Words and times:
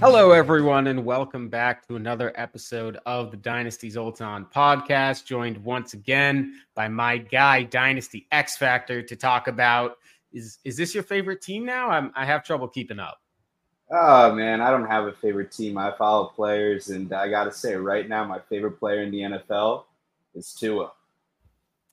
Hello, 0.00 0.30
everyone, 0.30 0.86
and 0.86 1.04
welcome 1.04 1.48
back 1.48 1.84
to 1.88 1.96
another 1.96 2.32
episode 2.36 3.00
of 3.04 3.32
the 3.32 3.36
Dynasty 3.36 3.90
Zoltan 3.90 4.44
podcast. 4.44 5.24
Joined 5.24 5.58
once 5.64 5.92
again 5.92 6.60
by 6.76 6.86
my 6.86 7.18
guy, 7.18 7.64
Dynasty 7.64 8.28
X 8.30 8.56
Factor, 8.56 9.02
to 9.02 9.16
talk 9.16 9.48
about 9.48 9.96
is 10.32 10.58
is 10.64 10.76
this 10.76 10.94
your 10.94 11.02
favorite 11.02 11.42
team 11.42 11.64
now? 11.64 11.90
I'm, 11.90 12.12
I 12.14 12.24
have 12.24 12.44
trouble 12.44 12.68
keeping 12.68 13.00
up. 13.00 13.20
Oh 13.90 14.32
man, 14.32 14.60
I 14.60 14.70
don't 14.70 14.86
have 14.86 15.06
a 15.06 15.12
favorite 15.12 15.50
team. 15.50 15.76
I 15.76 15.90
follow 15.98 16.26
players, 16.26 16.90
and 16.90 17.12
I 17.12 17.28
got 17.28 17.44
to 17.44 17.52
say, 17.52 17.74
right 17.74 18.08
now, 18.08 18.22
my 18.22 18.38
favorite 18.48 18.78
player 18.78 19.02
in 19.02 19.10
the 19.10 19.18
NFL 19.18 19.82
is 20.36 20.52
Tua. 20.52 20.92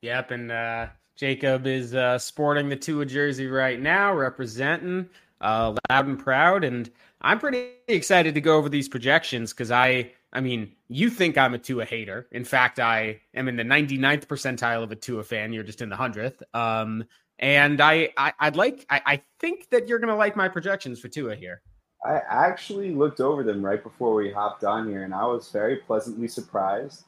Yep, 0.04 0.29
and 0.29 0.51
uh, 0.51 0.87
Jacob 1.15 1.65
is 1.65 1.96
uh, 1.96 2.20
sporting 2.20 2.70
the 2.70 2.76
Tua 2.76 3.07
jersey 3.07 3.48
right 3.48 3.82
now, 3.82 4.14
representing 4.14 5.10
uh, 5.42 5.76
loud 5.90 6.07
and 6.07 6.20
proud. 6.20 6.64
And 6.64 6.92
I'm 7.21 7.39
pretty 7.39 7.69
excited 7.87 8.36
to 8.36 8.42
go 8.42 8.57
over 8.57 8.69
these 8.69 8.89
projections 8.89 9.51
because 9.51 9.71
I, 9.71 10.11
I 10.33 10.42
mean, 10.42 10.73
you 10.87 11.10
think 11.10 11.37
I'm 11.37 11.54
a 11.54 11.57
Tua 11.57 11.86
hater. 11.86 12.28
In 12.32 12.43
fact, 12.43 12.79
I 12.79 13.21
am 13.33 13.47
in 13.47 13.56
the 13.56 13.64
99th 13.64 14.25
percentile 14.25 14.83
of 14.83 14.92
a 14.92 14.96
Tua 14.96 15.23
fan. 15.23 15.54
You're 15.54 15.64
just 15.64 15.82
in 15.82 15.89
the 15.89 15.96
hundredth. 15.96 16.43
Um, 16.54 17.06
and 17.39 17.82
I, 17.82 18.09
I 18.18 18.33
would 18.43 18.56
like, 18.56 18.86
I, 18.89 19.01
I 19.06 19.21
think 19.39 19.70
that 19.70 19.87
you're 19.87 20.00
gonna 20.00 20.15
like 20.15 20.36
my 20.36 20.47
projections 20.47 21.00
for 21.00 21.07
Tua 21.07 21.36
here. 21.36 21.61
I 22.06 22.21
actually 22.29 22.92
looked 22.92 23.20
over 23.20 23.43
them 23.43 23.65
right 23.65 23.82
before 23.82 24.14
we 24.14 24.32
hopped 24.32 24.64
on 24.64 24.87
here, 24.87 25.04
and 25.04 25.14
I 25.14 25.25
was 25.25 25.50
very 25.50 25.78
pleasantly 25.78 26.28
surprised. 26.28 27.04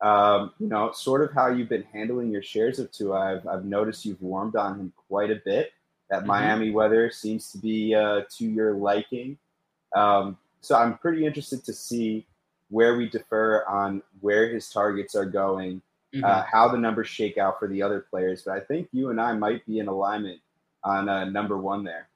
Um, 0.00 0.52
you 0.58 0.68
know, 0.68 0.92
sort 0.92 1.22
of 1.22 1.32
how 1.34 1.48
you've 1.48 1.68
been 1.68 1.84
handling 1.92 2.30
your 2.30 2.42
shares 2.42 2.78
of 2.78 2.90
Tua. 2.90 3.18
I've, 3.18 3.46
I've 3.46 3.64
noticed 3.64 4.04
you've 4.04 4.22
warmed 4.22 4.56
on 4.56 4.78
him 4.78 4.92
quite 5.08 5.30
a 5.30 5.40
bit. 5.44 5.72
That 6.08 6.20
mm-hmm. 6.20 6.28
Miami 6.28 6.70
weather 6.70 7.10
seems 7.10 7.50
to 7.52 7.58
be 7.58 7.94
uh, 7.94 8.22
to 8.38 8.44
your 8.44 8.74
liking. 8.74 9.36
Um, 9.94 10.36
so 10.60 10.76
I'm 10.76 10.98
pretty 10.98 11.24
interested 11.24 11.64
to 11.64 11.72
see 11.72 12.26
where 12.70 12.96
we 12.96 13.08
defer 13.08 13.64
on 13.66 14.02
where 14.20 14.48
his 14.48 14.68
targets 14.68 15.14
are 15.14 15.24
going, 15.24 15.80
mm-hmm. 16.14 16.24
uh, 16.24 16.42
how 16.42 16.68
the 16.68 16.78
numbers 16.78 17.08
shake 17.08 17.38
out 17.38 17.58
for 17.58 17.68
the 17.68 17.82
other 17.82 18.06
players. 18.10 18.42
But 18.44 18.56
I 18.56 18.60
think 18.60 18.88
you 18.92 19.10
and 19.10 19.20
I 19.20 19.32
might 19.34 19.64
be 19.66 19.78
in 19.78 19.88
alignment 19.88 20.40
on 20.84 21.08
uh, 21.08 21.24
number 21.24 21.58
one 21.58 21.84
there. 21.84 22.08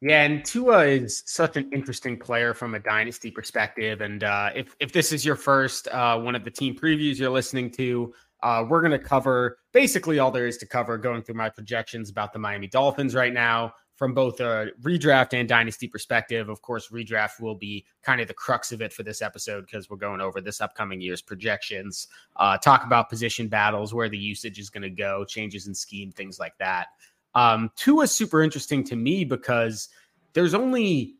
Yeah, 0.00 0.24
and 0.24 0.44
Tua 0.44 0.84
is 0.84 1.22
such 1.24 1.56
an 1.56 1.72
interesting 1.72 2.18
player 2.18 2.52
from 2.52 2.74
a 2.74 2.78
dynasty 2.78 3.30
perspective. 3.30 4.02
And 4.02 4.22
uh, 4.22 4.50
if 4.54 4.76
if 4.78 4.92
this 4.92 5.12
is 5.12 5.24
your 5.24 5.36
first 5.36 5.88
uh, 5.88 6.18
one 6.18 6.34
of 6.34 6.44
the 6.44 6.50
team 6.50 6.76
previews 6.76 7.18
you're 7.18 7.30
listening 7.30 7.70
to, 7.72 8.12
uh, 8.42 8.66
we're 8.68 8.82
going 8.82 8.92
to 8.92 8.98
cover 8.98 9.58
basically 9.72 10.18
all 10.18 10.30
there 10.30 10.46
is 10.46 10.58
to 10.58 10.66
cover, 10.66 10.98
going 10.98 11.22
through 11.22 11.36
my 11.36 11.48
projections 11.48 12.10
about 12.10 12.34
the 12.34 12.38
Miami 12.38 12.66
Dolphins 12.66 13.14
right 13.14 13.32
now 13.32 13.72
from 13.96 14.12
both 14.12 14.40
a 14.40 14.70
redraft 14.82 15.38
and 15.38 15.48
dynasty 15.48 15.86
perspective. 15.86 16.48
Of 16.48 16.62
course, 16.62 16.88
redraft 16.88 17.40
will 17.40 17.54
be 17.54 17.84
kind 18.02 18.20
of 18.20 18.28
the 18.28 18.34
crux 18.34 18.72
of 18.72 18.82
it 18.82 18.92
for 18.92 19.02
this 19.02 19.22
episode 19.22 19.66
because 19.66 19.88
we're 19.88 19.96
going 19.96 20.20
over 20.20 20.40
this 20.40 20.60
upcoming 20.60 21.00
year's 21.00 21.22
projections, 21.22 22.08
uh, 22.36 22.58
talk 22.58 22.84
about 22.84 23.08
position 23.08 23.48
battles, 23.48 23.94
where 23.94 24.08
the 24.08 24.18
usage 24.18 24.58
is 24.58 24.70
going 24.70 24.82
to 24.82 24.90
go, 24.90 25.24
changes 25.24 25.66
in 25.66 25.74
scheme, 25.74 26.10
things 26.10 26.38
like 26.38 26.56
that. 26.58 26.88
Um, 27.34 27.70
Tua 27.76 28.04
is 28.04 28.12
super 28.12 28.42
interesting 28.42 28.84
to 28.84 28.96
me 28.96 29.24
because 29.24 29.88
there's 30.32 30.54
only 30.54 31.16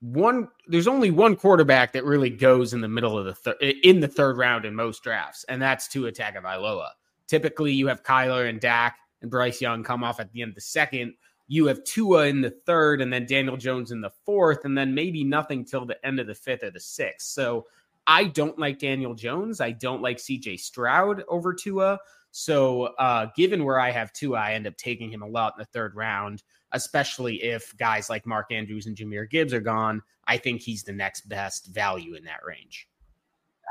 one 0.00 0.48
there's 0.66 0.88
only 0.88 1.10
one 1.10 1.36
quarterback 1.36 1.92
that 1.92 2.04
really 2.04 2.30
goes 2.30 2.72
in 2.72 2.80
the 2.80 2.88
middle 2.88 3.18
of 3.18 3.26
the 3.26 3.34
third 3.34 3.56
in 3.60 4.00
the 4.00 4.08
third 4.08 4.36
round 4.36 4.64
in 4.64 4.74
most 4.74 5.02
drafts, 5.02 5.44
and 5.44 5.60
that's 5.60 5.88
Tua 5.88 6.12
Tagovailoa. 6.12 6.88
Typically, 7.26 7.72
you 7.72 7.86
have 7.86 8.02
Kyler 8.02 8.48
and 8.48 8.60
Dak 8.60 8.96
and 9.22 9.30
Bryce 9.30 9.60
Young 9.60 9.84
come 9.84 10.02
off 10.02 10.18
at 10.18 10.32
the 10.32 10.42
end 10.42 10.50
of 10.50 10.54
the 10.54 10.60
second. 10.60 11.14
You 11.52 11.66
have 11.66 11.82
Tua 11.82 12.26
in 12.26 12.42
the 12.42 12.50
third, 12.50 13.00
and 13.00 13.12
then 13.12 13.26
Daniel 13.26 13.56
Jones 13.56 13.90
in 13.90 14.00
the 14.00 14.12
fourth, 14.24 14.64
and 14.64 14.78
then 14.78 14.94
maybe 14.94 15.24
nothing 15.24 15.64
till 15.64 15.84
the 15.84 15.98
end 16.06 16.20
of 16.20 16.28
the 16.28 16.34
fifth 16.34 16.62
or 16.62 16.70
the 16.70 16.78
sixth. 16.78 17.26
So 17.26 17.66
I 18.06 18.26
don't 18.26 18.56
like 18.56 18.78
Daniel 18.78 19.14
Jones. 19.14 19.60
I 19.60 19.72
don't 19.72 20.00
like 20.00 20.18
CJ 20.18 20.60
Stroud 20.60 21.24
over 21.26 21.52
Tua. 21.52 21.98
So, 22.30 22.84
uh, 23.00 23.26
given 23.36 23.64
where 23.64 23.80
I 23.80 23.90
have 23.90 24.12
Tua, 24.12 24.38
I 24.38 24.52
end 24.52 24.68
up 24.68 24.76
taking 24.76 25.10
him 25.10 25.22
a 25.22 25.26
lot 25.26 25.54
in 25.56 25.58
the 25.58 25.64
third 25.64 25.96
round, 25.96 26.44
especially 26.70 27.42
if 27.42 27.76
guys 27.78 28.08
like 28.08 28.26
Mark 28.26 28.52
Andrews 28.52 28.86
and 28.86 28.96
Jahmyr 28.96 29.28
Gibbs 29.28 29.52
are 29.52 29.60
gone. 29.60 30.02
I 30.28 30.36
think 30.36 30.60
he's 30.60 30.84
the 30.84 30.92
next 30.92 31.28
best 31.28 31.66
value 31.66 32.14
in 32.14 32.22
that 32.26 32.44
range. 32.46 32.88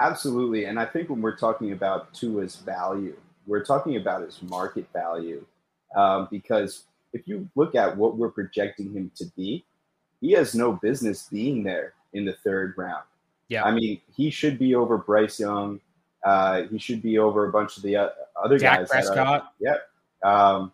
Absolutely. 0.02 0.66
And 0.66 0.78
I 0.78 0.86
think 0.86 1.10
when 1.10 1.22
we're 1.22 1.38
talking 1.38 1.72
about 1.72 2.14
Tua's 2.14 2.58
value, 2.58 3.16
we're 3.48 3.64
talking 3.64 3.96
about 3.96 4.22
his 4.22 4.42
market 4.42 4.86
value. 4.92 5.46
Um, 5.96 6.28
because 6.30 6.84
if 7.14 7.28
you 7.28 7.50
look 7.56 7.76
at 7.76 7.96
what 7.96 8.18
we're 8.18 8.30
projecting 8.30 8.94
him 8.94 9.12
to 9.16 9.26
be, 9.36 9.64
he 10.22 10.32
has 10.34 10.54
no 10.54 10.74
business 10.74 11.28
being 11.32 11.64
there 11.64 11.94
in 12.14 12.26
the 12.26 12.34
third 12.44 12.74
round. 12.78 13.04
Yeah. 13.48 13.64
I 13.64 13.72
mean, 13.72 14.00
he 14.16 14.30
should 14.30 14.60
be 14.60 14.76
over 14.76 14.98
Bryce 14.98 15.40
Young. 15.40 15.80
Uh, 16.24 16.64
he 16.64 16.78
should 16.78 17.02
be 17.02 17.18
over 17.18 17.48
a 17.48 17.52
bunch 17.52 17.78
of 17.78 17.84
the 17.84 17.96
uh, 17.96 18.10
other 18.42 18.58
Dak 18.58 18.80
guys. 18.80 18.90
Prescott. 18.90 19.54
yep. 19.60 19.90
Um, 20.24 20.72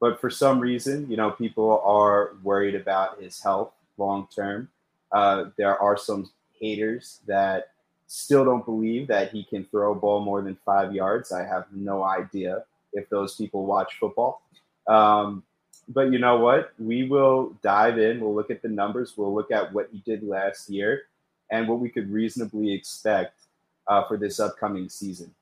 but 0.00 0.20
for 0.20 0.30
some 0.30 0.60
reason, 0.60 1.10
you 1.10 1.16
know, 1.16 1.30
people 1.30 1.80
are 1.84 2.34
worried 2.42 2.74
about 2.74 3.20
his 3.20 3.40
health 3.40 3.72
long 3.98 4.28
term. 4.34 4.68
Uh, 5.12 5.46
there 5.56 5.78
are 5.78 5.96
some 5.96 6.30
haters 6.58 7.20
that 7.26 7.70
still 8.06 8.44
don't 8.44 8.64
believe 8.64 9.08
that 9.08 9.30
he 9.30 9.44
can 9.44 9.64
throw 9.64 9.92
a 9.92 9.94
ball 9.94 10.20
more 10.20 10.42
than 10.42 10.56
five 10.64 10.94
yards. 10.94 11.32
I 11.32 11.44
have 11.44 11.66
no 11.72 12.04
idea 12.04 12.64
if 12.92 13.08
those 13.08 13.34
people 13.36 13.66
watch 13.66 13.98
football. 13.98 14.42
Um, 14.86 15.42
but 15.88 16.12
you 16.12 16.18
know 16.18 16.38
what? 16.38 16.72
We 16.78 17.08
will 17.08 17.56
dive 17.62 17.98
in. 17.98 18.20
We'll 18.20 18.34
look 18.34 18.50
at 18.50 18.62
the 18.62 18.68
numbers. 18.68 19.14
We'll 19.16 19.34
look 19.34 19.50
at 19.50 19.72
what 19.72 19.88
he 19.92 20.00
did 20.00 20.22
last 20.22 20.68
year 20.68 21.02
and 21.50 21.68
what 21.68 21.78
we 21.78 21.88
could 21.88 22.10
reasonably 22.10 22.72
expect 22.72 23.40
uh, 23.86 24.04
for 24.06 24.16
this 24.16 24.40
upcoming 24.40 24.88
season. 24.88 25.34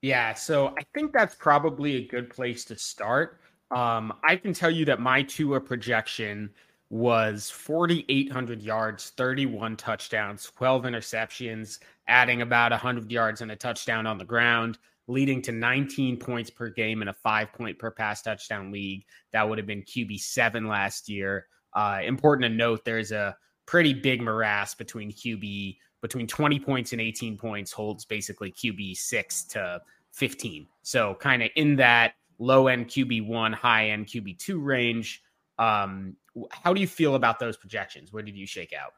Yeah, 0.00 0.34
so 0.34 0.74
I 0.76 0.82
think 0.94 1.12
that's 1.12 1.36
probably 1.36 1.96
a 1.96 2.08
good 2.08 2.28
place 2.28 2.64
to 2.66 2.76
start. 2.76 3.38
Um, 3.70 4.12
I 4.24 4.34
can 4.34 4.52
tell 4.52 4.70
you 4.70 4.84
that 4.86 5.00
my 5.00 5.22
Tua 5.22 5.60
projection 5.60 6.50
was 6.90 7.48
4,800 7.50 8.60
yards, 8.60 9.10
31 9.16 9.76
touchdowns, 9.76 10.50
12 10.56 10.82
interceptions, 10.82 11.78
adding 12.08 12.42
about 12.42 12.72
100 12.72 13.10
yards 13.10 13.40
and 13.40 13.52
a 13.52 13.56
touchdown 13.56 14.06
on 14.06 14.18
the 14.18 14.24
ground, 14.24 14.78
leading 15.08 15.42
to 15.42 15.52
19 15.52 16.16
points 16.18 16.50
per 16.50 16.68
game 16.68 17.02
in 17.02 17.08
a 17.08 17.12
five 17.12 17.52
point 17.52 17.78
per 17.78 17.90
pass 17.90 18.22
touchdown 18.22 18.70
league. 18.70 19.04
That 19.32 19.48
would 19.48 19.58
have 19.58 19.66
been 19.66 19.82
QB 19.82 20.20
seven 20.20 20.66
last 20.68 21.08
year. 21.08 21.46
Uh, 21.74 22.00
important 22.04 22.50
to 22.50 22.56
note, 22.56 22.84
there's 22.84 23.12
a 23.12 23.36
pretty 23.66 23.94
big 23.94 24.22
morass 24.22 24.74
between 24.74 25.10
QB 25.10 25.76
between 26.02 26.26
20 26.26 26.58
points 26.58 26.92
and 26.92 27.00
18 27.00 27.38
points 27.38 27.70
holds 27.70 28.04
basically 28.04 28.50
QB 28.52 28.96
6 28.96 29.44
to 29.44 29.80
15. 30.12 30.66
So 30.82 31.14
kind 31.20 31.42
of 31.44 31.50
in 31.54 31.76
that 31.76 32.14
low 32.38 32.66
end 32.66 32.88
QB 32.88 33.26
1, 33.26 33.52
high 33.52 33.90
end 33.90 34.06
QB 34.06 34.38
2 34.38 34.60
range. 34.60 35.22
Um, 35.58 36.16
how 36.50 36.72
do 36.72 36.80
you 36.80 36.88
feel 36.88 37.14
about 37.14 37.38
those 37.38 37.56
projections? 37.56 38.12
Where 38.12 38.22
did 38.22 38.36
you 38.36 38.46
shake 38.46 38.72
out? 38.72 38.92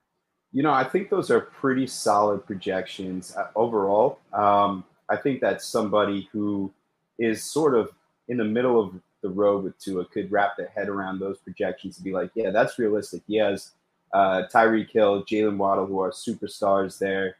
You 0.52 0.62
know, 0.62 0.72
I 0.72 0.84
think 0.84 1.10
those 1.10 1.30
are 1.30 1.40
pretty 1.40 1.86
solid 1.86 2.46
projections 2.46 3.36
uh, 3.36 3.48
overall. 3.54 4.20
Um, 4.32 4.84
I 5.10 5.16
think 5.16 5.40
that 5.40 5.62
somebody 5.62 6.28
who 6.32 6.72
is 7.18 7.42
sort 7.42 7.74
of 7.74 7.90
in 8.28 8.36
the 8.36 8.44
middle 8.44 8.80
of 8.80 8.94
the 9.22 9.28
road 9.28 9.64
with 9.64 9.78
Tua 9.78 10.04
could 10.04 10.30
wrap 10.30 10.56
their 10.56 10.68
head 10.68 10.88
around 10.88 11.18
those 11.18 11.38
projections 11.38 11.96
and 11.96 12.04
be 12.04 12.12
like, 12.12 12.30
yeah, 12.34 12.50
that's 12.50 12.78
realistic. 12.78 13.22
He 13.26 13.36
has 13.36 13.72
uh, 14.12 14.42
Tyreek 14.52 14.90
Hill, 14.90 15.24
Jaylen 15.24 15.56
Waddle, 15.56 15.86
who 15.86 16.00
are 16.00 16.10
superstars 16.10 16.98
there. 16.98 17.36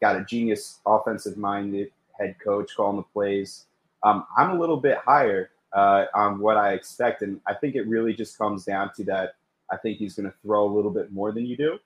Got 0.00 0.16
a 0.16 0.24
genius 0.24 0.80
offensive 0.86 1.36
minded 1.36 1.90
head 2.18 2.36
coach 2.42 2.70
calling 2.76 2.96
the 2.96 3.02
plays. 3.02 3.64
Um, 4.02 4.26
I'm 4.36 4.50
a 4.50 4.58
little 4.58 4.76
bit 4.76 4.98
higher 4.98 5.50
uh, 5.72 6.04
on 6.14 6.38
what 6.38 6.56
I 6.56 6.72
expect, 6.72 7.22
and 7.22 7.40
I 7.46 7.54
think 7.54 7.74
it 7.74 7.86
really 7.86 8.14
just 8.14 8.38
comes 8.38 8.64
down 8.64 8.92
to 8.94 9.04
that. 9.04 9.34
I 9.70 9.76
think 9.76 9.98
he's 9.98 10.14
going 10.14 10.30
to 10.30 10.36
throw 10.42 10.64
a 10.64 10.72
little 10.72 10.92
bit 10.92 11.12
more 11.12 11.32
than 11.32 11.44
you 11.44 11.56
do. 11.56 11.78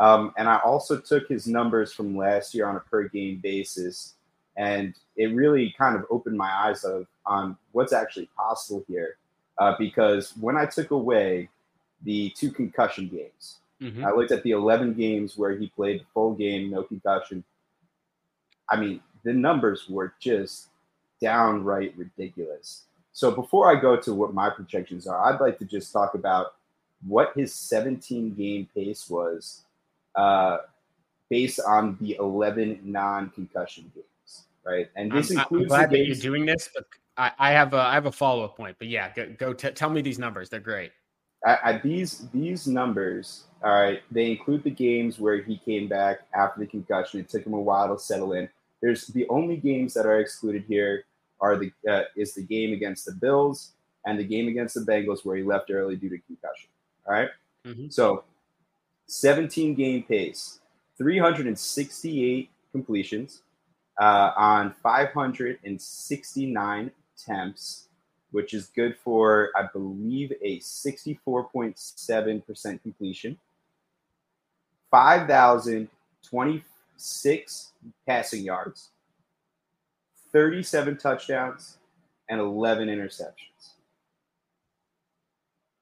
Um, 0.00 0.32
and 0.36 0.48
I 0.48 0.58
also 0.58 0.98
took 0.98 1.28
his 1.28 1.46
numbers 1.46 1.92
from 1.92 2.16
last 2.16 2.54
year 2.54 2.66
on 2.66 2.76
a 2.76 2.80
per 2.80 3.08
game 3.08 3.38
basis, 3.42 4.14
and 4.56 4.94
it 5.16 5.34
really 5.34 5.74
kind 5.78 5.96
of 5.96 6.04
opened 6.10 6.36
my 6.36 6.50
eyes 6.50 6.84
of 6.84 7.06
on 7.26 7.56
what's 7.72 7.92
actually 7.92 8.28
possible 8.36 8.84
here. 8.88 9.16
Uh, 9.58 9.74
because 9.78 10.32
when 10.40 10.56
I 10.56 10.66
took 10.66 10.90
away 10.90 11.48
the 12.04 12.30
two 12.30 12.50
concussion 12.50 13.08
games. 13.08 13.58
Mm-hmm. 13.80 14.04
I 14.04 14.10
looked 14.10 14.32
at 14.32 14.42
the 14.42 14.52
11 14.52 14.94
games 14.94 15.36
where 15.36 15.56
he 15.56 15.68
played 15.68 16.00
the 16.00 16.04
full 16.14 16.34
game, 16.34 16.70
no 16.70 16.82
concussion. 16.82 17.44
I 18.68 18.76
mean, 18.76 19.00
the 19.24 19.32
numbers 19.32 19.88
were 19.88 20.14
just 20.20 20.68
downright 21.20 21.94
ridiculous. 21.96 22.84
So 23.12 23.30
before 23.30 23.70
I 23.70 23.80
go 23.80 23.96
to 23.96 24.14
what 24.14 24.34
my 24.34 24.50
projections 24.50 25.06
are, 25.06 25.32
I'd 25.32 25.40
like 25.40 25.58
to 25.58 25.64
just 25.64 25.92
talk 25.92 26.14
about 26.14 26.54
what 27.06 27.32
his 27.34 27.54
17 27.54 28.34
game 28.34 28.68
pace 28.74 29.08
was 29.10 29.62
uh, 30.14 30.58
based 31.28 31.60
on 31.66 31.96
the 32.00 32.16
11 32.18 32.80
non 32.84 33.30
concussion 33.30 33.90
games, 33.94 34.06
right? 34.64 34.88
And 34.96 35.10
this 35.10 35.30
I'm, 35.30 35.38
includes. 35.38 35.72
I'm 35.72 35.78
glad 35.78 35.90
that 35.90 36.06
you're 36.06 36.16
doing 36.16 36.46
this, 36.46 36.68
but 36.74 36.84
I, 37.16 37.32
I 37.38 37.52
have 37.52 37.74
a 37.74 37.78
I 37.78 37.94
have 37.94 38.06
a 38.06 38.12
follow 38.12 38.44
up 38.44 38.56
point. 38.56 38.76
But 38.78 38.88
yeah, 38.88 39.12
go, 39.14 39.28
go 39.38 39.52
t- 39.52 39.70
tell 39.70 39.90
me 39.90 40.02
these 40.02 40.18
numbers. 40.18 40.48
They're 40.48 40.60
great. 40.60 40.92
I, 41.44 41.58
I, 41.64 41.78
these 41.78 42.28
these 42.32 42.66
numbers 42.66 43.44
All 43.64 43.72
right. 43.72 44.02
They 44.10 44.30
include 44.30 44.64
the 44.64 44.70
games 44.70 45.18
where 45.18 45.42
he 45.42 45.58
came 45.58 45.88
back 45.88 46.20
after 46.34 46.60
the 46.60 46.66
concussion. 46.66 47.20
It 47.20 47.28
took 47.28 47.44
him 47.44 47.54
a 47.54 47.60
while 47.60 47.94
to 47.94 48.02
settle 48.02 48.32
in. 48.32 48.48
There's 48.80 49.06
the 49.08 49.28
only 49.28 49.56
games 49.56 49.94
that 49.94 50.06
are 50.06 50.20
excluded 50.20 50.64
here 50.68 51.04
are 51.40 51.56
the 51.56 51.72
uh, 51.88 52.02
is 52.16 52.34
the 52.34 52.42
game 52.42 52.72
against 52.72 53.06
the 53.06 53.12
Bills 53.12 53.72
and 54.06 54.18
the 54.18 54.24
game 54.24 54.48
against 54.48 54.74
the 54.74 54.80
Bengals 54.80 55.24
where 55.24 55.36
he 55.36 55.42
left 55.42 55.70
early 55.70 55.96
due 55.96 56.08
to 56.08 56.18
concussion. 56.18 56.70
All 57.06 57.14
right? 57.14 57.28
mm-hmm. 57.66 57.88
So 57.88 58.24
17 59.06 59.74
game 59.74 60.02
pace, 60.04 60.60
368 60.98 62.50
completions 62.72 63.42
uh, 64.00 64.32
on 64.36 64.72
569 64.82 66.90
attempts, 67.16 67.88
which 68.30 68.54
is 68.54 68.68
good 68.68 68.96
for, 68.96 69.50
I 69.56 69.64
believe, 69.72 70.32
a 70.42 70.58
64.7% 70.60 72.82
completion. 72.82 73.36
5,026 74.90 77.72
passing 78.06 78.44
yards, 78.44 78.90
37 80.32 80.96
touchdowns, 80.98 81.78
and 82.28 82.40
11 82.40 82.88
interceptions. 82.88 83.74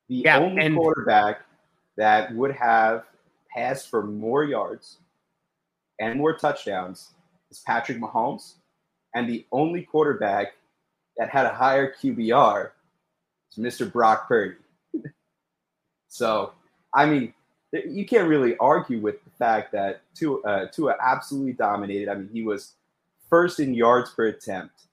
The 0.08 0.16
yeah, 0.16 0.38
only 0.38 0.66
and- 0.66 0.76
quarterback 0.76 1.40
that 1.96 2.32
would 2.34 2.52
have 2.52 3.04
passed 3.54 3.88
for 3.90 4.02
more 4.04 4.44
yards 4.44 4.98
and 5.98 6.18
more 6.18 6.36
touchdowns 6.36 7.14
is 7.50 7.61
Patrick 7.67 7.99
Mahomes. 7.99 8.55
And 9.14 9.29
the 9.29 9.47
only 9.52 9.82
quarterback 9.82 10.55
that 11.17 11.29
had 11.29 11.47
a 11.47 11.55
higher 11.55 11.93
QBR 11.93 12.70
is 13.50 13.58
Mr. 13.58 13.91
Brock 13.91 14.29
Purdy. 14.29 14.56
so, 16.08 16.52
I 16.94 17.06
mean, 17.06 17.35
you 17.73 18.06
can't 18.06 18.29
really 18.29 18.56
argue 18.58 19.00
with 19.00 19.23
the 19.25 19.31
fact 19.31 19.73
that 19.73 20.02
Tua, 20.14 20.41
uh, 20.43 20.67
Tua 20.67 20.97
absolutely 21.00 21.52
dominated. 21.52 22.08
I 22.08 22.14
mean, 22.14 22.31
he 22.32 22.43
was 22.43 22.75
first 23.29 23.61
in 23.61 23.75
yards 23.75 24.11
per 24.11 24.26
attempt, 24.26 24.87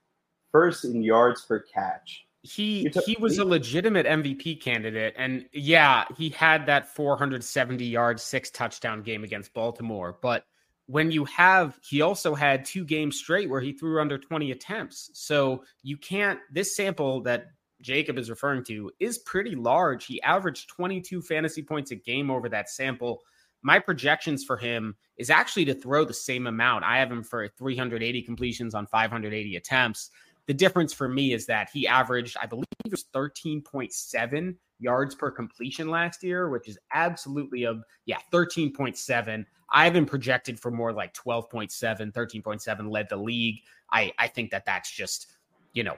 first 0.51 0.85
in 0.85 1.01
yards 1.01 1.41
per 1.41 1.59
catch. 1.59 2.25
He 2.43 2.87
t- 2.89 3.01
he 3.05 3.17
was 3.19 3.39
a 3.39 3.45
legitimate 3.45 4.05
MVP 4.05 4.61
candidate, 4.61 5.15
and 5.17 5.45
yeah, 5.51 6.05
he 6.15 6.29
had 6.29 6.65
that 6.67 6.87
470 6.87 7.83
yard, 7.83 8.19
six 8.19 8.49
touchdown 8.51 9.01
game 9.01 9.23
against 9.23 9.53
Baltimore. 9.53 10.17
But 10.21 10.45
when 10.87 11.11
you 11.11 11.25
have, 11.25 11.77
he 11.83 12.01
also 12.01 12.33
had 12.33 12.65
two 12.65 12.85
games 12.85 13.17
straight 13.17 13.49
where 13.49 13.61
he 13.61 13.73
threw 13.73 14.01
under 14.01 14.17
20 14.17 14.51
attempts. 14.51 15.11
So 15.13 15.63
you 15.83 15.97
can't. 15.97 16.39
This 16.51 16.75
sample 16.75 17.21
that 17.23 17.47
Jacob 17.81 18.17
is 18.17 18.29
referring 18.29 18.63
to 18.65 18.91
is 18.99 19.19
pretty 19.19 19.55
large. 19.55 20.05
He 20.05 20.21
averaged 20.21 20.69
22 20.69 21.21
fantasy 21.21 21.61
points 21.61 21.91
a 21.91 21.95
game 21.95 22.31
over 22.31 22.47
that 22.49 22.69
sample. 22.69 23.21
My 23.61 23.79
projections 23.79 24.45
for 24.45 24.55
him 24.55 24.95
is 25.17 25.29
actually 25.29 25.65
to 25.65 25.73
throw 25.73 26.05
the 26.05 26.13
same 26.13 26.47
amount. 26.47 26.85
I 26.85 26.99
have 26.99 27.11
him 27.11 27.23
for 27.23 27.47
380 27.49 28.21
completions 28.21 28.73
on 28.73 28.87
580 28.87 29.55
attempts. 29.57 30.09
The 30.47 30.53
difference 30.53 30.93
for 30.93 31.09
me 31.09 31.33
is 31.33 31.45
that 31.47 31.69
he 31.73 31.87
averaged, 31.87 32.37
I 32.41 32.45
believe, 32.45 32.65
it 32.85 32.91
was 32.91 33.05
13.7 33.13 34.55
yards 34.79 35.15
per 35.15 35.29
completion 35.29 35.89
last 35.89 36.23
year, 36.23 36.49
which 36.49 36.67
is 36.67 36.77
absolutely 36.93 37.65
a 37.65 37.81
yeah, 38.05 38.19
13.7. 38.31 39.45
I 39.69 39.83
have 39.83 39.93
been 39.93 40.05
projected 40.05 40.59
for 40.59 40.71
more 40.71 40.93
like 40.93 41.13
12.7, 41.13 42.13
13.7 42.13 42.89
led 42.91 43.09
the 43.09 43.17
league. 43.17 43.57
I 43.91 44.13
I 44.17 44.27
think 44.27 44.51
that 44.51 44.65
that's 44.65 44.89
just, 44.89 45.27
you 45.73 45.83
know, 45.83 45.97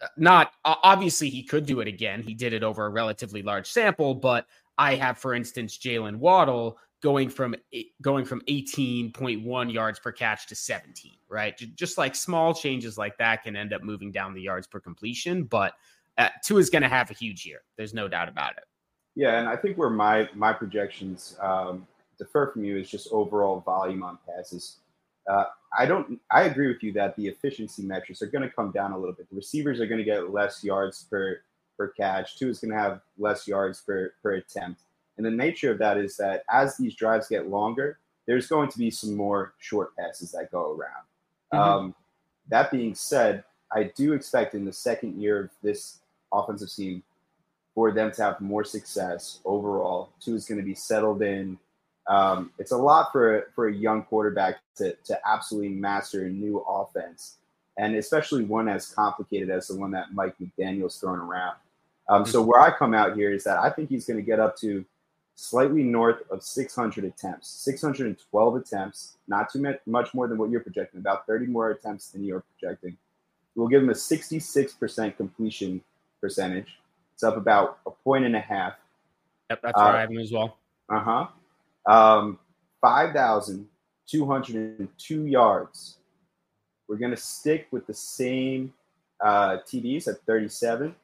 uh, 0.00 0.06
not 0.16 0.52
obviously 0.64 1.28
he 1.28 1.42
could 1.42 1.66
do 1.66 1.80
it 1.80 1.88
again. 1.88 2.22
He 2.22 2.34
did 2.34 2.52
it 2.52 2.62
over 2.62 2.86
a 2.86 2.90
relatively 2.90 3.42
large 3.42 3.68
sample, 3.68 4.14
but 4.14 4.46
I 4.78 4.94
have, 4.94 5.18
for 5.18 5.34
instance, 5.34 5.76
Jaylen 5.76 6.16
Waddle 6.16 6.78
going 7.02 7.30
from 7.30 7.54
going 8.02 8.24
from 8.24 8.42
18.1 8.42 9.72
yards 9.72 9.98
per 9.98 10.12
catch 10.12 10.46
to 10.48 10.54
17, 10.54 11.12
right? 11.28 11.56
Just 11.74 11.98
like 11.98 12.14
small 12.14 12.54
changes 12.54 12.98
like 12.98 13.16
that 13.18 13.42
can 13.42 13.56
end 13.56 13.72
up 13.72 13.82
moving 13.82 14.12
down 14.12 14.34
the 14.34 14.42
yards 14.42 14.66
per 14.66 14.80
completion, 14.80 15.44
but 15.44 15.74
uh, 16.18 16.28
Tua 16.44 16.60
is 16.60 16.70
going 16.70 16.82
to 16.82 16.88
have 16.88 17.10
a 17.10 17.14
huge 17.14 17.46
year. 17.46 17.62
There's 17.76 17.94
no 17.94 18.08
doubt 18.08 18.28
about 18.28 18.52
it. 18.52 18.64
Yeah, 19.16 19.38
and 19.38 19.48
I 19.48 19.56
think 19.56 19.76
where 19.76 19.90
my 19.90 20.28
my 20.34 20.52
projections 20.52 21.36
um, 21.40 21.86
from 22.30 22.64
you 22.64 22.78
is 22.78 22.90
just 22.90 23.08
overall 23.10 23.60
volume 23.60 24.02
on 24.02 24.18
passes. 24.26 24.76
Uh, 25.28 25.44
I 25.76 25.86
don't. 25.86 26.20
I 26.30 26.42
agree 26.42 26.68
with 26.68 26.82
you 26.82 26.92
that 26.94 27.16
the 27.16 27.26
efficiency 27.26 27.82
metrics 27.82 28.22
are 28.22 28.26
going 28.26 28.42
to 28.42 28.50
come 28.50 28.70
down 28.72 28.92
a 28.92 28.98
little 28.98 29.14
bit. 29.14 29.28
The 29.30 29.36
receivers 29.36 29.80
are 29.80 29.86
going 29.86 29.98
to 29.98 30.04
get 30.04 30.30
less 30.30 30.62
yards 30.62 31.04
per 31.10 31.40
per 31.76 31.88
catch. 31.88 32.36
Tua 32.36 32.50
is 32.50 32.60
going 32.60 32.72
to 32.72 32.78
have 32.78 33.00
less 33.18 33.48
yards 33.48 33.80
per 33.80 34.12
per 34.22 34.32
attempt. 34.34 34.82
And 35.20 35.26
the 35.26 35.30
nature 35.30 35.70
of 35.70 35.76
that 35.80 35.98
is 35.98 36.16
that 36.16 36.44
as 36.50 36.78
these 36.78 36.94
drives 36.94 37.28
get 37.28 37.50
longer, 37.50 37.98
there's 38.26 38.46
going 38.46 38.70
to 38.70 38.78
be 38.78 38.90
some 38.90 39.14
more 39.14 39.52
short 39.58 39.94
passes 39.94 40.32
that 40.32 40.50
go 40.50 40.70
around. 40.70 41.04
Mm-hmm. 41.52 41.58
Um, 41.58 41.94
that 42.48 42.70
being 42.70 42.94
said, 42.94 43.44
I 43.70 43.92
do 43.94 44.14
expect 44.14 44.54
in 44.54 44.64
the 44.64 44.72
second 44.72 45.20
year 45.20 45.38
of 45.38 45.50
this 45.62 45.98
offensive 46.32 46.72
team 46.72 47.02
for 47.74 47.92
them 47.92 48.10
to 48.12 48.22
have 48.22 48.40
more 48.40 48.64
success 48.64 49.40
overall. 49.44 50.08
Tua 50.24 50.36
is 50.36 50.46
going 50.46 50.58
to 50.58 50.64
be 50.64 50.74
settled 50.74 51.20
in. 51.20 51.58
Um, 52.06 52.50
it's 52.58 52.72
a 52.72 52.78
lot 52.78 53.12
for 53.12 53.50
for 53.54 53.68
a 53.68 53.74
young 53.74 54.04
quarterback 54.04 54.60
to 54.76 54.94
to 55.04 55.18
absolutely 55.28 55.68
master 55.68 56.24
a 56.24 56.30
new 56.30 56.64
offense, 56.66 57.36
and 57.76 57.94
especially 57.94 58.44
one 58.44 58.70
as 58.70 58.88
complicated 58.88 59.50
as 59.50 59.68
the 59.68 59.76
one 59.76 59.90
that 59.90 60.14
Mike 60.14 60.36
McDaniel's 60.40 60.98
thrown 60.98 61.18
around. 61.18 61.56
Um, 62.08 62.24
so 62.24 62.40
mm-hmm. 62.40 62.48
where 62.48 62.60
I 62.62 62.70
come 62.70 62.94
out 62.94 63.16
here 63.16 63.34
is 63.34 63.44
that 63.44 63.58
I 63.58 63.68
think 63.68 63.90
he's 63.90 64.06
going 64.06 64.16
to 64.16 64.24
get 64.24 64.40
up 64.40 64.56
to 64.60 64.82
slightly 65.40 65.82
north 65.82 66.22
of 66.30 66.42
600 66.42 67.02
attempts, 67.02 67.48
612 67.48 68.56
attempts, 68.56 69.16
not 69.26 69.50
too 69.50 69.74
much 69.86 70.12
more 70.12 70.28
than 70.28 70.36
what 70.36 70.50
you're 70.50 70.60
projecting, 70.60 71.00
about 71.00 71.26
30 71.26 71.46
more 71.46 71.70
attempts 71.70 72.10
than 72.10 72.22
you're 72.22 72.44
projecting. 72.58 72.98
We'll 73.54 73.68
give 73.68 73.82
him 73.82 73.88
a 73.88 73.94
66% 73.94 75.16
completion 75.16 75.80
percentage. 76.20 76.76
It's 77.14 77.24
up 77.24 77.38
about 77.38 77.78
a 77.86 77.90
point 77.90 78.26
and 78.26 78.36
a 78.36 78.40
half. 78.40 78.74
Yep, 79.48 79.62
that's 79.62 79.80
uh, 79.80 79.82
where 79.82 79.96
I 79.96 80.02
have 80.02 80.10
him 80.10 80.18
as 80.18 80.30
well. 80.30 80.58
Uh 80.90 81.00
huh. 81.00 81.28
Um, 81.90 82.38
5,202 82.82 85.26
yards. 85.26 85.96
We're 86.86 86.96
going 86.96 87.12
to 87.12 87.16
stick 87.16 87.66
with 87.70 87.86
the 87.86 87.94
same 87.94 88.74
uh, 89.24 89.56
TDs 89.66 90.06
at 90.06 90.20
37 90.26 90.94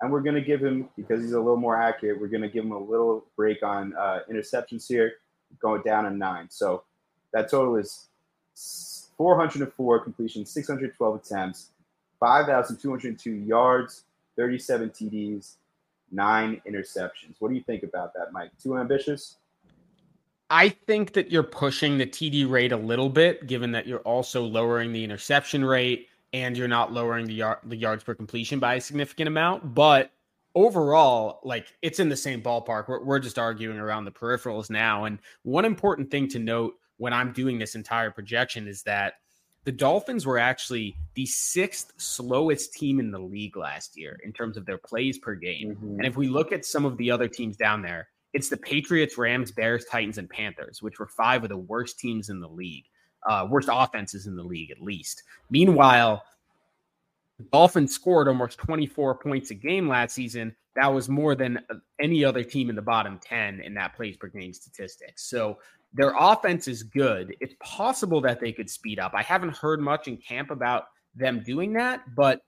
and 0.00 0.10
we're 0.10 0.20
going 0.20 0.34
to 0.34 0.40
give 0.40 0.60
him 0.60 0.88
because 0.96 1.22
he's 1.22 1.32
a 1.32 1.38
little 1.38 1.56
more 1.56 1.80
accurate. 1.80 2.20
We're 2.20 2.28
going 2.28 2.42
to 2.42 2.48
give 2.48 2.64
him 2.64 2.72
a 2.72 2.78
little 2.78 3.26
break 3.36 3.62
on 3.62 3.94
uh, 3.98 4.20
interceptions 4.30 4.86
here, 4.88 5.14
going 5.60 5.82
down 5.82 6.06
a 6.06 6.10
nine. 6.10 6.46
So 6.50 6.84
that 7.32 7.50
total 7.50 7.76
is 7.76 8.08
404 9.16 10.00
completions, 10.00 10.50
612 10.50 11.16
attempts, 11.16 11.70
5,202 12.18 13.30
yards, 13.30 14.04
37 14.36 14.90
TDs, 14.90 15.56
nine 16.10 16.60
interceptions. 16.66 17.34
What 17.38 17.50
do 17.50 17.54
you 17.54 17.62
think 17.62 17.82
about 17.82 18.14
that, 18.14 18.32
Mike? 18.32 18.50
Too 18.62 18.78
ambitious? 18.78 19.36
I 20.48 20.70
think 20.70 21.12
that 21.12 21.30
you're 21.30 21.44
pushing 21.44 21.98
the 21.98 22.06
TD 22.06 22.48
rate 22.50 22.72
a 22.72 22.76
little 22.76 23.08
bit, 23.08 23.46
given 23.46 23.72
that 23.72 23.86
you're 23.86 24.00
also 24.00 24.42
lowering 24.42 24.92
the 24.92 25.04
interception 25.04 25.64
rate 25.64 26.08
and 26.32 26.56
you're 26.56 26.68
not 26.68 26.92
lowering 26.92 27.26
the, 27.26 27.34
yard, 27.34 27.58
the 27.64 27.76
yards 27.76 28.04
per 28.04 28.14
completion 28.14 28.58
by 28.58 28.74
a 28.74 28.80
significant 28.80 29.28
amount. 29.28 29.74
But 29.74 30.12
overall, 30.54 31.40
like 31.44 31.66
it's 31.82 32.00
in 32.00 32.08
the 32.08 32.16
same 32.16 32.42
ballpark. 32.42 32.88
We're, 32.88 33.02
we're 33.02 33.18
just 33.18 33.38
arguing 33.38 33.78
around 33.78 34.04
the 34.04 34.10
peripherals 34.10 34.70
now. 34.70 35.04
And 35.04 35.18
one 35.42 35.64
important 35.64 36.10
thing 36.10 36.28
to 36.28 36.38
note 36.38 36.74
when 36.98 37.12
I'm 37.12 37.32
doing 37.32 37.58
this 37.58 37.74
entire 37.74 38.10
projection 38.10 38.68
is 38.68 38.82
that 38.84 39.14
the 39.64 39.72
Dolphins 39.72 40.24
were 40.24 40.38
actually 40.38 40.96
the 41.14 41.26
sixth 41.26 41.92
slowest 41.98 42.72
team 42.72 42.98
in 42.98 43.10
the 43.10 43.18
league 43.18 43.56
last 43.56 43.96
year 43.96 44.18
in 44.24 44.32
terms 44.32 44.56
of 44.56 44.64
their 44.64 44.78
plays 44.78 45.18
per 45.18 45.34
game. 45.34 45.76
Mm-hmm. 45.76 45.96
And 45.98 46.06
if 46.06 46.16
we 46.16 46.28
look 46.28 46.50
at 46.52 46.64
some 46.64 46.84
of 46.84 46.96
the 46.96 47.10
other 47.10 47.28
teams 47.28 47.56
down 47.56 47.82
there, 47.82 48.08
it's 48.32 48.48
the 48.48 48.56
Patriots, 48.56 49.18
Rams, 49.18 49.50
Bears, 49.50 49.84
Titans, 49.84 50.16
and 50.16 50.30
Panthers, 50.30 50.80
which 50.80 50.98
were 50.98 51.08
five 51.08 51.42
of 51.42 51.50
the 51.50 51.56
worst 51.56 51.98
teams 51.98 52.30
in 52.30 52.40
the 52.40 52.48
league 52.48 52.84
uh, 53.28 53.46
worst 53.48 53.68
offenses 53.70 54.26
in 54.26 54.36
the 54.36 54.42
league, 54.42 54.70
at 54.70 54.80
least. 54.80 55.22
Meanwhile, 55.50 56.22
the 57.38 57.44
Dolphins 57.52 57.94
scored 57.94 58.28
almost 58.28 58.58
24 58.58 59.16
points 59.16 59.50
a 59.50 59.54
game 59.54 59.88
last 59.88 60.14
season. 60.14 60.54
That 60.76 60.92
was 60.92 61.08
more 61.08 61.34
than 61.34 61.58
any 62.00 62.24
other 62.24 62.44
team 62.44 62.70
in 62.70 62.76
the 62.76 62.82
bottom 62.82 63.18
10 63.22 63.60
in 63.60 63.74
that 63.74 63.96
plays 63.96 64.16
per 64.16 64.28
game 64.28 64.52
statistics. 64.52 65.28
So 65.28 65.58
their 65.92 66.14
offense 66.18 66.68
is 66.68 66.82
good. 66.82 67.34
It's 67.40 67.54
possible 67.60 68.20
that 68.22 68.40
they 68.40 68.52
could 68.52 68.70
speed 68.70 68.98
up. 68.98 69.12
I 69.14 69.22
haven't 69.22 69.56
heard 69.56 69.80
much 69.80 70.06
in 70.06 70.16
camp 70.16 70.50
about 70.50 70.84
them 71.14 71.42
doing 71.44 71.72
that, 71.72 72.02
but 72.14 72.42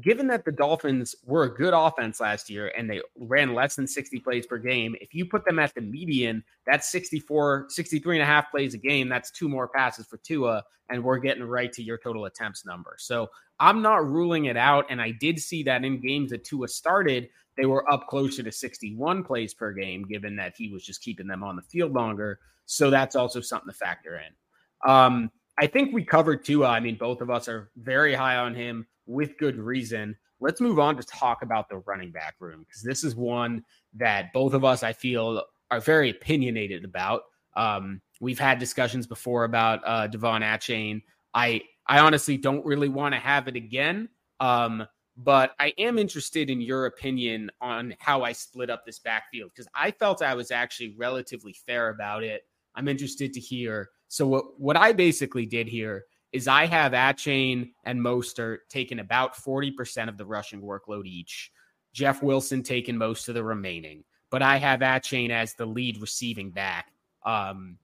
given 0.00 0.26
that 0.28 0.44
the 0.44 0.52
Dolphins 0.52 1.14
were 1.24 1.44
a 1.44 1.54
good 1.54 1.74
offense 1.74 2.20
last 2.20 2.50
year 2.50 2.72
and 2.76 2.88
they 2.88 3.00
ran 3.16 3.54
less 3.54 3.76
than 3.76 3.86
60 3.86 4.20
plays 4.20 4.46
per 4.46 4.58
game, 4.58 4.94
if 5.00 5.14
you 5.14 5.24
put 5.24 5.44
them 5.44 5.58
at 5.58 5.74
the 5.74 5.80
median, 5.80 6.44
that's 6.66 6.90
64, 6.90 7.66
63 7.68 8.16
and 8.16 8.22
a 8.22 8.26
half 8.26 8.50
plays 8.50 8.74
a 8.74 8.78
game. 8.78 9.08
That's 9.08 9.30
two 9.30 9.48
more 9.48 9.68
passes 9.68 10.06
for 10.06 10.18
Tua, 10.18 10.64
and 10.88 11.02
we're 11.02 11.18
getting 11.18 11.44
right 11.44 11.72
to 11.72 11.82
your 11.82 11.98
total 11.98 12.26
attempts 12.26 12.64
number. 12.64 12.96
So 12.98 13.30
I'm 13.58 13.82
not 13.82 14.08
ruling 14.08 14.46
it 14.46 14.56
out. 14.56 14.86
And 14.90 15.00
I 15.00 15.12
did 15.12 15.38
see 15.38 15.62
that 15.64 15.84
in 15.84 16.00
games 16.00 16.30
that 16.30 16.44
Tua 16.44 16.68
started, 16.68 17.28
they 17.56 17.66
were 17.66 17.90
up 17.92 18.06
closer 18.06 18.42
to 18.42 18.52
61 18.52 19.24
plays 19.24 19.54
per 19.54 19.72
game, 19.72 20.04
given 20.04 20.36
that 20.36 20.54
he 20.56 20.70
was 20.70 20.84
just 20.84 21.02
keeping 21.02 21.26
them 21.26 21.42
on 21.42 21.56
the 21.56 21.62
field 21.62 21.92
longer. 21.92 22.38
So 22.66 22.90
that's 22.90 23.16
also 23.16 23.40
something 23.40 23.70
to 23.70 23.76
factor 23.76 24.16
in. 24.16 24.90
Um, 24.90 25.30
I 25.58 25.66
think 25.66 25.92
we 25.92 26.04
covered 26.04 26.44
Tua. 26.44 26.68
I 26.68 26.80
mean, 26.80 26.96
both 26.96 27.20
of 27.20 27.28
us 27.28 27.48
are 27.48 27.70
very 27.76 28.14
high 28.14 28.36
on 28.36 28.54
him 28.54 28.86
with 29.10 29.36
good 29.38 29.58
reason. 29.58 30.16
Let's 30.40 30.60
move 30.60 30.78
on 30.78 30.96
to 30.96 31.02
talk 31.02 31.42
about 31.42 31.68
the 31.68 31.78
running 31.78 32.12
back 32.12 32.36
room 32.38 32.60
because 32.60 32.82
this 32.82 33.04
is 33.04 33.14
one 33.14 33.64
that 33.94 34.32
both 34.32 34.54
of 34.54 34.64
us, 34.64 34.82
I 34.82 34.92
feel, 34.92 35.42
are 35.70 35.80
very 35.80 36.10
opinionated 36.10 36.84
about. 36.84 37.22
Um, 37.56 38.00
we've 38.20 38.38
had 38.38 38.58
discussions 38.58 39.06
before 39.06 39.44
about 39.44 39.80
uh, 39.84 40.08
De'Von 40.08 40.42
Achane. 40.42 41.02
I 41.34 41.62
I 41.86 41.98
honestly 41.98 42.36
don't 42.36 42.64
really 42.64 42.88
want 42.88 43.14
to 43.14 43.20
have 43.20 43.48
it 43.48 43.56
again, 43.56 44.08
um, 44.38 44.86
but 45.16 45.52
I 45.58 45.74
am 45.76 45.98
interested 45.98 46.48
in 46.48 46.60
your 46.60 46.86
opinion 46.86 47.50
on 47.60 47.94
how 47.98 48.22
I 48.22 48.32
split 48.32 48.70
up 48.70 48.86
this 48.86 49.00
backfield 49.00 49.50
because 49.54 49.68
I 49.74 49.90
felt 49.90 50.22
I 50.22 50.34
was 50.34 50.50
actually 50.50 50.94
relatively 50.96 51.54
fair 51.66 51.88
about 51.88 52.22
it. 52.22 52.42
I'm 52.76 52.86
interested 52.86 53.32
to 53.32 53.40
hear. 53.40 53.90
So 54.08 54.26
what 54.26 54.58
what 54.58 54.76
I 54.76 54.92
basically 54.92 55.46
did 55.46 55.68
here 55.68 56.04
is 56.32 56.48
I 56.48 56.66
have 56.66 56.92
Achane 56.92 57.70
and 57.84 58.00
Mostert 58.00 58.58
taking 58.68 59.00
about 59.00 59.34
40% 59.34 60.08
of 60.08 60.16
the 60.16 60.26
rushing 60.26 60.62
workload 60.62 61.06
each. 61.06 61.50
Jeff 61.92 62.22
Wilson 62.22 62.62
taking 62.62 62.96
most 62.96 63.28
of 63.28 63.34
the 63.34 63.42
remaining. 63.42 64.04
But 64.30 64.42
I 64.42 64.58
have 64.58 64.80
Achane 64.80 65.30
as 65.30 65.54
the 65.54 65.66
lead 65.66 66.00
receiving 66.00 66.50
back 66.50 66.92
um, 67.26 67.78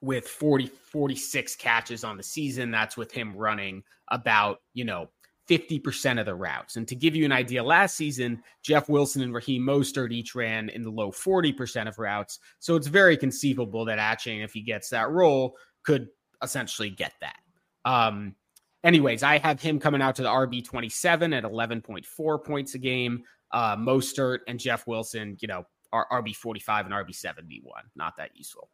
with 0.00 0.26
40, 0.26 0.66
46 0.66 1.56
catches 1.56 2.04
on 2.04 2.16
the 2.16 2.22
season. 2.22 2.70
That's 2.70 2.96
with 2.96 3.12
him 3.12 3.36
running 3.36 3.82
about, 4.10 4.62
you 4.72 4.84
know, 4.84 5.10
50% 5.48 6.18
of 6.18 6.24
the 6.24 6.34
routes. 6.34 6.76
And 6.76 6.88
to 6.88 6.94
give 6.94 7.14
you 7.14 7.26
an 7.26 7.32
idea, 7.32 7.62
last 7.62 7.96
season, 7.96 8.42
Jeff 8.62 8.88
Wilson 8.88 9.20
and 9.20 9.34
Raheem 9.34 9.62
Mostert 9.62 10.10
each 10.10 10.34
ran 10.34 10.70
in 10.70 10.82
the 10.82 10.90
low 10.90 11.10
40% 11.10 11.86
of 11.86 11.98
routes. 11.98 12.38
So 12.60 12.76
it's 12.76 12.86
very 12.86 13.18
conceivable 13.18 13.84
that 13.84 13.98
Achane, 13.98 14.42
if 14.42 14.54
he 14.54 14.62
gets 14.62 14.88
that 14.88 15.10
role, 15.10 15.54
could 15.84 16.08
essentially 16.42 16.88
get 16.88 17.12
that. 17.20 17.36
Um, 17.84 18.34
anyways, 18.82 19.22
I 19.22 19.38
have 19.38 19.60
him 19.60 19.78
coming 19.78 20.02
out 20.02 20.16
to 20.16 20.22
the 20.22 20.28
RB 20.28 20.64
27 20.64 21.32
at 21.32 21.44
11.4 21.44 22.44
points 22.44 22.74
a 22.74 22.78
game. 22.78 23.24
Uh, 23.52 23.76
Mostert 23.76 24.40
and 24.48 24.58
Jeff 24.58 24.86
Wilson, 24.86 25.36
you 25.40 25.48
know, 25.48 25.64
are 25.92 26.06
RB 26.10 26.34
45 26.34 26.86
and 26.86 26.94
RB 26.94 27.14
71. 27.14 27.84
Not 27.94 28.16
that 28.16 28.30
useful. 28.34 28.68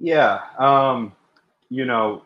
Yeah. 0.00 0.40
Um, 0.58 1.12
you 1.70 1.84
know, 1.84 2.24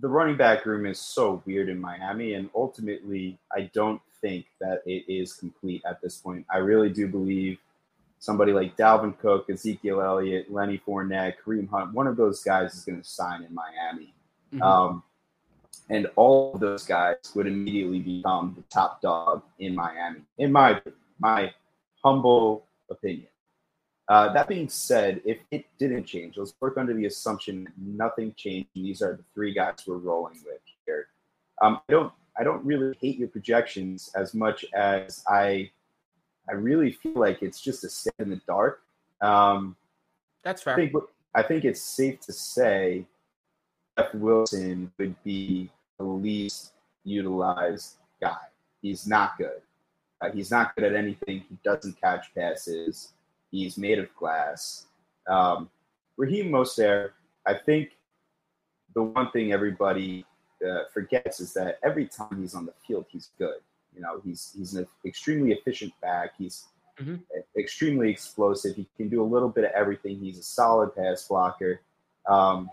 the 0.00 0.08
running 0.08 0.36
back 0.36 0.64
room 0.66 0.86
is 0.86 0.98
so 0.98 1.42
weird 1.44 1.68
in 1.68 1.80
Miami, 1.80 2.34
and 2.34 2.48
ultimately, 2.54 3.38
I 3.54 3.70
don't 3.74 4.00
think 4.20 4.46
that 4.60 4.82
it 4.86 5.04
is 5.12 5.34
complete 5.34 5.82
at 5.84 6.00
this 6.00 6.18
point. 6.18 6.46
I 6.50 6.58
really 6.58 6.88
do 6.88 7.08
believe 7.08 7.58
somebody 8.20 8.52
like 8.52 8.76
Dalvin 8.76 9.18
Cook, 9.18 9.50
Ezekiel 9.50 10.00
Elliott, 10.00 10.52
Lenny 10.52 10.80
Fournette, 10.86 11.34
Kareem 11.44 11.68
Hunt, 11.68 11.92
one 11.92 12.06
of 12.06 12.16
those 12.16 12.42
guys 12.42 12.74
is 12.74 12.84
going 12.84 13.00
to 13.00 13.08
sign 13.08 13.42
in 13.42 13.54
Miami. 13.54 14.14
Mm-hmm. 14.54 14.62
Um, 14.62 15.02
and 15.90 16.06
all 16.16 16.54
of 16.54 16.60
those 16.60 16.84
guys 16.84 17.16
would 17.34 17.46
immediately 17.46 17.98
become 17.98 18.54
the 18.56 18.62
top 18.74 19.02
dog 19.02 19.42
in 19.58 19.74
Miami, 19.74 20.20
in 20.38 20.50
my 20.50 20.80
my 21.18 21.52
humble 22.02 22.64
opinion. 22.88 23.26
Uh, 24.08 24.32
that 24.32 24.48
being 24.48 24.68
said, 24.68 25.20
if 25.24 25.38
it 25.50 25.64
didn't 25.78 26.04
change, 26.04 26.36
let's 26.36 26.54
work 26.60 26.76
under 26.78 26.94
the 26.94 27.06
assumption 27.06 27.68
nothing 27.76 28.34
changed. 28.36 28.68
And 28.74 28.84
these 28.84 29.02
are 29.02 29.16
the 29.16 29.24
three 29.34 29.52
guys 29.52 29.74
we're 29.86 29.98
rolling 29.98 30.40
with 30.44 30.60
here. 30.86 31.08
Um, 31.60 31.80
I 31.88 31.92
don't 31.92 32.12
I 32.38 32.44
don't 32.44 32.64
really 32.64 32.96
hate 33.00 33.18
your 33.18 33.28
projections 33.28 34.10
as 34.14 34.32
much 34.32 34.64
as 34.72 35.22
I 35.28 35.70
I 36.48 36.54
really 36.54 36.92
feel 36.92 37.14
like 37.14 37.42
it's 37.42 37.60
just 37.60 37.84
a 37.84 37.88
step 37.88 38.14
in 38.18 38.30
the 38.30 38.40
dark. 38.46 38.82
Um, 39.20 39.76
That's 40.42 40.62
fair. 40.62 40.74
I 40.74 40.76
think, 40.76 40.92
I 41.34 41.42
think 41.42 41.64
it's 41.64 41.80
safe 41.80 42.20
to 42.20 42.32
say 42.32 43.06
Jeff 43.96 44.14
Wilson 44.14 44.90
would 44.98 45.14
be 45.22 45.70
least 46.04 46.72
utilized 47.04 47.96
guy. 48.20 48.36
He's 48.82 49.06
not 49.06 49.36
good. 49.38 49.62
Uh, 50.20 50.30
he's 50.32 50.50
not 50.50 50.74
good 50.74 50.84
at 50.84 50.94
anything. 50.94 51.44
He 51.48 51.58
doesn't 51.64 52.00
catch 52.00 52.34
passes. 52.34 53.12
He's 53.50 53.78
made 53.78 53.98
of 53.98 54.14
glass. 54.14 54.86
Um, 55.26 55.70
Raheem 56.16 56.50
Mostert, 56.50 57.10
I 57.46 57.54
think 57.54 57.96
the 58.94 59.02
one 59.02 59.30
thing 59.30 59.52
everybody 59.52 60.24
uh, 60.66 60.84
forgets 60.92 61.40
is 61.40 61.54
that 61.54 61.78
every 61.82 62.06
time 62.06 62.40
he's 62.40 62.54
on 62.54 62.66
the 62.66 62.74
field, 62.86 63.06
he's 63.08 63.30
good. 63.38 63.60
You 63.94 64.02
know, 64.02 64.20
he's 64.24 64.54
he's 64.56 64.74
an 64.74 64.86
extremely 65.04 65.52
efficient 65.52 65.92
back. 66.00 66.34
He's 66.38 66.66
mm-hmm. 67.00 67.16
extremely 67.58 68.10
explosive. 68.10 68.76
He 68.76 68.86
can 68.96 69.08
do 69.08 69.22
a 69.22 69.24
little 69.24 69.48
bit 69.48 69.64
of 69.64 69.70
everything. 69.72 70.18
He's 70.18 70.38
a 70.38 70.42
solid 70.42 70.94
pass 70.94 71.26
blocker. 71.26 71.80
Um, 72.28 72.70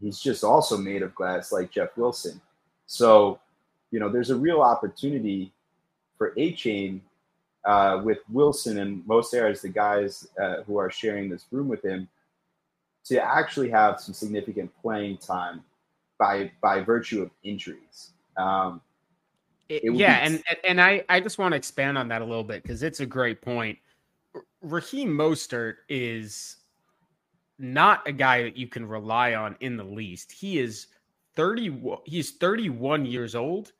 he's 0.00 0.20
just 0.20 0.44
also 0.44 0.76
made 0.76 1.02
of 1.02 1.14
glass, 1.14 1.52
like 1.52 1.70
Jeff 1.70 1.96
Wilson. 1.96 2.40
So, 2.92 3.40
you 3.90 3.98
know, 3.98 4.10
there's 4.10 4.28
a 4.28 4.36
real 4.36 4.60
opportunity 4.60 5.50
for 6.18 6.34
Achane 6.36 7.00
uh, 7.64 8.02
with 8.04 8.18
Wilson 8.30 8.80
and 8.80 9.02
Mostert 9.04 9.50
as 9.50 9.62
the 9.62 9.70
guys 9.70 10.28
uh, 10.38 10.56
who 10.66 10.76
are 10.76 10.90
sharing 10.90 11.30
this 11.30 11.46
room 11.50 11.68
with 11.68 11.82
him 11.82 12.06
to 13.06 13.18
actually 13.18 13.70
have 13.70 13.98
some 13.98 14.12
significant 14.12 14.70
playing 14.82 15.16
time 15.16 15.64
by 16.18 16.52
by 16.60 16.80
virtue 16.80 17.22
of 17.22 17.30
injuries. 17.42 18.10
Um, 18.36 18.82
yeah, 19.70 19.80
be- 19.80 20.26
and 20.26 20.42
and 20.62 20.78
I 20.78 21.02
I 21.08 21.18
just 21.20 21.38
want 21.38 21.52
to 21.52 21.56
expand 21.56 21.96
on 21.96 22.08
that 22.08 22.20
a 22.20 22.26
little 22.26 22.44
bit 22.44 22.62
because 22.62 22.82
it's 22.82 23.00
a 23.00 23.06
great 23.06 23.40
point. 23.40 23.78
Raheem 24.60 25.08
Mostert 25.08 25.76
is 25.88 26.56
not 27.58 28.06
a 28.06 28.12
guy 28.12 28.42
that 28.42 28.58
you 28.58 28.66
can 28.66 28.86
rely 28.86 29.34
on 29.34 29.56
in 29.60 29.78
the 29.78 29.84
least. 29.84 30.30
He 30.30 30.58
is 30.58 30.88
30 31.36 31.80
he's 32.04 32.32
31 32.32 33.06
years 33.06 33.34
old 33.34 33.72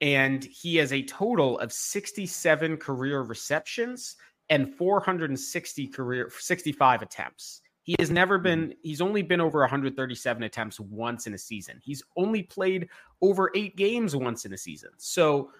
and 0.00 0.44
he 0.44 0.76
has 0.76 0.92
a 0.92 1.02
total 1.02 1.58
of 1.58 1.72
67 1.72 2.76
career 2.78 3.22
receptions 3.22 4.16
and 4.48 4.74
460 4.74 5.86
career 5.88 6.30
65 6.36 7.02
attempts. 7.02 7.60
He 7.82 7.96
has 7.98 8.10
never 8.10 8.38
hmm. 8.38 8.44
been 8.44 8.74
he's 8.82 9.00
only 9.00 9.22
been 9.22 9.40
over 9.40 9.60
137 9.60 10.42
attempts 10.42 10.80
once 10.80 11.26
in 11.26 11.34
a 11.34 11.38
season. 11.38 11.80
He's 11.82 12.02
only 12.16 12.42
played 12.42 12.88
over 13.20 13.50
8 13.54 13.76
games 13.76 14.16
once 14.16 14.44
in 14.44 14.52
a 14.52 14.58
season. 14.58 14.90
So 14.98 15.50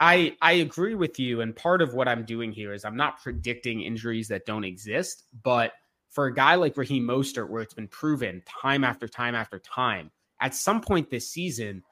I 0.00 0.36
I 0.42 0.52
agree 0.52 0.94
with 0.94 1.18
you 1.18 1.40
and 1.40 1.54
part 1.54 1.82
of 1.82 1.94
what 1.94 2.08
I'm 2.08 2.24
doing 2.24 2.52
here 2.52 2.72
is 2.72 2.84
I'm 2.84 2.96
not 2.96 3.22
predicting 3.22 3.82
injuries 3.82 4.28
that 4.28 4.46
don't 4.46 4.64
exist, 4.64 5.24
but 5.42 5.72
for 6.10 6.26
a 6.26 6.34
guy 6.34 6.54
like 6.54 6.76
Raheem 6.76 7.04
Mostert 7.04 7.48
where 7.48 7.62
it's 7.62 7.74
been 7.74 7.88
proven 7.88 8.42
time 8.46 8.84
after 8.84 9.08
time 9.08 9.34
after 9.34 9.58
time 9.58 10.10
at 10.44 10.54
some 10.54 10.82
point 10.82 11.10
this 11.10 11.30
season, 11.30 11.82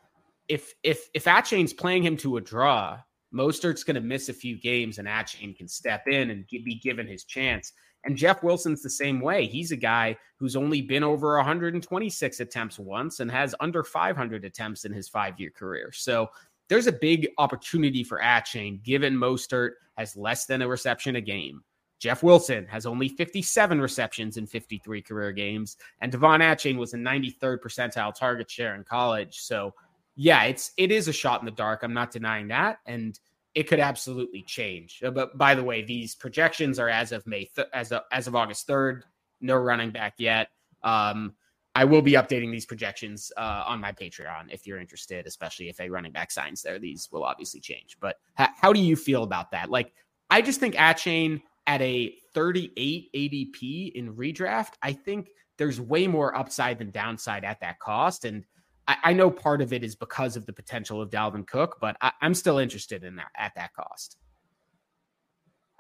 if 0.47 0.75
if 0.83 1.09
if 1.15 1.25
Achane's 1.25 1.73
playing 1.73 2.03
him 2.03 2.19
to 2.19 2.37
a 2.37 2.41
draw, 2.41 2.99
Mostert's 3.35 3.83
going 3.83 3.95
to 3.95 4.03
miss 4.03 4.29
a 4.29 4.35
few 4.35 4.61
games, 4.61 4.99
and 4.99 5.09
Achane 5.09 5.57
can 5.57 5.67
step 5.67 6.07
in 6.07 6.31
and 6.31 6.47
be 6.47 6.79
given 6.79 7.07
his 7.07 7.25
chance. 7.25 7.73
And 8.05 8.15
Jeff 8.15 8.43
Wilson's 8.43 8.83
the 8.83 8.91
same 8.91 9.21
way. 9.21 9.47
He's 9.47 9.73
a 9.73 9.77
guy 9.77 10.19
who's 10.37 10.55
only 10.55 10.83
been 10.83 11.03
over 11.03 11.37
126 11.37 12.41
attempts 12.41 12.79
once 12.79 13.21
and 13.21 13.31
has 13.31 13.55
under 13.61 13.83
500 13.83 14.45
attempts 14.45 14.85
in 14.85 14.93
his 14.93 15.09
five 15.09 15.41
year 15.41 15.51
career. 15.51 15.91
So 15.93 16.29
there's 16.69 16.89
a 16.89 16.93
big 16.93 17.29
opportunity 17.39 18.05
for 18.05 18.21
Achane, 18.21 18.83
given 18.83 19.15
Mostert 19.15 19.73
has 19.97 20.15
less 20.15 20.45
than 20.45 20.61
a 20.61 20.69
reception 20.69 21.17
a 21.17 21.21
game. 21.23 21.63
Jeff 22.03 22.25
Wilson 22.25 22.67
has 22.67 22.85
only 22.85 23.07
57 23.07 23.81
receptions 23.81 24.37
in 24.37 24.45
53 24.45 25.03
career 25.03 25.31
games, 25.31 25.77
and 26.01 26.13
De'Von 26.13 26.41
Achane 26.41 26.77
was 26.77 26.95
a 26.95 26.97
93rd 26.97 27.61
percentile 27.61 28.13
target 28.13 28.51
share 28.51 28.75
in 28.75 28.83
college. 28.83 29.39
So, 29.39 29.73
yeah, 30.17 30.43
it's 30.43 30.73
it 30.77 30.91
is 30.91 31.07
a 31.07 31.13
shot 31.13 31.41
in 31.41 31.45
the 31.45 31.53
dark. 31.53 31.85
I'm 31.85 31.95
not 31.95 32.11
denying 32.11 32.49
that, 32.49 32.81
and 32.87 33.17
it 33.55 33.69
could 33.69 33.79
absolutely 33.79 34.43
change. 34.43 35.01
Uh, 35.05 35.13
but 35.13 35.39
by 35.39 35.55
the 35.55 35.63
way, 35.63 35.83
these 35.83 36.17
projections 36.17 36.81
are 36.81 36.89
as 36.89 37.13
of 37.13 37.25
May 37.25 37.45
th- 37.45 37.69
as 37.73 37.93
of, 37.93 38.03
as 38.11 38.27
of 38.27 38.35
August 38.35 38.67
3rd. 38.67 39.03
No 39.41 39.55
running 39.55 39.93
back 39.93 40.15
yet. 40.19 40.49
Um, 40.83 41.35
I 41.77 41.85
will 41.85 42.03
be 42.03 42.15
updating 42.15 42.51
these 42.51 42.67
projections 42.67 43.31
uh, 43.37 43.63
on 43.65 43.81
my 43.81 43.93
Patreon 43.93 44.53
if 44.53 44.67
you're 44.67 44.81
interested, 44.81 45.29
especially 45.29 45.69
if 45.69 45.79
a 45.79 45.89
running 45.89 46.11
back 46.11 46.33
signs 46.33 46.63
there. 46.63 46.81
These 46.81 47.11
will 47.13 47.23
obviously 47.23 47.61
change. 47.61 47.97
But 48.01 48.17
ha- 48.37 48.53
how 48.57 48.73
do 48.73 48.81
you 48.81 48.97
feel 48.97 49.23
about 49.23 49.53
that? 49.53 49.71
Like, 49.71 49.93
I 50.31 50.43
just 50.43 50.59
think 50.59 50.75
Achane 50.75 51.43
at 51.67 51.81
a 51.81 52.15
38 52.35 53.11
ADP 53.15 53.93
in 53.93 54.15
redraft, 54.15 54.73
I 54.83 54.93
think 54.93 55.29
there's 55.59 55.81
way 55.81 56.07
more 56.07 56.37
upside 56.37 56.79
than 56.79 56.91
downside 56.91 57.45
at 57.45 57.61
that 57.61 57.79
cost. 57.79 58.25
And 58.25 58.45
I, 58.89 58.97
I, 59.05 59.13
know 59.13 59.31
part 59.31 59.61
of 59.63 59.73
it 59.73 59.85
is 59.85 59.95
because 59.95 60.37
of 60.37 60.47
the 60.47 60.53
potential 60.53 61.01
of 61.01 61.11
Dalvin 61.11 61.47
Cook, 61.47 61.79
but 61.81 61.97
I, 62.01 62.13
am 62.21 62.35
still 62.35 62.59
interested 62.59 63.05
in 63.05 63.17
that 63.17 63.29
at 63.37 63.53
that 63.55 63.73
cost. 63.75 64.17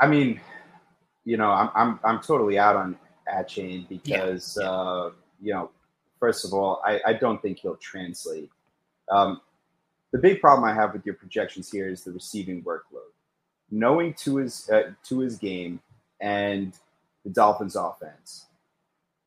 I 0.00 0.06
mean, 0.06 0.40
you 1.24 1.36
know, 1.36 1.50
I'm 1.50 1.70
I'm 1.74 2.00
I'm 2.04 2.20
totally 2.20 2.58
out 2.58 2.76
on 2.76 2.96
Achane 3.32 3.88
because 3.88 4.58
yeah. 4.60 4.70
uh, 4.70 5.10
you 5.40 5.52
know, 5.52 5.70
first 6.18 6.44
of 6.44 6.52
all, 6.52 6.82
I, 6.84 7.00
I 7.06 7.12
don't 7.14 7.40
think 7.40 7.58
he'll 7.58 7.76
translate. 7.76 8.50
Um, 9.10 9.40
the 10.12 10.18
big 10.18 10.40
problem 10.40 10.68
I 10.68 10.74
have 10.74 10.92
with 10.92 11.06
your 11.06 11.14
projections 11.14 11.70
here 11.70 11.88
is 11.88 12.04
the 12.04 12.12
receiving 12.12 12.62
workload. 12.62 13.10
Knowing 13.74 14.14
to 14.14 14.36
his 14.36 14.68
uh, 14.70 14.92
to 15.02 15.18
his 15.20 15.38
game 15.38 15.80
and 16.20 16.74
the 17.24 17.30
Dolphins' 17.30 17.74
offense, 17.74 18.46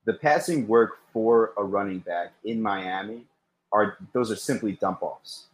the 0.05 0.13
passing 0.13 0.67
work 0.67 0.99
for 1.11 1.53
a 1.57 1.63
running 1.63 1.99
back 1.99 2.31
in 2.43 2.61
Miami 2.61 3.25
are 3.71 3.97
those 4.13 4.31
are 4.31 4.35
simply 4.35 4.73
dump 4.73 5.01
offs. 5.01 5.47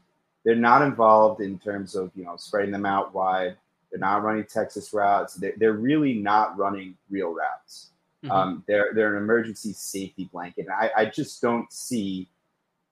They're 0.44 0.56
not 0.56 0.82
involved 0.82 1.42
in 1.42 1.58
terms 1.58 1.96
of 1.96 2.12
you 2.16 2.26
know 2.26 2.36
spreading 2.36 2.72
them 2.72 2.86
out 2.86 3.14
wide. 3.16 3.56
They're 3.90 4.00
not 4.00 4.24
running 4.24 4.46
Texas 4.46 4.94
routes. 4.94 5.36
They're, 5.36 5.54
they're 5.58 5.74
really 5.74 6.14
not 6.14 6.58
running 6.58 6.96
real 7.10 7.34
routes. 7.34 7.92
Mm-hmm. 8.24 8.32
Um, 8.32 8.64
they're 8.68 8.92
they're 8.94 9.16
an 9.16 9.24
emergency 9.24 9.74
safety 9.74 10.30
blanket. 10.32 10.68
And 10.68 10.74
I, 10.74 10.92
I 10.96 11.06
just 11.06 11.42
don't 11.42 11.72
see, 11.72 12.30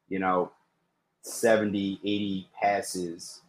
you 0.08 0.20
know, 0.20 0.52
70, 1.22 2.00
80 2.04 2.48
passes, 2.60 3.42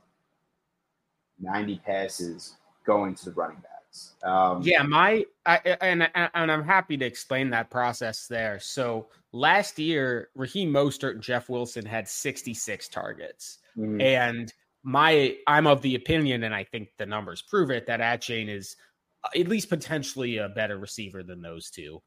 90 1.40 1.80
passes 1.84 2.56
going 2.84 3.14
to 3.16 3.26
the 3.26 3.32
running 3.32 3.56
backs. 3.56 4.14
Um, 4.22 4.62
yeah, 4.62 4.82
my 4.82 5.24
I, 5.46 5.56
and 5.80 6.08
and 6.14 6.52
I'm 6.52 6.64
happy 6.64 6.96
to 6.96 7.04
explain 7.04 7.50
that 7.50 7.70
process 7.70 8.26
there. 8.28 8.60
So 8.60 9.08
last 9.32 9.78
year, 9.78 10.28
Raheem 10.34 10.72
Mostert 10.72 11.12
and 11.12 11.22
Jeff 11.22 11.48
Wilson 11.48 11.84
had 11.84 12.08
66 12.08 12.88
targets, 12.88 13.58
mm-hmm. 13.76 14.00
and 14.00 14.52
my 14.82 15.36
I'm 15.46 15.66
of 15.66 15.82
the 15.82 15.96
opinion, 15.96 16.44
and 16.44 16.54
I 16.54 16.64
think 16.64 16.90
the 16.98 17.06
numbers 17.06 17.42
prove 17.42 17.70
it, 17.70 17.86
that 17.86 18.00
Achane 18.00 18.48
is 18.48 18.76
uh, 19.24 19.38
at 19.38 19.48
least 19.48 19.68
potentially 19.68 20.38
a 20.38 20.48
better 20.48 20.78
receiver 20.78 21.22
than 21.22 21.42
those 21.42 21.70
two. 21.70 22.00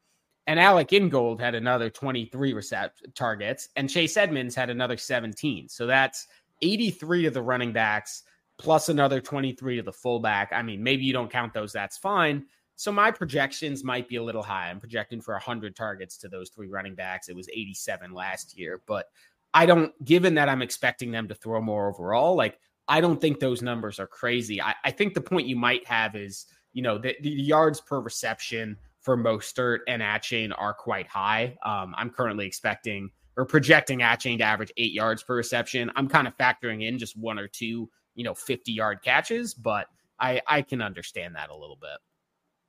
And 0.46 0.60
Alec 0.60 0.92
Ingold 0.92 1.40
had 1.40 1.54
another 1.54 1.88
23 1.88 2.52
recept 2.52 3.14
targets, 3.14 3.68
and 3.76 3.88
Chase 3.88 4.16
Edmonds 4.16 4.54
had 4.54 4.68
another 4.68 4.96
17. 4.96 5.68
So 5.68 5.86
that's 5.86 6.26
83 6.60 7.26
of 7.26 7.34
the 7.34 7.42
running 7.42 7.72
backs 7.72 8.24
plus 8.58 8.88
another 8.88 9.20
23 9.20 9.76
to 9.76 9.82
the 9.82 9.92
fullback. 9.92 10.52
I 10.52 10.62
mean, 10.62 10.82
maybe 10.82 11.04
you 11.04 11.12
don't 11.12 11.30
count 11.30 11.52
those, 11.52 11.72
that's 11.72 11.98
fine. 11.98 12.44
So 12.76 12.90
my 12.90 13.10
projections 13.10 13.84
might 13.84 14.08
be 14.08 14.16
a 14.16 14.22
little 14.22 14.42
high. 14.42 14.68
I'm 14.68 14.80
projecting 14.80 15.20
for 15.20 15.34
100 15.34 15.76
targets 15.76 16.16
to 16.18 16.28
those 16.28 16.50
three 16.50 16.68
running 16.68 16.94
backs. 16.94 17.28
It 17.28 17.36
was 17.36 17.48
87 17.48 18.12
last 18.12 18.58
year, 18.58 18.82
but 18.86 19.06
I 19.52 19.66
don't, 19.66 19.92
given 20.04 20.34
that 20.34 20.48
I'm 20.48 20.62
expecting 20.62 21.12
them 21.12 21.28
to 21.28 21.34
throw 21.34 21.60
more 21.60 21.88
overall, 21.88 22.34
like 22.34 22.58
I 22.88 23.00
don't 23.00 23.20
think 23.20 23.38
those 23.38 23.62
numbers 23.62 24.00
are 24.00 24.06
crazy. 24.06 24.60
I, 24.60 24.74
I 24.84 24.90
think 24.90 25.14
the 25.14 25.20
point 25.20 25.46
you 25.46 25.56
might 25.56 25.86
have 25.86 26.16
is, 26.16 26.46
you 26.72 26.82
know, 26.82 26.98
the, 26.98 27.16
the 27.22 27.30
yards 27.30 27.80
per 27.80 28.00
reception 28.00 28.76
for 29.00 29.16
Mostert 29.16 29.80
and 29.86 30.02
Achane 30.02 30.52
are 30.56 30.74
quite 30.74 31.06
high. 31.06 31.56
Um, 31.64 31.94
I'm 31.96 32.10
currently 32.10 32.46
expecting 32.46 33.10
or 33.36 33.44
projecting 33.44 34.00
Achane 34.00 34.38
to 34.38 34.44
average 34.44 34.72
eight 34.76 34.92
yards 34.92 35.22
per 35.22 35.36
reception. 35.36 35.90
I'm 35.96 36.08
kind 36.08 36.26
of 36.26 36.36
factoring 36.36 36.86
in 36.86 36.98
just 36.98 37.16
one 37.16 37.38
or 37.38 37.48
two, 37.48 37.90
you 38.14 38.24
know, 38.24 38.34
50 38.34 38.72
yard 38.72 39.02
catches, 39.02 39.54
but 39.54 39.86
I, 40.18 40.40
I 40.46 40.62
can 40.62 40.80
understand 40.80 41.34
that 41.36 41.50
a 41.50 41.56
little 41.56 41.78
bit. 41.80 41.98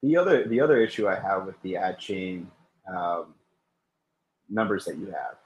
The 0.03 0.17
other 0.17 0.47
the 0.47 0.61
other 0.61 0.77
issue 0.81 1.07
I 1.07 1.15
have 1.15 1.45
with 1.45 1.59
the 1.63 1.73
Achane 1.73 2.45
um, 2.93 3.33
numbers 4.49 4.85
that 4.85 4.97
you 4.97 5.07
have, 5.07 5.37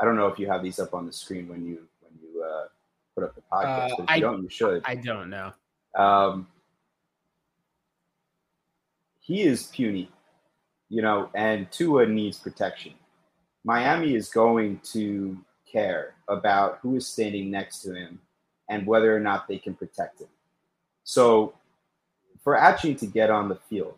I 0.00 0.04
don't 0.04 0.16
know 0.16 0.26
if 0.26 0.38
you 0.38 0.48
have 0.48 0.62
these 0.62 0.80
up 0.80 0.94
on 0.94 1.06
the 1.06 1.12
screen 1.12 1.48
when 1.48 1.64
you 1.64 1.86
when 2.00 2.12
you 2.20 2.42
uh, 2.42 2.64
put 3.14 3.24
up 3.24 3.34
the 3.34 3.42
podcast. 3.52 4.00
Uh, 4.00 4.04
I 4.08 4.18
don't. 4.18 4.42
You 4.42 4.48
should. 4.48 4.82
I 4.84 4.96
don't 4.96 5.30
know. 5.30 5.52
Um, 5.96 6.48
he 9.20 9.42
is 9.42 9.68
puny, 9.68 10.10
you 10.88 11.00
know, 11.00 11.30
and 11.34 11.70
Tua 11.70 12.06
needs 12.06 12.38
protection. 12.38 12.94
Miami 13.64 14.14
is 14.14 14.28
going 14.28 14.80
to 14.92 15.38
care 15.70 16.14
about 16.28 16.78
who 16.82 16.96
is 16.96 17.06
standing 17.06 17.50
next 17.50 17.80
to 17.82 17.94
him 17.94 18.18
and 18.68 18.86
whether 18.86 19.14
or 19.14 19.20
not 19.20 19.48
they 19.48 19.58
can 19.58 19.74
protect 19.74 20.20
him. 20.20 20.28
So, 21.04 21.54
for 22.42 22.56
Achane 22.56 22.98
to 22.98 23.06
get 23.06 23.30
on 23.30 23.48
the 23.48 23.56
field, 23.68 23.96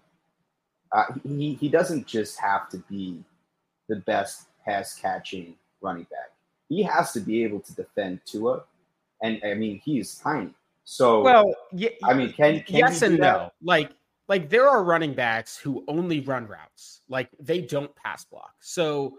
uh, 0.92 1.04
he 1.22 1.54
he 1.54 1.68
doesn't 1.68 2.06
just 2.06 2.38
have 2.38 2.68
to 2.70 2.78
be 2.88 3.22
the 3.88 3.96
best 3.96 4.46
pass 4.64 4.94
catching 4.94 5.54
running 5.80 6.04
back. 6.04 6.32
He 6.68 6.82
has 6.82 7.12
to 7.12 7.20
be 7.20 7.44
able 7.44 7.60
to 7.60 7.72
defend 7.74 8.20
Tua 8.26 8.64
and 9.22 9.40
I 9.44 9.54
mean 9.54 9.80
he's 9.84 10.16
tiny. 10.16 10.54
So 10.84 11.22
well, 11.22 11.54
yeah, 11.72 11.90
I 12.04 12.14
mean, 12.14 12.32
can, 12.32 12.60
can 12.62 12.76
yes 12.76 13.02
and 13.02 13.18
no. 13.18 13.50
Like 13.62 13.90
like 14.28 14.48
there 14.48 14.68
are 14.68 14.84
running 14.84 15.14
backs 15.14 15.56
who 15.56 15.84
only 15.88 16.20
run 16.20 16.46
routes, 16.46 17.02
like 17.08 17.28
they 17.40 17.60
don't 17.60 17.94
pass 17.96 18.24
block. 18.24 18.54
So 18.60 19.14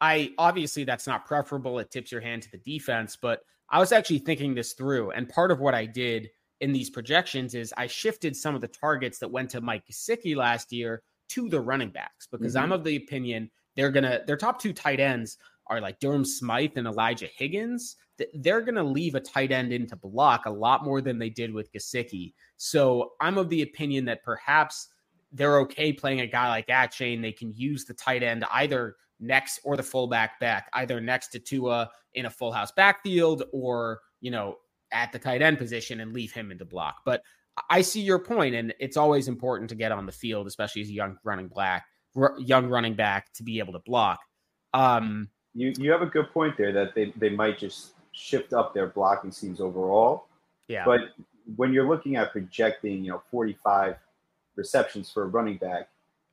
I 0.00 0.32
obviously 0.38 0.84
that's 0.84 1.06
not 1.06 1.26
preferable. 1.26 1.78
It 1.78 1.90
tips 1.90 2.12
your 2.12 2.20
hand 2.20 2.42
to 2.42 2.50
the 2.50 2.58
defense, 2.58 3.16
but 3.20 3.40
I 3.68 3.78
was 3.78 3.92
actually 3.92 4.18
thinking 4.18 4.54
this 4.54 4.72
through, 4.72 5.10
and 5.12 5.28
part 5.28 5.50
of 5.50 5.60
what 5.60 5.74
I 5.74 5.86
did 5.86 6.30
in 6.60 6.72
these 6.72 6.90
projections 6.90 7.54
is 7.54 7.72
I 7.76 7.86
shifted 7.86 8.36
some 8.36 8.54
of 8.54 8.60
the 8.60 8.68
targets 8.68 9.18
that 9.18 9.30
went 9.30 9.50
to 9.50 9.60
Mike 9.60 9.84
Gesicki 9.90 10.36
last 10.36 10.72
year 10.72 11.02
to 11.30 11.48
the 11.48 11.60
running 11.60 11.90
backs 11.90 12.26
because 12.30 12.54
mm-hmm. 12.54 12.64
I'm 12.64 12.72
of 12.72 12.84
the 12.84 12.96
opinion 12.96 13.50
they're 13.76 13.90
gonna 13.90 14.20
their 14.26 14.36
top 14.36 14.60
two 14.60 14.72
tight 14.72 15.00
ends 15.00 15.38
are 15.68 15.80
like 15.80 16.00
Durham 16.00 16.24
Smythe 16.24 16.72
and 16.76 16.86
Elijah 16.86 17.28
Higgins 17.34 17.96
they're 18.34 18.60
going 18.60 18.74
to 18.74 18.82
leave 18.82 19.14
a 19.14 19.20
tight 19.20 19.52
end 19.52 19.72
into 19.72 19.96
block 19.96 20.46
a 20.46 20.50
lot 20.50 20.84
more 20.84 21.00
than 21.00 21.18
they 21.18 21.30
did 21.30 21.52
with 21.52 21.72
Gesicki. 21.72 22.34
So 22.56 23.12
I'm 23.20 23.38
of 23.38 23.48
the 23.48 23.62
opinion 23.62 24.04
that 24.06 24.22
perhaps 24.22 24.88
they're 25.32 25.60
okay 25.60 25.92
playing 25.92 26.20
a 26.20 26.26
guy 26.26 26.48
like 26.48 26.66
Achane. 26.68 27.22
They 27.22 27.32
can 27.32 27.52
use 27.54 27.84
the 27.84 27.94
tight 27.94 28.22
end 28.22 28.44
either 28.52 28.96
next 29.20 29.60
or 29.64 29.76
the 29.76 29.82
fullback 29.82 30.40
back, 30.40 30.68
either 30.74 31.00
next 31.00 31.28
to 31.28 31.38
Tua 31.38 31.90
in 32.14 32.26
a 32.26 32.30
full 32.30 32.52
house 32.52 32.72
backfield 32.72 33.44
or, 33.52 34.00
you 34.20 34.30
know, 34.30 34.56
at 34.92 35.12
the 35.12 35.18
tight 35.18 35.42
end 35.42 35.58
position 35.58 36.00
and 36.00 36.12
leave 36.12 36.32
him 36.32 36.46
in 36.46 36.52
into 36.52 36.64
block. 36.64 37.02
But 37.04 37.22
I 37.68 37.82
see 37.82 38.00
your 38.00 38.18
point, 38.18 38.54
and 38.54 38.72
it's 38.80 38.96
always 38.96 39.28
important 39.28 39.68
to 39.70 39.76
get 39.76 39.92
on 39.92 40.06
the 40.06 40.12
field, 40.12 40.46
especially 40.46 40.82
as 40.82 40.88
a 40.88 40.92
young 40.92 41.18
running 41.24 41.48
black, 41.48 41.84
young 42.38 42.66
running 42.68 42.94
back, 42.94 43.32
to 43.34 43.42
be 43.42 43.58
able 43.58 43.72
to 43.74 43.80
block. 43.80 44.20
Um, 44.72 45.28
you 45.54 45.72
you 45.78 45.90
have 45.90 46.02
a 46.02 46.06
good 46.06 46.30
point 46.32 46.56
there 46.56 46.72
that 46.72 46.94
they, 46.94 47.12
they 47.16 47.30
might 47.30 47.58
just 47.58 47.92
shift 48.12 48.52
up 48.52 48.72
their 48.72 48.86
blocking 48.86 49.32
schemes 49.32 49.60
overall. 49.60 50.26
Yeah. 50.68 50.84
But 50.84 51.00
when 51.56 51.72
you're 51.72 51.88
looking 51.88 52.16
at 52.16 52.30
projecting, 52.30 53.04
you 53.04 53.10
know, 53.10 53.22
45 53.30 53.96
receptions 54.54 55.10
for 55.10 55.24
a 55.24 55.26
running 55.26 55.56
back, 55.56 55.88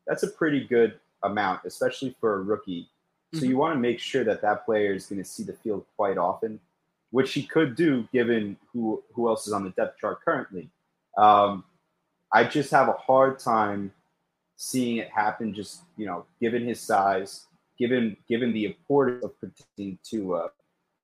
that's 0.05 0.23
a 0.23 0.27
pretty 0.27 0.65
good 0.65 0.99
amount, 1.23 1.61
especially 1.65 2.15
for 2.19 2.35
a 2.35 2.41
rookie. 2.41 2.89
So 3.33 3.39
mm-hmm. 3.39 3.49
you 3.49 3.57
want 3.57 3.75
to 3.75 3.79
make 3.79 3.99
sure 3.99 4.23
that 4.23 4.41
that 4.41 4.65
player 4.65 4.93
is 4.93 5.07
going 5.07 5.21
to 5.21 5.27
see 5.27 5.43
the 5.43 5.53
field 5.53 5.85
quite 5.95 6.17
often, 6.17 6.59
which 7.11 7.33
he 7.33 7.43
could 7.43 7.75
do 7.75 8.07
given 8.13 8.57
who 8.71 9.03
who 9.13 9.27
else 9.27 9.47
is 9.47 9.53
on 9.53 9.63
the 9.63 9.71
depth 9.71 9.99
chart 9.99 10.19
currently. 10.23 10.69
Um, 11.17 11.63
I 12.31 12.43
just 12.43 12.71
have 12.71 12.87
a 12.87 12.93
hard 12.93 13.39
time 13.39 13.91
seeing 14.55 14.97
it 14.97 15.09
happen. 15.09 15.53
Just 15.53 15.81
you 15.97 16.05
know, 16.05 16.25
given 16.39 16.65
his 16.65 16.79
size, 16.79 17.47
given 17.77 18.15
given 18.29 18.53
the 18.53 18.65
importance 18.65 19.23
of 19.23 19.37
protecting 19.39 19.97
Tua, 20.03 20.51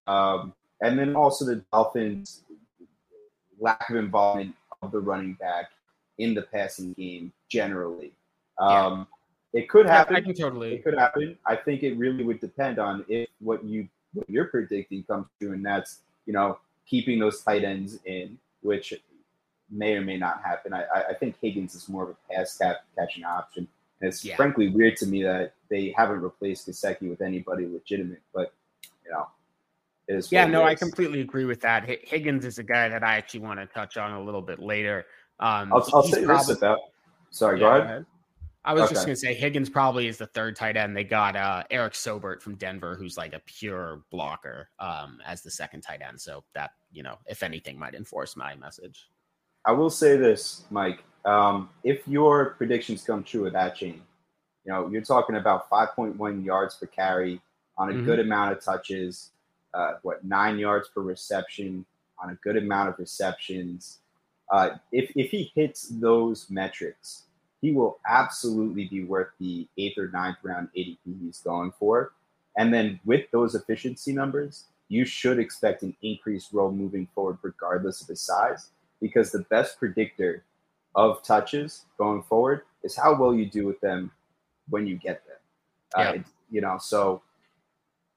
um, 0.08 0.54
and 0.82 0.97
then 0.97 1.15
also 1.15 1.45
the 1.45 1.63
Dolphins' 1.71 2.43
lack 3.60 3.89
of 3.89 3.95
involvement 3.95 4.56
of 4.82 4.91
the 4.91 4.99
running 4.99 5.34
back 5.34 5.71
in 6.17 6.34
the 6.34 6.41
passing 6.41 6.93
game 6.93 7.32
generally. 7.49 8.12
Um, 8.60 8.69
yeah. 8.69 9.06
It 9.53 9.69
could 9.69 9.85
happen. 9.85 10.15
I 10.15 10.21
can 10.21 10.33
totally. 10.33 10.75
It 10.75 10.83
could 10.83 10.97
happen. 10.97 11.37
I 11.45 11.55
think 11.55 11.83
it 11.83 11.95
really 11.97 12.23
would 12.23 12.39
depend 12.39 12.79
on 12.79 13.05
if 13.07 13.29
what 13.39 13.63
you 13.63 13.87
what 14.13 14.29
you're 14.29 14.45
predicting 14.45 15.03
comes 15.03 15.27
true, 15.39 15.53
and 15.53 15.65
that's 15.65 15.99
you 16.25 16.33
know 16.33 16.59
keeping 16.87 17.19
those 17.19 17.41
tight 17.41 17.63
ends 17.63 17.99
in, 18.05 18.37
which 18.61 18.93
may 19.69 19.93
or 19.93 20.01
may 20.01 20.17
not 20.17 20.41
happen. 20.43 20.73
I, 20.73 20.85
I 21.09 21.13
think 21.13 21.35
Higgins 21.41 21.75
is 21.75 21.87
more 21.87 22.03
of 22.03 22.09
a 22.09 22.33
pass 22.33 22.57
cap 22.57 22.77
catching 22.97 23.23
option. 23.23 23.67
And 24.01 24.09
it's 24.09 24.23
yeah. 24.23 24.35
frankly 24.35 24.69
weird 24.69 24.97
to 24.97 25.05
me 25.05 25.23
that 25.23 25.53
they 25.69 25.93
haven't 25.95 26.21
replaced 26.21 26.67
Gesicki 26.67 27.09
with 27.09 27.21
anybody 27.21 27.67
legitimate. 27.67 28.21
But 28.33 28.53
you 29.05 29.11
know, 29.11 29.27
is 30.07 30.31
yeah, 30.31 30.45
no, 30.45 30.63
I 30.63 30.75
completely 30.75 31.21
agree 31.21 31.45
with 31.45 31.61
that. 31.61 31.87
Higgins 31.87 32.45
is 32.45 32.57
a 32.57 32.63
guy 32.63 32.89
that 32.89 33.03
I 33.03 33.17
actually 33.17 33.41
want 33.41 33.59
to 33.59 33.65
touch 33.67 33.97
on 33.97 34.11
a 34.11 34.21
little 34.21 34.41
bit 34.41 34.59
later. 34.59 35.05
Um, 35.39 35.71
I'll, 35.73 35.87
I'll 35.93 36.03
say 36.03 36.25
probably, 36.25 36.45
this 36.47 36.57
about. 36.57 36.79
Sorry, 37.29 37.59
yeah, 37.59 37.61
go, 37.61 37.69
ahead. 37.69 37.81
go 37.81 37.89
ahead. 37.89 38.05
I 38.65 38.73
was 38.73 38.84
okay. 38.84 38.93
just 38.93 39.06
going 39.06 39.15
to 39.15 39.19
say 39.19 39.34
Higgins 39.34 39.69
probably 39.69 40.08
is 40.08 40.17
the 40.17 40.28
third 40.28 40.56
tight 40.56 40.78
end. 40.78 40.95
They 40.95 41.04
got 41.04 41.36
uh, 41.36 41.63
Eric 41.69 41.93
Saubert 41.93 42.41
from 42.41 42.56
Denver, 42.56 42.95
who's 42.95 43.17
like 43.17 43.34
a 43.34 43.41
pure 43.45 44.04
blocker, 44.10 44.69
um, 44.80 45.19
as 45.26 45.41
the 45.41 45.52
second 45.52 45.82
tight 45.82 46.02
end. 46.02 46.19
So 46.19 46.43
that 46.54 46.71
you 46.91 47.04
know, 47.04 47.17
if 47.26 47.43
anything, 47.43 47.78
might 47.78 47.93
enforce 47.93 48.36
my 48.36 48.56
message. 48.56 49.10
I 49.65 49.71
will 49.71 49.89
say 49.89 50.17
this, 50.17 50.63
Mike. 50.69 51.04
Um, 51.26 51.69
if 51.84 52.08
your 52.08 52.52
predictions 52.52 53.04
come 53.04 53.23
true 53.23 53.43
with 53.43 53.54
Achane, 53.54 53.99
you 54.65 54.71
know, 54.71 54.88
you're 54.89 55.02
talking 55.02 55.38
about 55.38 55.69
5.1 55.69 56.45
yards 56.45 56.76
per 56.76 56.86
carry 56.86 57.41
on 57.78 57.89
a 57.89 57.93
mm-hmm. 57.93 58.06
good 58.06 58.19
amount 58.19 58.52
of 58.52 58.63
touches 58.63 59.32
uh, 59.73 59.93
what 60.04 60.23
nine 60.23 60.58
yards 60.58 60.89
per 60.89 61.02
reception 61.02 61.86
on 62.21 62.30
a 62.30 62.36
good 62.36 62.58
amount 62.58 62.89
of 62.89 62.99
receptions. 62.99 63.99
Uh, 64.52 64.71
if 64.91 65.12
if 65.15 65.32
he 65.32 65.52
hits 65.56 65.88
those 65.89 66.49
metrics, 66.49 67.23
he 67.63 67.71
will 67.71 67.97
absolutely 68.06 68.89
be 68.89 69.06
worth 69.06 69.30
the 69.39 69.65
eighth 69.78 69.97
or 69.97 70.10
ninth 70.10 70.36
round 70.43 70.67
ADP 70.78 70.97
he's 71.21 71.39
going 71.39 71.71
for. 71.80 72.12
And 72.58 72.73
then 72.73 72.99
with 73.06 73.32
those 73.32 73.56
efficiency 73.56 74.12
numbers, 74.12 74.65
you 74.89 75.06
should 75.06 75.39
expect 75.39 75.82
an 75.82 75.95
increased 76.02 76.52
role 76.52 76.73
moving 76.73 77.08
forward, 77.15 77.38
regardless 77.41 78.02
of 78.02 78.10
his 78.10 78.19
size, 78.19 78.71
because 78.99 79.32
the 79.32 79.45
best 79.49 79.80
predictor 79.80 80.43
of 80.95 81.23
touches 81.23 81.86
going 81.97 82.21
forward 82.23 82.63
is 82.84 82.97
how 82.97 83.15
well 83.15 83.34
you 83.34 83.45
do 83.45 83.65
with 83.65 83.80
them 83.80 84.12
when 84.67 84.86
you 84.86 84.97
get 84.97 85.23
them. 85.26 85.38
Uh, 85.95 86.02
yeah. 86.02 86.19
Uh, 86.19 86.23
you 86.52 86.60
know, 86.60 86.78
so 86.82 87.21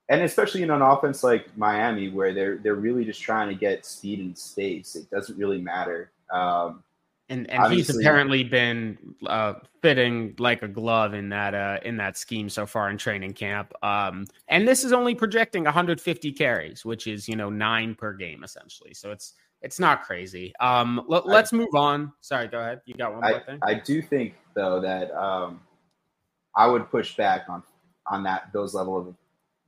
and 0.09 0.23
especially 0.23 0.61
in 0.61 0.71
an 0.71 0.81
offense 0.81 1.23
like 1.23 1.57
Miami, 1.57 2.09
where 2.09 2.33
they're 2.33 2.57
they're 2.57 2.75
really 2.75 3.05
just 3.05 3.21
trying 3.21 3.47
to 3.47 3.55
get 3.55 3.85
speed 3.85 4.19
and 4.19 4.37
space. 4.37 4.97
It 4.97 5.09
doesn't 5.09 5.37
really 5.37 5.61
matter. 5.61 6.11
Um, 6.33 6.83
and 7.29 7.49
and 7.49 7.73
he's 7.73 7.95
apparently 7.95 8.43
been 8.43 8.97
uh, 9.25 9.55
fitting 9.81 10.33
like 10.39 10.63
a 10.63 10.67
glove 10.67 11.13
in 11.13 11.29
that 11.29 11.53
uh, 11.53 11.79
in 11.83 11.97
that 11.97 12.17
scheme 12.17 12.49
so 12.49 12.65
far 12.65 12.89
in 12.89 12.97
training 12.97 13.33
camp. 13.33 13.73
Um, 13.83 14.27
and 14.47 14.67
this 14.67 14.83
is 14.83 14.93
only 14.93 15.15
projecting 15.15 15.65
150 15.65 16.31
carries, 16.33 16.85
which 16.85 17.07
is 17.07 17.27
you 17.27 17.35
know 17.35 17.49
nine 17.49 17.95
per 17.95 18.13
game 18.13 18.43
essentially. 18.43 18.93
So 18.93 19.11
it's 19.11 19.33
it's 19.61 19.79
not 19.79 20.03
crazy. 20.03 20.53
Um, 20.59 21.03
let, 21.07 21.25
us 21.25 21.51
move 21.51 21.73
on. 21.73 22.13
Sorry, 22.21 22.47
go 22.47 22.59
ahead. 22.59 22.81
You 22.85 22.93
got 22.93 23.11
one 23.13 23.21
more 23.21 23.35
I, 23.35 23.43
thing. 23.43 23.59
I 23.63 23.73
do 23.73 24.01
think 24.01 24.35
though 24.53 24.79
that 24.81 25.11
um, 25.11 25.61
I 26.55 26.67
would 26.67 26.89
push 26.89 27.15
back 27.15 27.45
on 27.49 27.63
on 28.05 28.23
that 28.23 28.49
those 28.53 28.73
level 28.73 28.97
of 28.97 29.07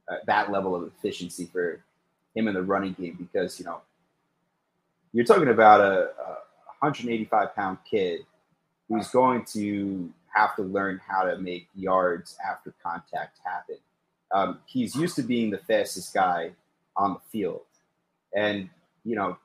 uh, 0.07 0.15
that 0.27 0.51
level 0.51 0.75
of 0.75 0.83
efficiency 0.83 1.45
for 1.45 1.83
him 2.35 2.47
in 2.47 2.53
the 2.53 2.63
running 2.63 2.93
game 2.93 3.17
because 3.19 3.59
you 3.59 3.65
know 3.65 3.81
you're 5.11 5.25
talking 5.25 5.49
about 5.49 5.81
a, 5.81 6.09
a 6.21 6.37
185 6.79 7.55
pound 7.55 7.77
kid 7.89 8.21
who's 8.87 9.07
going 9.09 9.45
to 9.45 10.11
have 10.33 10.55
to 10.55 10.63
learn 10.63 10.99
how 11.07 11.23
to 11.23 11.37
make 11.37 11.67
yards 11.75 12.37
after 12.47 12.73
contact 12.83 13.39
happen. 13.43 13.77
Um, 14.31 14.59
he's 14.65 14.95
used 14.95 15.15
to 15.15 15.23
being 15.23 15.49
the 15.49 15.57
fastest 15.57 16.13
guy 16.13 16.51
on 16.95 17.13
the 17.15 17.19
field. 17.31 17.61
And, 18.35 18.69
you 19.03 19.15
know, 19.15 19.37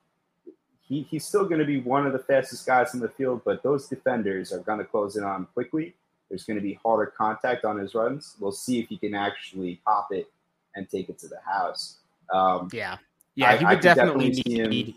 he, 0.87 1.03
he's 1.03 1.25
still 1.25 1.47
going 1.47 1.61
to 1.61 1.67
be 1.67 1.81
one 1.81 2.07
of 2.07 2.13
the 2.13 2.19
fastest 2.19 2.67
guys 2.67 2.93
in 2.95 3.01
the 3.01 3.09
field, 3.09 3.43
but 3.45 3.63
those 3.63 3.89
defenders 3.89 4.53
are 4.53 4.59
going 4.59 4.79
to 4.79 4.85
close 4.85 5.17
in 5.17 5.25
on 5.25 5.37
him 5.37 5.49
quickly. 5.55 5.95
There's 6.29 6.45
going 6.45 6.57
to 6.57 6.63
be 6.63 6.79
harder 6.85 7.07
contact 7.07 7.65
on 7.65 7.79
his 7.79 7.95
runs. 7.95 8.37
We'll 8.39 8.53
see 8.53 8.81
if 8.81 8.89
he 8.89 8.99
can 8.99 9.15
actually 9.15 9.81
pop 9.85 10.09
it 10.11 10.31
and 10.75 10.89
take 10.89 11.09
it 11.09 11.19
to 11.21 11.29
the 11.29 11.41
house. 11.45 11.99
Um, 12.33 12.69
yeah. 12.73 12.99
Yeah, 13.37 13.57
he 13.57 13.65
would 13.65 13.81
definitely, 13.81 14.31
definitely 14.31 14.69
need, 14.69 14.95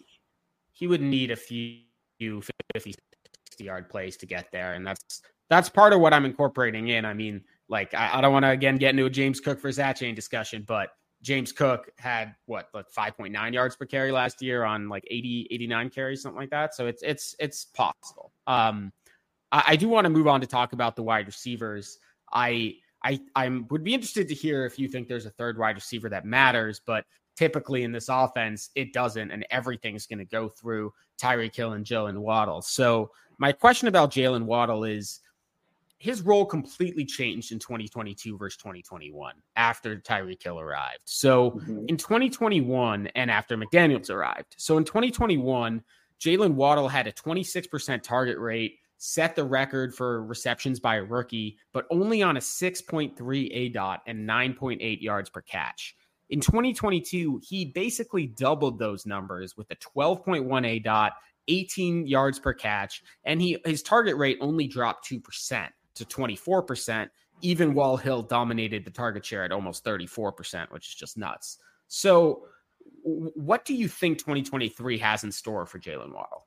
he 0.73 0.87
would 0.87 1.01
need 1.01 1.31
a 1.31 1.35
few 1.35 1.79
few 2.17 2.41
50, 2.75 2.93
60 3.49 3.63
yard 3.63 3.89
plays 3.89 4.17
to 4.17 4.25
get 4.25 4.51
there. 4.51 4.73
And 4.73 4.85
that's 4.85 5.21
that's 5.49 5.69
part 5.69 5.93
of 5.93 5.99
what 6.01 6.13
I'm 6.13 6.25
incorporating 6.25 6.89
in. 6.89 7.05
I 7.05 7.13
mean, 7.13 7.43
like 7.69 7.93
I, 7.93 8.17
I 8.17 8.21
don't 8.21 8.33
want 8.33 8.43
to 8.43 8.49
again 8.49 8.77
get 8.77 8.91
into 8.91 9.05
a 9.05 9.09
James 9.09 9.39
Cook 9.39 9.59
for 9.59 9.69
Zatchain 9.69 10.15
discussion, 10.15 10.63
but 10.67 10.89
James 11.21 11.51
Cook 11.51 11.89
had 11.97 12.35
what 12.45 12.69
like 12.73 12.85
5.9 12.95 13.53
yards 13.53 13.75
per 13.75 13.85
carry 13.85 14.11
last 14.11 14.41
year 14.41 14.63
on 14.63 14.87
like 14.89 15.03
80, 15.09 15.47
89 15.51 15.89
carries, 15.89 16.21
something 16.21 16.39
like 16.39 16.51
that. 16.51 16.75
So 16.75 16.87
it's 16.87 17.01
it's 17.03 17.35
it's 17.39 17.65
possible. 17.65 18.31
Um 18.45 18.91
I, 19.51 19.63
I 19.67 19.75
do 19.75 19.89
want 19.89 20.05
to 20.05 20.09
move 20.09 20.27
on 20.27 20.41
to 20.41 20.47
talk 20.47 20.73
about 20.73 20.95
the 20.95 21.03
wide 21.03 21.25
receivers. 21.25 21.97
I 22.31 22.75
I 23.03 23.19
I 23.35 23.49
would 23.69 23.83
be 23.83 23.93
interested 23.93 24.27
to 24.27 24.35
hear 24.35 24.65
if 24.65 24.77
you 24.77 24.87
think 24.87 25.07
there's 25.07 25.25
a 25.25 25.31
third 25.31 25.57
wide 25.57 25.75
receiver 25.75 26.09
that 26.09 26.25
matters, 26.25 26.81
but 26.85 27.05
typically 27.37 27.83
in 27.83 27.91
this 27.91 28.09
offense, 28.09 28.71
it 28.75 28.91
doesn't, 28.91 29.31
and 29.31 29.45
everything's 29.51 30.07
going 30.07 30.19
to 30.19 30.25
go 30.25 30.49
through 30.49 30.91
Tyreek 31.21 31.55
Hill 31.55 31.73
and 31.73 31.85
Jaylen 31.85 32.17
Waddle. 32.17 32.61
So 32.61 33.11
my 33.37 33.51
question 33.51 33.87
about 33.87 34.11
Jaylen 34.11 34.45
Waddle 34.45 34.83
is 34.83 35.21
his 35.99 36.21
role 36.21 36.45
completely 36.45 37.05
changed 37.05 37.51
in 37.51 37.59
2022 37.59 38.37
versus 38.37 38.57
2021 38.57 39.33
after 39.55 39.97
Tyreek 39.97 40.41
Hill 40.43 40.59
arrived. 40.59 41.01
So 41.05 41.51
mm-hmm. 41.51 41.85
in 41.87 41.97
2021 41.97 43.07
and 43.15 43.31
after 43.31 43.57
McDaniels 43.57 44.09
arrived. 44.09 44.55
So 44.57 44.77
in 44.77 44.83
2021, 44.83 45.83
Jaylen 46.19 46.53
Waddle 46.53 46.87
had 46.87 47.07
a 47.07 47.11
26% 47.11 48.01
target 48.01 48.37
rate, 48.37 48.79
set 48.97 49.35
the 49.35 49.43
record 49.43 49.93
for 49.93 50.23
receptions 50.23 50.79
by 50.79 50.95
a 50.95 51.03
rookie, 51.03 51.57
but 51.71 51.85
only 51.91 52.23
on 52.23 52.37
a 52.37 52.39
6.3 52.39 53.15
aDOT 53.15 53.97
and 54.07 54.27
9.8 54.27 55.01
yards 55.01 55.29
per 55.29 55.41
catch. 55.41 55.95
In 56.29 56.41
2022, 56.41 57.41
he 57.43 57.65
basically 57.65 58.27
doubled 58.27 58.79
those 58.79 59.05
numbers 59.05 59.55
with 59.55 59.71
a 59.71 59.75
12.1 59.75 60.83
aDOT, 60.83 61.11
18 61.47 62.05
yards 62.05 62.39
per 62.39 62.53
catch, 62.53 63.03
and 63.23 63.41
he 63.41 63.57
his 63.65 63.81
target 63.81 64.17
rate 64.17 64.37
only 64.41 64.67
dropped 64.67 65.09
2% 65.09 65.67
to 65.95 66.05
24%, 66.05 67.09
even 67.41 67.73
while 67.73 67.95
Hill 67.95 68.23
dominated 68.23 68.83
the 68.83 68.91
target 68.91 69.25
share 69.25 69.43
at 69.43 69.51
almost 69.51 69.85
34%, 69.85 70.71
which 70.71 70.89
is 70.89 70.95
just 70.95 71.17
nuts. 71.17 71.59
So, 71.87 72.43
what 73.03 73.63
do 73.63 73.73
you 73.73 73.87
think 73.87 74.17
2023 74.17 74.97
has 74.97 75.23
in 75.23 75.31
store 75.31 75.65
for 75.65 75.79
Jaylen 75.79 76.13
Waddle? 76.13 76.45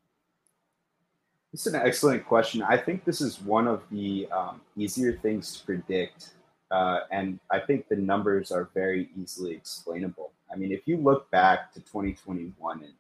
This 1.52 1.66
is 1.66 1.74
an 1.74 1.80
excellent 1.82 2.26
question. 2.26 2.62
I 2.62 2.76
think 2.76 3.04
this 3.04 3.20
is 3.20 3.40
one 3.40 3.66
of 3.66 3.82
the 3.90 4.28
um, 4.30 4.60
easier 4.76 5.14
things 5.14 5.56
to 5.56 5.64
predict 5.64 6.34
uh, 6.70 7.00
and 7.11 7.40
I 7.50 7.59
think 7.59 7.88
the 7.88 7.96
numbers 7.96 8.52
are 8.52 8.70
very 8.74 9.09
easily 9.16 9.52
explainable. 9.52 10.33
I 10.52 10.56
mean, 10.56 10.72
if 10.72 10.87
you 10.87 10.96
look 10.96 11.30
back 11.30 11.72
to 11.74 11.80
2021 11.80 12.83
and, 12.83 12.92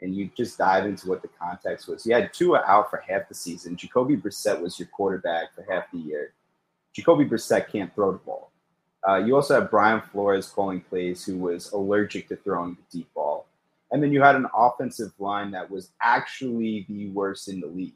and 0.00 0.14
you 0.14 0.30
just 0.36 0.58
dive 0.58 0.86
into 0.86 1.08
what 1.08 1.22
the 1.22 1.28
context 1.28 1.88
was, 1.88 2.06
you 2.06 2.14
had 2.14 2.32
Tua 2.32 2.62
out 2.66 2.90
for 2.90 3.02
half 3.08 3.28
the 3.28 3.34
season. 3.34 3.76
Jacoby 3.76 4.16
Brissett 4.16 4.60
was 4.60 4.78
your 4.78 4.88
quarterback 4.88 5.54
for 5.54 5.66
half 5.68 5.90
the 5.92 5.98
year. 5.98 6.32
Jacoby 6.92 7.24
Brissett 7.24 7.70
can't 7.70 7.92
throw 7.94 8.12
the 8.12 8.18
ball. 8.18 8.50
Uh, 9.08 9.16
you 9.16 9.34
also 9.34 9.60
have 9.60 9.70
Brian 9.70 10.02
Flores 10.12 10.48
calling 10.48 10.80
plays, 10.80 11.24
who 11.24 11.36
was 11.36 11.72
allergic 11.72 12.28
to 12.28 12.36
throwing 12.36 12.76
the 12.76 12.98
deep 12.98 13.12
ball. 13.14 13.46
And 13.90 14.02
then 14.02 14.12
you 14.12 14.22
had 14.22 14.36
an 14.36 14.46
offensive 14.54 15.12
line 15.18 15.50
that 15.52 15.70
was 15.70 15.90
actually 16.02 16.84
the 16.88 17.08
worst 17.10 17.48
in 17.48 17.60
the 17.60 17.66
league. 17.66 17.94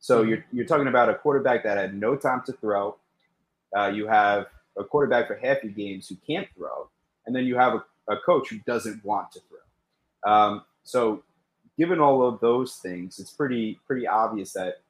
So 0.00 0.20
mm-hmm. 0.20 0.28
you're, 0.28 0.44
you're 0.52 0.66
talking 0.66 0.88
about 0.88 1.08
a 1.08 1.14
quarterback 1.14 1.64
that 1.64 1.76
had 1.78 1.94
no 1.94 2.16
time 2.16 2.42
to 2.46 2.52
throw. 2.52 2.96
Uh, 3.76 3.88
you 3.88 4.06
have 4.06 4.46
a 4.78 4.84
quarterback 4.84 5.26
for 5.26 5.34
half 5.34 5.62
your 5.62 5.72
games 5.72 6.08
who 6.08 6.16
can't 6.26 6.48
throw, 6.56 6.88
and 7.26 7.34
then 7.34 7.44
you 7.44 7.56
have 7.56 7.74
a, 7.74 8.12
a 8.12 8.16
coach 8.24 8.50
who 8.50 8.58
doesn't 8.66 9.04
want 9.04 9.32
to 9.32 9.40
throw. 9.48 10.32
Um, 10.32 10.64
so, 10.82 11.22
given 11.78 12.00
all 12.00 12.26
of 12.26 12.40
those 12.40 12.76
things, 12.76 13.18
it's 13.18 13.30
pretty 13.30 13.78
pretty 13.86 14.06
obvious 14.06 14.52
that 14.52 14.80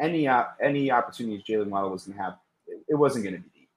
any 0.00 0.28
any 0.60 0.90
opportunities 0.90 1.44
Jaylen 1.44 1.68
Waddle 1.68 1.90
was 1.90 2.04
going 2.04 2.16
to 2.16 2.24
have, 2.24 2.34
it, 2.66 2.80
it 2.88 2.94
wasn't 2.94 3.24
going 3.24 3.36
to 3.36 3.42
be 3.42 3.50
deep. 3.54 3.68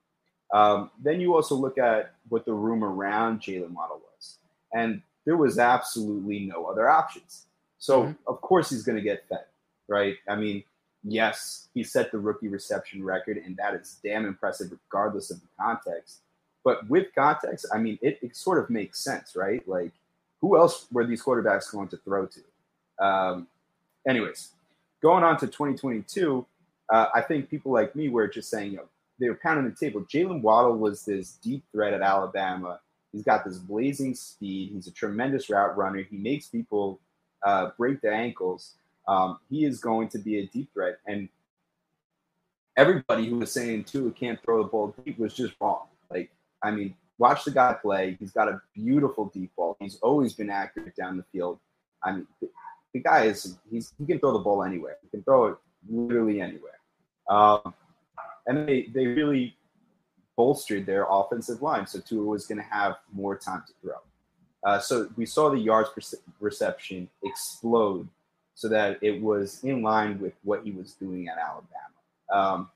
Um, 0.54 0.92
then 1.02 1.20
you 1.20 1.36
also 1.36 1.56
look 1.56 1.78
at 1.78 2.14
what 2.30 2.46
the 2.46 2.54
room 2.54 2.84
around 2.84 3.42
Jaylen 3.42 3.72
Waddle 3.72 4.02
was, 4.16 4.38
and 4.74 5.02
there 5.26 5.38
was 5.38 5.60
absolutely 5.60 6.42
no 6.42 6.66
other 6.66 6.90
options. 6.90 7.46
So 7.78 8.04
mm-hmm. 8.04 8.12
of 8.28 8.42
course 8.42 8.70
he's 8.70 8.84
going 8.84 8.98
to 8.98 9.02
get 9.04 9.28
fed, 9.28 9.46
right? 9.88 10.16
I 10.28 10.36
mean, 10.36 10.64
yes, 11.06 11.68
he 11.74 11.84
set 11.84 12.12
the 12.12 12.18
rookie 12.18 12.48
reception 12.48 13.04
record, 13.04 13.38
and 13.38 13.56
that 13.58 13.76
is 13.76 14.00
damn 14.04 14.26
impressive, 14.26 14.72
regardless 14.72 15.32
of 15.32 15.40
the 15.40 15.48
context. 15.60 16.22
But 16.64 16.88
with 16.90 17.08
context, 17.14 17.68
I 17.74 17.78
mean, 17.78 18.00
it, 18.02 18.20
it 18.22 18.36
sort 18.36 18.58
of 18.58 18.70
makes 18.70 19.00
sense, 19.00 19.36
right? 19.36 19.66
Like, 19.68 19.92
who 20.42 20.58
else 20.58 20.88
were 20.92 21.06
these 21.06 21.24
quarterbacks 21.24 21.72
going 21.72 21.88
to 21.90 21.98
throw 21.98 22.28
to? 22.28 23.06
Um, 23.06 23.48
anyways, 24.08 24.50
going 25.02 25.24
on 25.24 25.38
to 25.40 25.48
2022, 25.48 26.46
uh, 26.92 27.08
I 27.14 27.22
think 27.22 27.50
people 27.50 27.72
like 27.72 27.96
me 27.96 28.10
were 28.10 28.28
just 28.28 28.50
saying, 28.50 28.72
you 28.72 28.78
know, 28.78 28.90
they 29.20 29.30
were 29.30 29.40
pounding 29.42 29.70
the 29.70 29.76
table. 29.76 30.02
Jaylen 30.02 30.42
Waddle 30.42 30.78
was 30.78 31.06
this 31.06 31.34
deep 31.42 31.64
threat 31.72 31.94
at 31.94 32.02
Alabama. 32.02 32.80
He's 33.12 33.24
got 33.24 33.46
this 33.46 33.58
blazing 33.58 34.14
speed. 34.14 34.72
He's 34.74 34.88
a 34.88 34.92
tremendous 34.92 35.50
route 35.50 35.78
runner. 35.78 36.06
He 36.10 36.18
makes 36.18 36.48
people 36.48 37.00
uh, 37.46 37.70
break 37.78 38.02
their 38.02 38.14
ankles 38.14 38.74
um, 39.08 39.40
he 39.50 39.66
is 39.66 39.80
going 39.80 40.10
to 40.10 40.20
be 40.20 40.40
a 40.40 40.48
deep 40.48 40.74
threat. 40.74 40.98
And 41.06 41.30
everybody 42.78 43.28
who 43.28 43.38
was 43.38 43.52
saying 43.52 43.86
Tua 43.86 44.12
can't 44.12 44.42
throw 44.44 44.64
the 44.64 44.70
ball 44.70 44.96
deep 45.04 45.20
was 45.20 45.34
just 45.34 45.54
wrong. 45.60 45.88
Like, 46.10 46.32
I 46.64 46.72
mean, 46.72 46.96
watch 47.18 47.46
the 47.46 47.52
guy 47.52 47.76
play. 47.82 48.18
He's 48.20 48.32
got 48.32 48.48
a 48.48 48.62
beautiful 48.74 49.32
deep 49.34 49.52
ball. 49.56 49.78
He's 49.80 49.98
always 49.98 50.34
been 50.34 50.50
accurate 50.50 50.96
down 50.96 51.18
the 51.18 51.26
field. 51.32 51.60
I 52.04 52.12
mean, 52.14 52.28
the, 52.94 53.00
guy 53.00 53.26
is 53.26 53.58
he's 53.70 53.94
he 53.98 54.06
can 54.06 54.20
throw 54.20 54.34
the 54.34 54.40
ball 54.40 54.64
anywhere. 54.64 54.98
He 55.02 55.10
can 55.10 55.24
throw 55.24 55.48
it 55.48 55.58
literally 55.90 56.40
anywhere. 56.40 56.80
Um, 57.30 57.74
and 58.48 58.68
they 58.68 58.90
they 58.94 59.08
really 59.08 59.58
bolstered 60.38 60.86
their 60.86 61.06
offensive 61.10 61.62
line, 61.62 61.88
so 61.88 62.00
Tua 62.00 62.24
was 62.24 62.46
going 62.46 62.58
to 62.58 62.64
have 62.64 62.96
more 63.12 63.38
time 63.38 63.64
to 63.68 63.74
throw. 63.82 63.98
Uh, 64.64 64.80
so 64.80 65.10
we 65.16 65.26
saw 65.26 65.50
the 65.50 65.58
yards 65.58 65.90
per 65.90 66.02
reception 66.40 67.10
explode 67.24 68.08
so 68.56 68.70
that 68.70 68.98
it 69.02 69.22
was 69.22 69.64
in 69.64 69.82
line 69.82 70.20
with 70.20 70.34
what 70.44 70.64
he 70.64 70.72
was 70.72 70.94
doing 70.94 71.28
at 71.28 71.38
Alabama. 71.38 71.70
Um, 72.32 72.70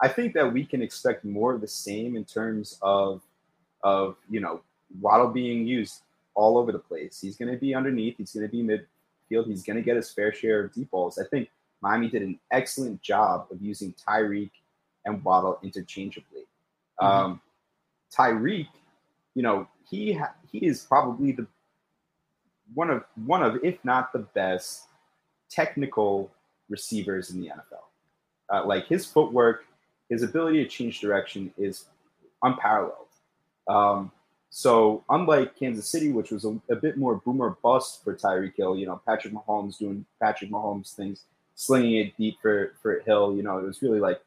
I 0.00 0.08
think 0.08 0.34
that 0.34 0.52
we 0.52 0.64
can 0.64 0.82
expect 0.82 1.24
more 1.24 1.54
of 1.54 1.60
the 1.60 1.68
same 1.68 2.14
in 2.16 2.24
terms 2.24 2.78
of 2.82 3.22
of 3.82 4.16
you 4.30 4.40
know 4.40 4.60
Waddle 5.00 5.28
being 5.28 5.66
used 5.66 6.02
all 6.34 6.58
over 6.58 6.72
the 6.72 6.78
place. 6.78 7.20
He's 7.20 7.36
going 7.36 7.50
to 7.50 7.58
be 7.58 7.74
underneath. 7.74 8.16
He's 8.18 8.32
going 8.32 8.48
to 8.48 8.52
be 8.52 8.62
midfield. 8.62 9.46
He's 9.46 9.62
going 9.62 9.76
to 9.76 9.82
get 9.82 9.96
his 9.96 10.10
fair 10.10 10.32
share 10.32 10.64
of 10.64 10.74
deep 10.74 10.90
balls. 10.90 11.18
I 11.18 11.24
think 11.24 11.48
Miami 11.80 12.08
did 12.08 12.22
an 12.22 12.38
excellent 12.50 13.00
job 13.02 13.46
of 13.50 13.62
using 13.62 13.94
Tyreek 14.06 14.50
and 15.04 15.22
Waddle 15.24 15.58
interchangeably. 15.62 16.46
Mm-hmm. 17.00 17.06
Um, 17.06 17.40
Tyreek, 18.12 18.68
you 19.34 19.42
know, 19.42 19.68
he 19.88 20.12
ha- 20.12 20.34
he 20.50 20.58
is 20.58 20.84
probably 20.84 21.32
the 21.32 21.46
one 22.74 22.90
of 22.90 23.04
one 23.26 23.42
of 23.42 23.62
if 23.62 23.82
not 23.84 24.12
the 24.12 24.20
best 24.20 24.84
technical 25.54 26.30
receivers 26.68 27.30
in 27.30 27.40
the 27.40 27.48
NFL. 27.48 28.52
Uh, 28.52 28.66
like 28.66 28.86
his 28.86 29.06
footwork, 29.06 29.64
his 30.08 30.22
ability 30.22 30.62
to 30.62 30.68
change 30.68 31.00
direction 31.00 31.52
is 31.56 31.86
unparalleled. 32.42 33.08
Um, 33.68 34.10
so 34.50 35.02
unlike 35.08 35.58
Kansas 35.58 35.88
City, 35.88 36.12
which 36.12 36.30
was 36.30 36.44
a, 36.44 36.56
a, 36.70 36.76
bit 36.76 36.96
more 36.96 37.16
boomer 37.16 37.56
bust 37.62 38.04
for 38.04 38.14
Tyreek 38.14 38.54
Hill, 38.56 38.76
you 38.76 38.86
know, 38.86 39.00
Patrick 39.06 39.32
Mahomes 39.32 39.78
doing 39.78 40.04
Patrick 40.22 40.50
Mahomes 40.50 40.94
things, 40.94 41.24
slinging 41.54 41.96
it 41.96 42.16
deep 42.16 42.36
for 42.40 42.74
for 42.80 43.00
Hill. 43.00 43.34
You 43.34 43.42
know, 43.42 43.58
it 43.58 43.64
was 43.64 43.82
really 43.82 43.98
like, 43.98 44.20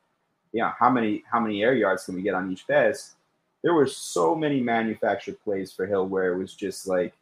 yeah, 0.51 0.73
how 0.77 0.89
many 0.89 1.23
how 1.31 1.39
many 1.39 1.63
air 1.63 1.75
yards 1.75 2.03
can 2.03 2.15
we 2.15 2.23
get 2.23 2.33
on 2.33 2.51
each 2.51 2.67
pass? 2.67 3.15
There 3.63 3.73
were 3.73 3.87
so 3.87 4.35
many 4.35 4.59
manufactured 4.59 5.41
plays 5.43 5.71
for 5.71 5.85
Hill 5.85 6.07
where 6.07 6.33
it 6.33 6.37
was 6.37 6.53
just 6.53 6.87
like, 6.87 7.13
you 7.13 7.13
know, 7.13 7.17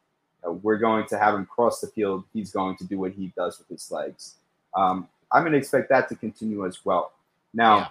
we're 0.52 0.78
going 0.78 1.06
to 1.08 1.18
have 1.18 1.36
him 1.36 1.46
cross 1.46 1.82
the 1.82 1.88
field. 1.88 2.24
He's 2.34 2.52
going 2.52 2.78
to 2.78 2.84
do 2.86 3.00
what 3.00 3.14
he 3.14 3.32
does 3.36 3.60
with 3.60 3.68
his 3.68 3.92
legs. 3.92 4.36
Um, 4.76 5.08
I'm 5.32 5.44
going 5.44 5.54
to 5.54 5.58
expect 5.58 5.90
that 5.90 6.08
to 6.10 6.16
continue 6.16 6.66
as 6.66 6.86
well. 6.86 7.14
Now, 7.54 7.78
yeah. 7.78 7.88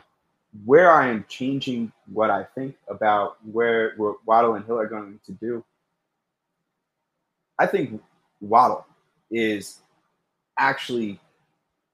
where 0.64 0.90
I 0.90 1.08
am 1.08 1.24
changing 1.28 1.92
what 2.12 2.30
I 2.30 2.44
think 2.54 2.76
about 2.88 3.36
where, 3.50 3.94
where 3.96 4.14
Waddle 4.26 4.54
and 4.54 4.64
Hill 4.64 4.78
are 4.78 4.86
going 4.86 5.18
to 5.26 5.32
do, 5.32 5.64
I 7.58 7.66
think 7.66 8.02
Waddle 8.40 8.86
is 9.30 9.80
actually 10.58 11.18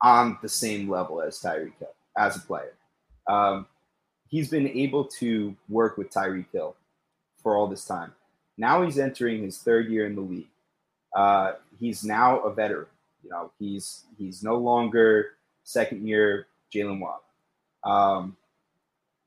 on 0.02 0.38
the 0.42 0.48
same 0.48 0.88
level 0.88 1.20
as 1.22 1.38
Tyreek 1.38 1.78
Hill 1.78 1.94
as 2.16 2.36
a 2.36 2.40
player. 2.40 2.72
Um, 3.26 3.66
he's 4.28 4.50
been 4.50 4.68
able 4.68 5.04
to 5.04 5.54
work 5.68 5.96
with 5.96 6.10
Tyreek 6.10 6.46
Hill 6.52 6.76
for 7.42 7.56
all 7.56 7.66
this 7.66 7.84
time. 7.84 8.12
Now 8.60 8.82
he's 8.82 8.98
entering 8.98 9.42
his 9.42 9.56
third 9.56 9.88
year 9.88 10.04
in 10.04 10.14
the 10.14 10.20
league. 10.20 10.50
Uh, 11.16 11.52
he's 11.78 12.04
now 12.04 12.40
a 12.40 12.52
veteran. 12.52 12.88
You 13.24 13.30
know, 13.30 13.50
he's 13.58 14.04
he's 14.18 14.42
no 14.42 14.56
longer 14.56 15.30
second 15.64 16.06
year 16.06 16.46
Jalen 16.72 17.00
Watt. 17.00 17.22
Um, 17.84 18.36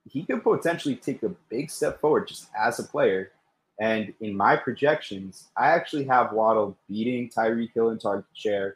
he 0.07 0.23
could 0.23 0.43
potentially 0.43 0.95
take 0.95 1.23
a 1.23 1.29
big 1.49 1.71
step 1.71 1.99
forward 1.99 2.27
just 2.27 2.47
as 2.55 2.77
a 2.77 2.83
player. 2.83 3.31
And 3.79 4.13
in 4.21 4.37
my 4.37 4.55
projections, 4.55 5.47
I 5.57 5.69
actually 5.69 6.03
have 6.05 6.31
Waddle 6.31 6.77
beating 6.87 7.27
Tyreek 7.27 7.73
Hill 7.73 7.89
in 7.89 7.97
target 7.97 8.25
share, 8.35 8.75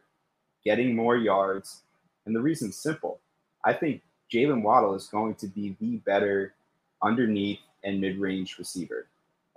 getting 0.66 0.96
more 0.96 1.16
yards. 1.18 1.84
And 2.26 2.36
the 2.36 2.42
reason's 2.42 2.78
simple. 2.78 3.20
I 3.64 3.74
think 3.74 4.02
Jaylen 4.34 4.64
Waddle 4.64 4.96
is 4.96 5.06
going 5.06 5.36
to 5.36 5.48
be 5.48 5.76
the 5.80 5.98
better 5.98 6.54
underneath 7.04 7.60
and 7.84 8.02
mid 8.02 8.18
range 8.18 8.58
receiver. 8.58 9.06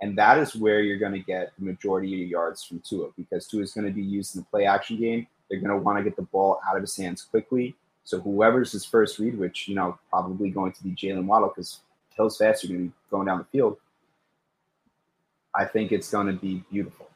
And 0.01 0.17
that 0.17 0.39
is 0.39 0.55
where 0.55 0.81
you're 0.81 0.97
going 0.97 1.13
to 1.13 1.19
get 1.19 1.51
the 1.57 1.65
majority 1.65 2.11
of 2.13 2.19
your 2.19 2.27
yards 2.27 2.63
from 2.63 2.79
Tua 2.79 3.09
because 3.15 3.47
Tua 3.47 3.61
is 3.61 3.71
going 3.71 3.85
to 3.85 3.93
be 3.93 4.01
used 4.01 4.35
in 4.35 4.41
the 4.41 4.47
play 4.47 4.65
action 4.65 4.99
game. 4.99 5.27
They're 5.49 5.59
going 5.59 5.71
to 5.71 5.77
want 5.77 5.99
to 5.99 6.03
get 6.03 6.15
the 6.15 6.23
ball 6.23 6.59
out 6.67 6.75
of 6.75 6.81
his 6.81 6.95
hands 6.97 7.21
quickly. 7.21 7.75
So 8.03 8.19
whoever's 8.19 8.71
his 8.71 8.83
first 8.83 9.19
read, 9.19 9.37
which 9.37 9.67
you 9.67 9.75
know 9.75 9.97
probably 10.09 10.49
going 10.49 10.71
to 10.71 10.83
be 10.83 10.91
Jaylen 10.91 11.25
Waddle 11.25 11.49
because 11.49 11.81
Hill's 12.09 12.37
faster 12.37 12.67
going 12.67 12.79
to 12.79 12.87
be 12.87 12.93
going 13.11 13.27
down 13.27 13.37
the 13.37 13.45
field. 13.45 13.77
I 15.55 15.65
think 15.65 15.91
it's 15.91 16.09
going 16.09 16.27
to 16.27 16.33
be 16.33 16.63
beautiful, 16.71 17.09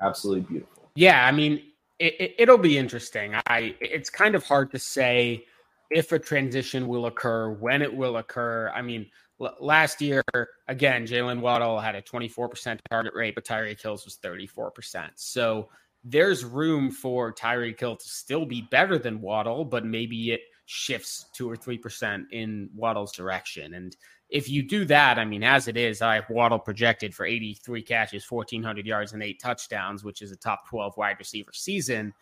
absolutely 0.00 0.42
beautiful. 0.42 0.88
Yeah, 0.94 1.26
I 1.26 1.32
mean, 1.32 1.62
it, 1.98 2.48
will 2.48 2.54
it, 2.54 2.62
be 2.62 2.78
interesting. 2.78 3.34
I 3.46 3.74
it's 3.80 4.08
kind 4.08 4.34
of 4.34 4.44
hard 4.44 4.70
to 4.72 4.78
say 4.78 5.44
if 5.90 6.12
a 6.12 6.18
transition 6.18 6.88
will 6.88 7.06
occur, 7.06 7.50
when 7.50 7.82
it 7.82 7.94
will 7.94 8.16
occur. 8.16 8.70
I 8.74 8.82
mean, 8.82 9.06
l- 9.40 9.56
last 9.60 10.00
year 10.00 10.22
again, 10.68 11.06
Jaylen 11.06 11.40
Waddle 11.40 11.78
had 11.78 11.94
a 11.94 12.02
24% 12.02 12.78
target 12.90 13.14
rate, 13.14 13.34
but 13.34 13.44
Tyreek 13.44 13.80
Hill's 13.80 14.04
was 14.04 14.18
34%. 14.18 15.10
So 15.16 15.68
there's 16.04 16.44
room 16.44 16.90
for 16.90 17.32
Tyreek 17.32 17.78
Hill 17.80 17.96
to 17.96 18.08
still 18.08 18.46
be 18.46 18.62
better 18.70 18.98
than 18.98 19.20
Waddle, 19.20 19.64
but 19.64 19.84
maybe 19.84 20.32
it 20.32 20.40
shifts 20.66 21.26
two 21.32 21.48
or 21.50 21.56
three 21.56 21.78
percent 21.78 22.26
in 22.32 22.68
Waddle's 22.74 23.12
direction. 23.12 23.74
And 23.74 23.96
if 24.28 24.48
you 24.48 24.62
do 24.62 24.84
that, 24.86 25.18
I 25.18 25.24
mean, 25.24 25.42
as 25.44 25.68
it 25.68 25.76
is, 25.76 26.02
I 26.02 26.16
have 26.16 26.30
Waddle 26.30 26.58
projected 26.58 27.14
for 27.14 27.24
83 27.24 27.82
catches, 27.82 28.28
1,400 28.28 28.86
yards, 28.86 29.12
and 29.12 29.22
eight 29.22 29.40
touchdowns, 29.40 30.02
which 30.02 30.22
is 30.22 30.32
a 30.32 30.36
top 30.36 30.68
12 30.68 30.96
wide 30.96 31.16
receiver 31.18 31.52
season. 31.52 32.12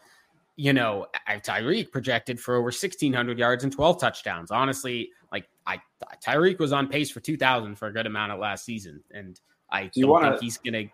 You 0.56 0.72
know, 0.72 1.06
Tyreek 1.28 1.90
projected 1.90 2.38
for 2.38 2.54
over 2.54 2.66
1,600 2.66 3.38
yards 3.38 3.64
and 3.64 3.72
12 3.72 4.00
touchdowns. 4.00 4.50
Honestly, 4.50 5.10
like 5.32 5.48
I 5.66 5.80
Tyreek 6.24 6.58
was 6.58 6.72
on 6.72 6.88
pace 6.88 7.10
for 7.10 7.20
2,000 7.20 7.76
for 7.76 7.88
a 7.88 7.92
good 7.92 8.06
amount 8.06 8.32
of 8.32 8.38
last 8.38 8.64
season, 8.64 9.02
and 9.10 9.40
I 9.70 9.86
do 9.86 10.02
not 10.02 10.08
wanna... 10.08 10.30
think 10.30 10.42
he's 10.42 10.58
gonna. 10.58 10.84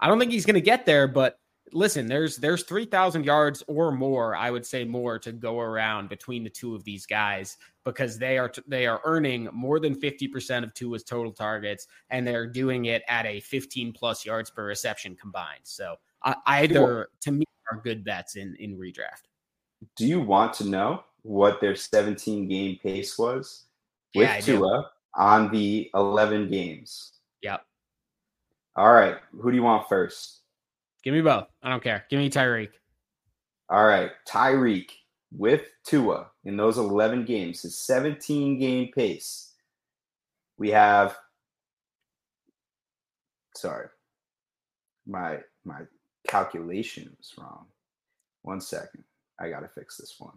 I 0.00 0.06
don't 0.06 0.18
think 0.18 0.30
he's 0.30 0.46
gonna 0.46 0.60
get 0.60 0.86
there, 0.86 1.08
but 1.08 1.38
listen, 1.72 2.06
there's 2.06 2.36
there's 2.36 2.62
3,000 2.64 3.24
yards 3.24 3.62
or 3.66 3.92
more, 3.92 4.36
I 4.36 4.50
would 4.50 4.66
say 4.66 4.84
more 4.84 5.18
to 5.20 5.32
go 5.32 5.60
around 5.60 6.08
between 6.08 6.44
the 6.44 6.50
two 6.50 6.74
of 6.74 6.84
these 6.84 7.06
guys 7.06 7.56
because 7.84 8.18
they 8.18 8.38
are 8.38 8.52
they 8.66 8.86
are 8.86 9.00
earning 9.04 9.48
more 9.52 9.80
than 9.80 9.94
50% 9.98 10.62
of 10.62 10.74
Tua's 10.74 11.04
total 11.04 11.32
targets 11.32 11.86
and 12.10 12.26
they're 12.26 12.46
doing 12.46 12.86
it 12.86 13.02
at 13.08 13.26
a 13.26 13.40
15 13.40 13.92
plus 13.92 14.24
yards 14.24 14.50
per 14.50 14.64
reception 14.64 15.16
combined. 15.16 15.60
So 15.64 15.96
uh, 16.22 16.34
either 16.46 17.08
to 17.20 17.32
me 17.32 17.44
are 17.70 17.80
good 17.82 18.04
bets 18.04 18.36
in 18.36 18.56
in 18.58 18.76
redraft. 18.76 19.28
Do 19.96 20.06
you 20.06 20.20
want 20.20 20.52
to 20.54 20.64
know 20.66 21.04
what 21.22 21.60
their 21.60 21.76
17 21.76 22.48
game 22.48 22.78
pace 22.82 23.18
was 23.18 23.66
with 24.14 24.28
yeah, 24.28 24.40
Tua 24.40 24.90
on 25.14 25.50
the 25.52 25.90
11 25.94 26.50
games? 26.50 27.12
Yep. 27.42 27.64
All 28.76 28.92
right, 28.92 29.16
who 29.32 29.50
do 29.50 29.56
you 29.56 29.62
want 29.62 29.88
first? 29.88 30.40
Give 31.02 31.14
me 31.14 31.20
both. 31.20 31.46
I 31.62 31.70
don't 31.70 31.82
care. 31.82 32.04
Give 32.10 32.18
me 32.18 32.28
Tyreek. 32.28 32.70
All 33.70 33.86
right. 33.86 34.10
Tyreek 34.26 34.90
with 35.32 35.62
Tua 35.84 36.30
in 36.44 36.56
those 36.56 36.78
11 36.78 37.24
games, 37.24 37.62
his 37.62 37.78
17 37.78 38.58
game 38.58 38.90
pace. 38.94 39.52
We 40.56 40.70
have, 40.70 41.16
sorry, 43.54 43.88
my 45.06 45.38
my 45.64 45.82
calculation 46.28 47.10
was 47.18 47.32
wrong. 47.36 47.66
One 48.42 48.60
second. 48.60 49.02
I 49.40 49.50
got 49.50 49.60
to 49.60 49.68
fix 49.68 49.96
this 49.96 50.16
one. 50.18 50.34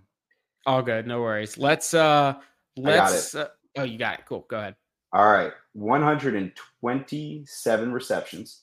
All 0.66 0.82
good. 0.82 1.06
No 1.06 1.22
worries. 1.22 1.58
Let's, 1.58 1.94
uh, 1.94 2.36
let's, 2.76 3.36
uh, 3.36 3.50
oh, 3.78 3.84
you 3.84 4.00
got 4.00 4.20
it. 4.20 4.26
Cool. 4.28 4.46
Go 4.50 4.58
ahead. 4.58 4.76
All 5.14 5.30
right. 5.30 5.52
127 5.74 7.94
receptions 7.94 8.62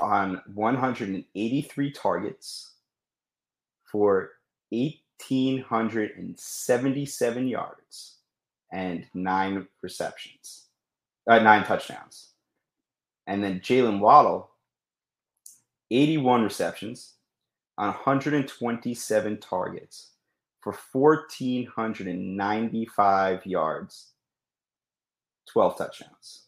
on 0.00 0.40
183 0.54 1.92
targets 1.92 2.72
for 3.90 4.30
1,877 4.70 7.48
yards 7.48 8.16
and 8.72 9.06
nine 9.14 9.66
receptions, 9.82 10.66
uh, 11.28 11.38
nine 11.38 11.64
touchdowns. 11.64 12.32
And 13.26 13.42
then 13.42 13.60
Jaylen 13.60 14.00
Waddle, 14.00 14.50
81 15.90 16.42
receptions 16.42 17.14
on 17.78 17.88
127 17.88 19.38
targets 19.38 20.10
for 20.60 20.76
1,495 20.92 23.46
yards, 23.46 24.12
12 25.52 25.78
touchdowns. 25.78 26.42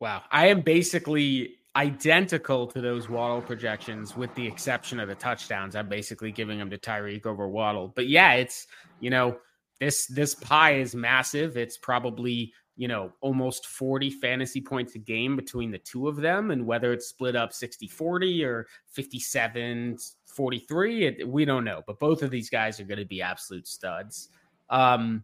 Wow. 0.00 0.22
I 0.30 0.48
am 0.48 0.60
basically 0.60 1.56
identical 1.74 2.66
to 2.66 2.80
those 2.80 3.08
Waddle 3.08 3.40
projections, 3.40 4.16
with 4.16 4.34
the 4.34 4.46
exception 4.46 5.00
of 5.00 5.08
the 5.08 5.14
touchdowns. 5.14 5.74
I'm 5.74 5.88
basically 5.88 6.32
giving 6.32 6.58
them 6.58 6.70
to 6.70 6.78
Tyreek 6.78 7.26
over 7.26 7.48
Waddle. 7.48 7.92
But 7.94 8.08
yeah, 8.08 8.34
it's 8.34 8.66
you 9.00 9.10
know 9.10 9.38
this 9.80 10.06
this 10.06 10.34
pie 10.34 10.74
is 10.74 10.94
massive. 10.94 11.56
It's 11.56 11.76
probably 11.76 12.52
you 12.82 12.88
know 12.88 13.12
almost 13.20 13.66
40 13.66 14.10
fantasy 14.10 14.60
points 14.60 14.96
a 14.96 14.98
game 14.98 15.36
between 15.36 15.70
the 15.70 15.78
two 15.78 16.08
of 16.08 16.16
them, 16.16 16.50
and 16.50 16.66
whether 16.66 16.92
it's 16.92 17.06
split 17.06 17.36
up 17.36 17.52
60 17.52 17.86
40 17.86 18.44
or 18.44 18.66
57 18.88 19.98
43, 20.26 21.06
it, 21.06 21.28
we 21.28 21.44
don't 21.44 21.62
know. 21.62 21.82
But 21.86 22.00
both 22.00 22.24
of 22.24 22.32
these 22.32 22.50
guys 22.50 22.80
are 22.80 22.84
going 22.84 22.98
to 22.98 23.04
be 23.04 23.22
absolute 23.22 23.68
studs. 23.68 24.30
Um, 24.68 25.22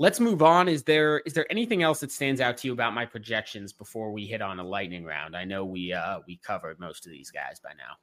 Let's 0.00 0.20
move 0.20 0.42
on. 0.42 0.68
Is 0.68 0.84
there 0.84 1.20
is 1.20 1.32
there 1.32 1.50
anything 1.50 1.82
else 1.82 2.00
that 2.00 2.12
stands 2.12 2.42
out 2.42 2.58
to 2.58 2.68
you 2.68 2.74
about 2.74 2.92
my 2.94 3.06
projections 3.06 3.72
before 3.72 4.12
we 4.12 4.26
hit 4.26 4.42
on 4.42 4.60
a 4.60 4.62
lightning 4.62 5.04
round? 5.04 5.34
I 5.34 5.44
know 5.44 5.64
we 5.64 5.92
uh, 5.92 6.20
we 6.26 6.36
covered 6.36 6.78
most 6.78 7.06
of 7.06 7.10
these 7.10 7.32
guys 7.32 7.58
by 7.58 7.70
now. 7.70 7.96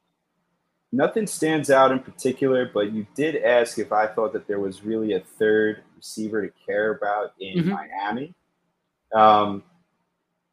Nothing 0.91 1.28
stands 1.28 1.70
out 1.70 1.91
in 1.91 2.00
particular, 2.00 2.70
but 2.74 2.91
you 2.91 3.08
did 3.15 3.38
ask 3.44 3.80
if 3.80 3.94
I 3.94 4.08
thought 4.08 4.34
that 4.34 4.46
there 4.46 4.60
was 4.60 4.84
really 4.84 5.13
a 5.13 5.22
third 5.22 5.84
receiver 5.96 6.46
to 6.46 6.52
care 6.65 6.96
about 6.96 7.34
in 7.39 7.60
mm-hmm. 7.60 7.70
Miami. 7.70 8.34
Um, 9.13 9.63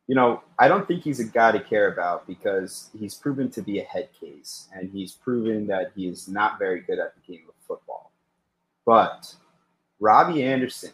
you 0.07 0.15
know, 0.15 0.43
I 0.59 0.69
don't 0.69 0.87
think 0.87 1.03
he's 1.03 1.21
a 1.21 1.25
guy 1.25 1.53
to 1.53 1.61
care 1.61 1.93
about 1.93 2.27
because 2.27 2.91
he's 2.99 3.15
proven 3.15 3.51
to 3.53 3.63
be 3.63 3.79
a 3.79 3.85
head 3.85 4.09
case 4.19 4.69
and 4.75 4.91
he's 4.91 5.13
proven 5.13 5.67
that 5.69 5.93
he 5.95 6.09
is 6.09 6.29
not 6.29 6.59
very 6.59 6.81
good 6.81 6.99
at 6.99 7.15
the 7.15 7.33
game 7.33 7.45
of 7.49 7.55
football. 7.67 8.13
But 8.85 9.35
Robbie 10.01 10.43
Anderson, 10.43 10.91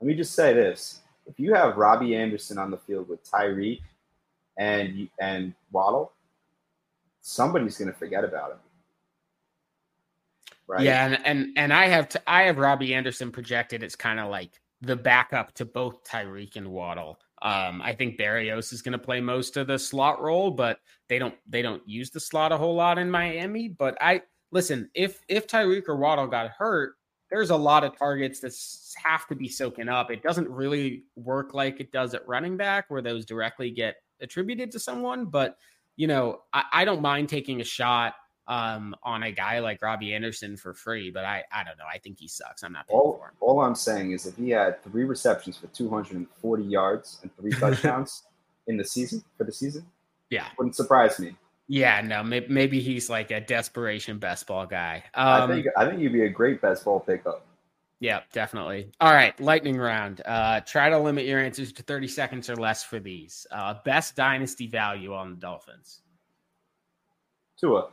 let 0.00 0.06
me 0.08 0.14
just 0.14 0.34
say 0.34 0.52
this. 0.52 1.00
If 1.26 1.38
you 1.38 1.54
have 1.54 1.76
Robbie 1.76 2.16
Anderson 2.16 2.58
on 2.58 2.70
the 2.70 2.76
field 2.76 3.08
with 3.08 3.24
Tyreek 3.24 3.80
and 4.58 5.08
and 5.20 5.54
Waddle, 5.70 6.12
somebody's 7.20 7.78
going 7.78 7.90
to 7.90 7.96
forget 7.96 8.24
about 8.24 8.50
him. 8.50 8.58
Right? 10.66 10.82
Yeah, 10.82 11.06
and 11.06 11.26
and 11.26 11.46
and 11.56 11.72
I 11.72 11.86
have 11.86 12.08
to, 12.10 12.22
I 12.26 12.42
have 12.42 12.58
Robbie 12.58 12.94
Anderson 12.94 13.30
projected 13.30 13.82
It's 13.82 13.96
kind 13.96 14.18
of 14.18 14.28
like 14.28 14.60
the 14.82 14.96
backup 14.96 15.54
to 15.54 15.64
both 15.64 16.04
Tyreek 16.04 16.56
and 16.56 16.68
Waddle. 16.68 17.18
Um, 17.40 17.80
I 17.82 17.92
think 17.92 18.18
Berrios 18.18 18.72
is 18.72 18.82
going 18.82 18.92
to 18.92 18.98
play 18.98 19.20
most 19.20 19.56
of 19.56 19.66
the 19.66 19.78
slot 19.78 20.20
role, 20.20 20.50
but 20.50 20.78
they 21.08 21.18
don't 21.18 21.34
they 21.48 21.62
don't 21.62 21.82
use 21.88 22.10
the 22.10 22.20
slot 22.20 22.52
a 22.52 22.56
whole 22.56 22.74
lot 22.74 22.98
in 22.98 23.10
Miami. 23.10 23.68
But 23.68 23.96
I 24.00 24.22
listen 24.50 24.90
if 24.94 25.20
if 25.28 25.46
Tyreek 25.46 25.88
or 25.88 25.96
Waddle 25.96 26.26
got 26.26 26.50
hurt, 26.50 26.94
there's 27.30 27.50
a 27.50 27.56
lot 27.56 27.84
of 27.84 27.96
targets 27.96 28.40
that 28.40 28.54
have 29.04 29.26
to 29.28 29.34
be 29.34 29.48
soaking 29.48 29.88
up. 29.88 30.10
It 30.10 30.22
doesn't 30.22 30.48
really 30.48 31.04
work 31.16 31.54
like 31.54 31.80
it 31.80 31.90
does 31.90 32.14
at 32.14 32.26
running 32.28 32.56
back, 32.56 32.86
where 32.88 33.02
those 33.02 33.24
directly 33.24 33.70
get 33.70 33.96
attributed 34.20 34.70
to 34.72 34.78
someone. 34.78 35.26
But 35.26 35.56
you 35.96 36.06
know, 36.06 36.40
I, 36.52 36.64
I 36.72 36.84
don't 36.84 37.02
mind 37.02 37.28
taking 37.28 37.60
a 37.60 37.64
shot 37.64 38.14
um, 38.46 38.94
on 39.02 39.22
a 39.22 39.32
guy 39.32 39.60
like 39.60 39.82
Robbie 39.82 40.14
Anderson 40.14 40.56
for 40.56 40.74
free, 40.74 41.10
but 41.10 41.24
I, 41.24 41.44
I 41.52 41.64
don't 41.64 41.78
know. 41.78 41.84
I 41.92 41.98
think 41.98 42.18
he 42.18 42.28
sucks. 42.28 42.62
I'm 42.62 42.72
not 42.72 42.86
all, 42.88 43.14
for 43.14 43.28
him. 43.28 43.34
All 43.40 43.60
I'm 43.60 43.74
saying 43.74 44.12
is 44.12 44.26
if 44.26 44.36
he 44.36 44.50
had 44.50 44.82
three 44.82 45.04
receptions 45.04 45.56
for 45.56 45.68
240 45.68 46.62
yards 46.62 47.18
and 47.22 47.34
three 47.36 47.52
touchdowns 47.52 48.24
in 48.66 48.76
the 48.76 48.84
season 48.84 49.22
for 49.38 49.44
the 49.44 49.52
season, 49.52 49.86
yeah, 50.30 50.46
wouldn't 50.58 50.76
surprise 50.76 51.18
me. 51.18 51.36
Yeah, 51.68 52.00
no, 52.02 52.22
maybe, 52.22 52.46
maybe 52.48 52.80
he's 52.80 53.08
like 53.08 53.30
a 53.30 53.40
desperation 53.40 54.18
best 54.18 54.46
ball 54.46 54.66
guy. 54.66 55.04
Um, 55.14 55.50
I 55.50 55.54
think 55.54 55.66
I 55.76 55.86
think 55.88 56.00
you'd 56.00 56.12
be 56.12 56.24
a 56.24 56.28
great 56.28 56.60
best 56.60 56.84
ball 56.84 57.00
pickup. 57.00 57.46
Yeah, 58.00 58.22
definitely. 58.32 58.90
All 59.00 59.12
right, 59.12 59.38
lightning 59.40 59.78
round. 59.78 60.22
Uh, 60.24 60.58
try 60.60 60.90
to 60.90 60.98
limit 60.98 61.24
your 61.24 61.38
answers 61.38 61.72
to 61.74 61.84
30 61.84 62.08
seconds 62.08 62.50
or 62.50 62.56
less 62.56 62.82
for 62.82 62.98
these. 62.98 63.46
Uh, 63.52 63.74
best 63.84 64.16
dynasty 64.16 64.66
value 64.66 65.14
on 65.14 65.30
the 65.30 65.36
Dolphins. 65.36 66.00
Tua. 67.60 67.90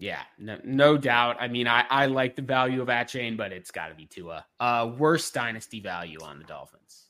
Yeah, 0.00 0.22
no, 0.38 0.58
no 0.62 0.96
doubt. 0.96 1.38
I 1.40 1.48
mean, 1.48 1.66
I, 1.66 1.84
I 1.90 2.06
like 2.06 2.36
the 2.36 2.42
value 2.42 2.80
of 2.80 2.86
Achane, 2.86 3.36
but 3.36 3.52
it's 3.52 3.72
got 3.72 3.88
to 3.88 3.96
be 3.96 4.06
Tua. 4.06 4.46
Uh, 4.60 4.92
worst 4.96 5.34
dynasty 5.34 5.80
value 5.80 6.18
on 6.22 6.38
the 6.38 6.44
Dolphins. 6.44 7.06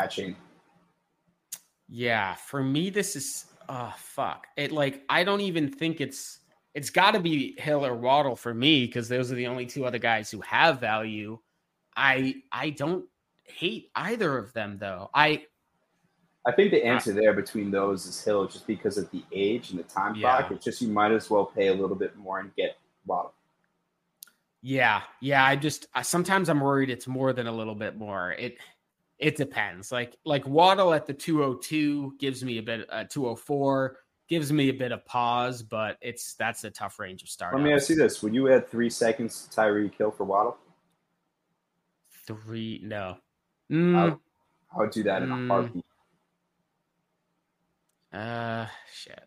Achane. 0.00 0.36
Yeah, 1.88 2.36
for 2.36 2.62
me, 2.62 2.88
this 2.88 3.16
is 3.16 3.46
oh 3.68 3.92
fuck. 3.98 4.46
It 4.56 4.70
like 4.70 5.02
I 5.08 5.24
don't 5.24 5.40
even 5.40 5.68
think 5.68 6.00
it's 6.00 6.38
it's 6.74 6.90
got 6.90 7.10
to 7.10 7.20
be 7.20 7.60
Hill 7.60 7.84
or 7.84 7.94
Waddle 7.94 8.36
for 8.36 8.54
me 8.54 8.86
because 8.86 9.08
those 9.08 9.30
are 9.30 9.34
the 9.34 9.48
only 9.48 9.66
two 9.66 9.84
other 9.84 9.98
guys 9.98 10.30
who 10.30 10.40
have 10.42 10.80
value. 10.80 11.38
I 11.96 12.36
I 12.50 12.70
don't 12.70 13.06
hate 13.44 13.90
either 13.94 14.38
of 14.38 14.52
them 14.52 14.78
though. 14.78 15.10
I 15.12 15.46
I 16.44 16.52
think 16.52 16.72
the 16.72 16.84
answer 16.84 17.12
there 17.12 17.32
between 17.32 17.70
those 17.70 18.04
is 18.06 18.22
Hill, 18.22 18.46
just 18.48 18.66
because 18.66 18.98
of 18.98 19.10
the 19.12 19.22
age 19.30 19.70
and 19.70 19.78
the 19.78 19.84
time 19.84 20.16
yeah. 20.16 20.38
clock. 20.38 20.50
It's 20.50 20.64
just 20.64 20.82
you 20.82 20.88
might 20.88 21.12
as 21.12 21.30
well 21.30 21.46
pay 21.46 21.68
a 21.68 21.74
little 21.74 21.94
bit 21.94 22.16
more 22.16 22.40
and 22.40 22.54
get 22.56 22.76
Waddle. 23.06 23.34
Yeah, 24.60 25.02
yeah. 25.20 25.44
I 25.44 25.56
just 25.56 25.86
I, 25.94 26.02
sometimes 26.02 26.48
I'm 26.48 26.60
worried 26.60 26.90
it's 26.90 27.06
more 27.06 27.32
than 27.32 27.46
a 27.46 27.52
little 27.52 27.74
bit 27.74 27.96
more. 27.96 28.32
It 28.32 28.58
it 29.18 29.36
depends. 29.36 29.92
Like 29.92 30.16
like 30.24 30.46
Waddle 30.46 30.94
at 30.94 31.06
the 31.06 31.14
202 31.14 32.16
gives 32.18 32.44
me 32.44 32.58
a 32.58 32.62
bit. 32.62 32.86
Uh, 32.90 33.04
204 33.04 33.98
gives 34.28 34.52
me 34.52 34.68
a 34.68 34.72
bit 34.72 34.92
of 34.92 35.04
pause, 35.04 35.62
but 35.62 35.96
it's 36.00 36.34
that's 36.34 36.64
a 36.64 36.70
tough 36.70 36.98
range 36.98 37.22
of 37.22 37.28
start. 37.28 37.54
Let 37.54 37.62
me 37.62 37.72
ask 37.72 37.88
you 37.88 37.96
this: 37.96 38.22
Would 38.22 38.34
you 38.34 38.52
add 38.52 38.68
three 38.68 38.90
seconds 38.90 39.46
to 39.46 39.60
Tyreek 39.60 39.94
Hill 39.94 40.10
for 40.10 40.24
Waddle? 40.24 40.56
Three? 42.26 42.80
No. 42.82 43.16
Mm. 43.70 43.96
I, 43.96 44.04
would, 44.04 44.18
I, 44.74 44.78
would, 44.78 44.90
do 44.90 45.02
that 45.04 45.22
in 45.22 45.28
mm. 45.28 45.44
a 45.44 45.48
heartbeat. 45.48 45.84
Uh, 48.12 48.66
shit. 48.92 49.22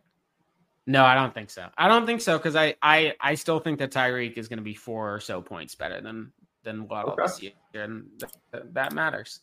No, 0.87 1.03
I 1.03 1.15
don't 1.15 1.33
think 1.33 1.49
so. 1.49 1.67
I 1.77 1.87
don't 1.87 2.05
think 2.05 2.21
so 2.21 2.37
because 2.37 2.55
I, 2.55 2.75
I 2.81 3.15
I 3.19 3.35
still 3.35 3.59
think 3.59 3.79
that 3.79 3.91
Tyreek 3.91 4.37
is 4.37 4.47
going 4.47 4.57
to 4.57 4.63
be 4.63 4.75
four 4.75 5.13
or 5.15 5.19
so 5.19 5.41
points 5.41 5.73
better 5.73 5.99
than 5.99 6.31
than 6.63 6.87
Waddle 6.87 7.13
okay. 7.13 7.23
this 7.23 7.41
year, 7.41 7.53
and 7.73 8.05
th- 8.51 8.63
that 8.73 8.93
matters. 8.93 9.39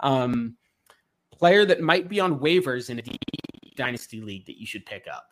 Um, 0.00 0.56
player 1.30 1.64
that 1.64 1.80
might 1.80 2.08
be 2.08 2.18
on 2.18 2.40
waivers 2.40 2.90
in 2.90 2.98
a 2.98 3.02
dynasty 3.76 4.20
league 4.20 4.46
that 4.46 4.58
you 4.58 4.66
should 4.66 4.84
pick 4.84 5.06
up. 5.12 5.28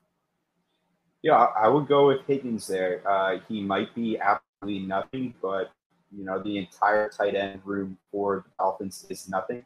Yeah, 1.22 1.34
I 1.34 1.68
would 1.68 1.88
go 1.88 2.06
with 2.06 2.20
Higgins 2.26 2.66
there. 2.66 3.02
Uh, 3.08 3.38
he 3.48 3.60
might 3.60 3.94
be 3.94 4.18
absolutely 4.18 4.86
nothing, 4.86 5.34
but 5.42 5.72
you 6.16 6.24
know 6.24 6.40
the 6.42 6.58
entire 6.58 7.08
tight 7.08 7.34
end 7.34 7.60
room 7.64 7.98
for 8.12 8.44
the 8.46 8.52
Dolphins 8.58 9.06
is 9.10 9.28
nothing. 9.28 9.64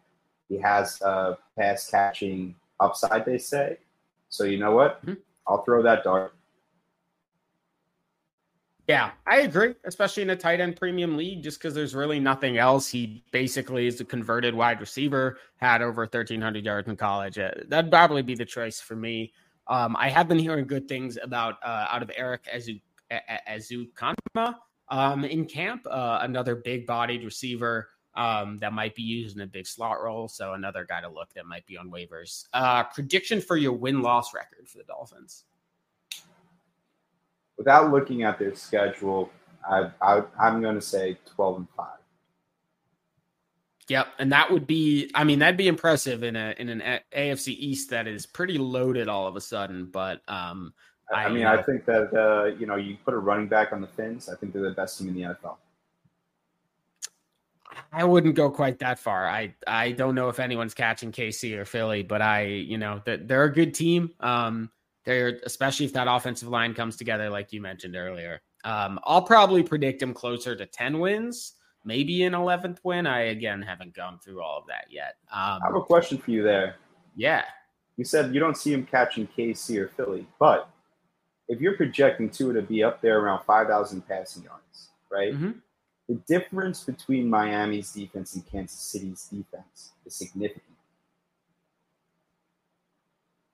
He 0.48 0.58
has 0.58 1.00
a 1.02 1.38
pass 1.58 1.90
catching 1.90 2.54
upside, 2.80 3.24
they 3.24 3.38
say. 3.38 3.78
So 4.28 4.44
you 4.44 4.58
know 4.58 4.72
what? 4.72 5.00
Mm-hmm. 5.02 5.20
I'll 5.46 5.62
throw 5.62 5.82
that 5.82 6.04
dart. 6.04 6.34
Yeah, 8.86 9.12
I 9.26 9.40
agree, 9.40 9.74
especially 9.86 10.24
in 10.24 10.30
a 10.30 10.36
tight 10.36 10.60
end 10.60 10.76
premium 10.76 11.16
league, 11.16 11.42
just 11.42 11.58
because 11.58 11.74
there's 11.74 11.94
really 11.94 12.20
nothing 12.20 12.58
else. 12.58 12.88
He 12.88 13.24
basically 13.30 13.86
is 13.86 13.98
a 14.00 14.04
converted 14.04 14.54
wide 14.54 14.78
receiver, 14.80 15.38
had 15.56 15.80
over 15.80 16.02
1,300 16.02 16.64
yards 16.64 16.88
in 16.88 16.96
college. 16.96 17.38
Uh, 17.38 17.52
that'd 17.68 17.90
probably 17.90 18.20
be 18.20 18.34
the 18.34 18.44
choice 18.44 18.80
for 18.80 18.94
me. 18.94 19.32
Um, 19.68 19.96
I 19.98 20.10
have 20.10 20.28
been 20.28 20.38
hearing 20.38 20.66
good 20.66 20.86
things 20.86 21.16
about 21.22 21.54
uh, 21.64 21.86
out 21.88 22.02
of 22.02 22.10
Erik 22.14 22.46
Azu 22.54 22.78
Ezukanma 23.48 24.56
um, 24.88 25.24
in 25.24 25.46
camp, 25.46 25.86
uh, 25.90 26.18
another 26.20 26.54
big 26.54 26.86
bodied 26.86 27.24
receiver 27.24 27.88
um, 28.16 28.58
that 28.60 28.72
might 28.72 28.94
be 28.94 29.02
used 29.02 29.36
in 29.36 29.42
a 29.42 29.46
big 29.46 29.66
slot 29.66 30.02
role. 30.02 30.28
So 30.28 30.54
another 30.54 30.84
guy 30.84 31.00
to 31.00 31.08
look 31.08 31.32
that 31.34 31.46
might 31.46 31.66
be 31.66 31.76
on 31.76 31.90
waivers. 31.90 32.46
Uh, 32.52 32.84
prediction 32.84 33.40
for 33.40 33.56
your 33.56 33.72
win 33.72 34.02
loss 34.02 34.34
record 34.34 34.68
for 34.68 34.78
the 34.78 34.84
Dolphins. 34.84 35.44
Without 37.56 37.90
looking 37.90 38.22
at 38.22 38.38
their 38.38 38.54
schedule, 38.54 39.30
I, 39.68 39.90
I, 40.00 40.22
I'm 40.38 40.60
going 40.60 40.74
to 40.74 40.80
say 40.80 41.18
12 41.34 41.56
and 41.56 41.68
5. 41.76 41.86
Yep, 43.88 44.06
and 44.18 44.32
that 44.32 44.50
would 44.50 44.66
be 44.66 45.10
I 45.14 45.24
mean 45.24 45.40
that'd 45.40 45.58
be 45.58 45.68
impressive 45.68 46.22
in 46.22 46.36
a 46.36 46.54
in 46.56 46.70
an 46.70 47.00
AFC 47.14 47.48
East 47.48 47.90
that 47.90 48.06
is 48.06 48.24
pretty 48.24 48.56
loaded 48.56 49.08
all 49.08 49.26
of 49.26 49.36
a 49.36 49.42
sudden, 49.42 49.86
but 49.86 50.22
um 50.26 50.72
I, 51.14 51.26
I 51.26 51.28
mean 51.28 51.44
I 51.44 51.60
think 51.60 51.84
that 51.84 52.14
uh 52.14 52.56
you 52.58 52.64
know 52.64 52.76
you 52.76 52.96
put 53.04 53.12
a 53.12 53.18
running 53.18 53.46
back 53.46 53.74
on 53.74 53.82
the 53.82 53.86
Fins, 53.86 54.30
I 54.30 54.36
think 54.36 54.54
they're 54.54 54.62
the 54.62 54.70
best 54.70 54.98
team 54.98 55.08
in 55.08 55.14
the 55.14 55.20
NFL. 55.20 55.56
I 57.94 58.04
wouldn't 58.04 58.34
go 58.34 58.50
quite 58.50 58.80
that 58.80 58.98
far. 58.98 59.28
I 59.28 59.54
I 59.66 59.92
don't 59.92 60.14
know 60.14 60.28
if 60.28 60.40
anyone's 60.40 60.74
catching 60.74 61.12
KC 61.12 61.56
or 61.56 61.64
Philly, 61.64 62.02
but 62.02 62.20
I 62.20 62.42
you 62.44 62.76
know 62.76 63.00
that 63.06 63.28
they're 63.28 63.44
a 63.44 63.52
good 63.52 63.72
team. 63.72 64.10
Um, 64.20 64.70
they're 65.04 65.38
especially 65.44 65.86
if 65.86 65.92
that 65.92 66.08
offensive 66.08 66.48
line 66.48 66.74
comes 66.74 66.96
together, 66.96 67.30
like 67.30 67.52
you 67.52 67.60
mentioned 67.60 67.94
earlier. 67.94 68.40
Um, 68.64 68.98
I'll 69.04 69.22
probably 69.22 69.62
predict 69.62 70.00
them 70.00 70.12
closer 70.12 70.56
to 70.56 70.66
ten 70.66 70.98
wins, 70.98 71.52
maybe 71.84 72.24
an 72.24 72.34
eleventh 72.34 72.80
win. 72.82 73.06
I 73.06 73.26
again 73.26 73.62
haven't 73.62 73.94
gone 73.94 74.18
through 74.18 74.42
all 74.42 74.58
of 74.58 74.66
that 74.66 74.86
yet. 74.90 75.14
Um, 75.32 75.60
I 75.62 75.66
have 75.66 75.76
a 75.76 75.82
question 75.82 76.18
for 76.18 76.32
you 76.32 76.42
there. 76.42 76.76
Yeah, 77.14 77.44
you 77.96 78.04
said 78.04 78.34
you 78.34 78.40
don't 78.40 78.56
see 78.56 78.72
him 78.72 78.86
catching 78.86 79.28
KC 79.28 79.78
or 79.78 79.88
Philly, 79.88 80.26
but 80.40 80.68
if 81.48 81.60
you're 81.60 81.76
projecting 81.76 82.28
Tua 82.28 82.54
to 82.54 82.62
be 82.62 82.82
up 82.82 83.00
there 83.00 83.20
around 83.20 83.44
five 83.44 83.68
thousand 83.68 84.08
passing 84.08 84.42
yards, 84.42 84.88
right? 85.12 85.32
Mm-hmm 85.32 85.58
the 86.08 86.14
difference 86.26 86.84
between 86.84 87.28
Miami's 87.28 87.92
defense 87.92 88.34
and 88.34 88.46
Kansas 88.46 88.78
City's 88.78 89.28
defense 89.32 89.92
is 90.04 90.14
significant. 90.14 90.62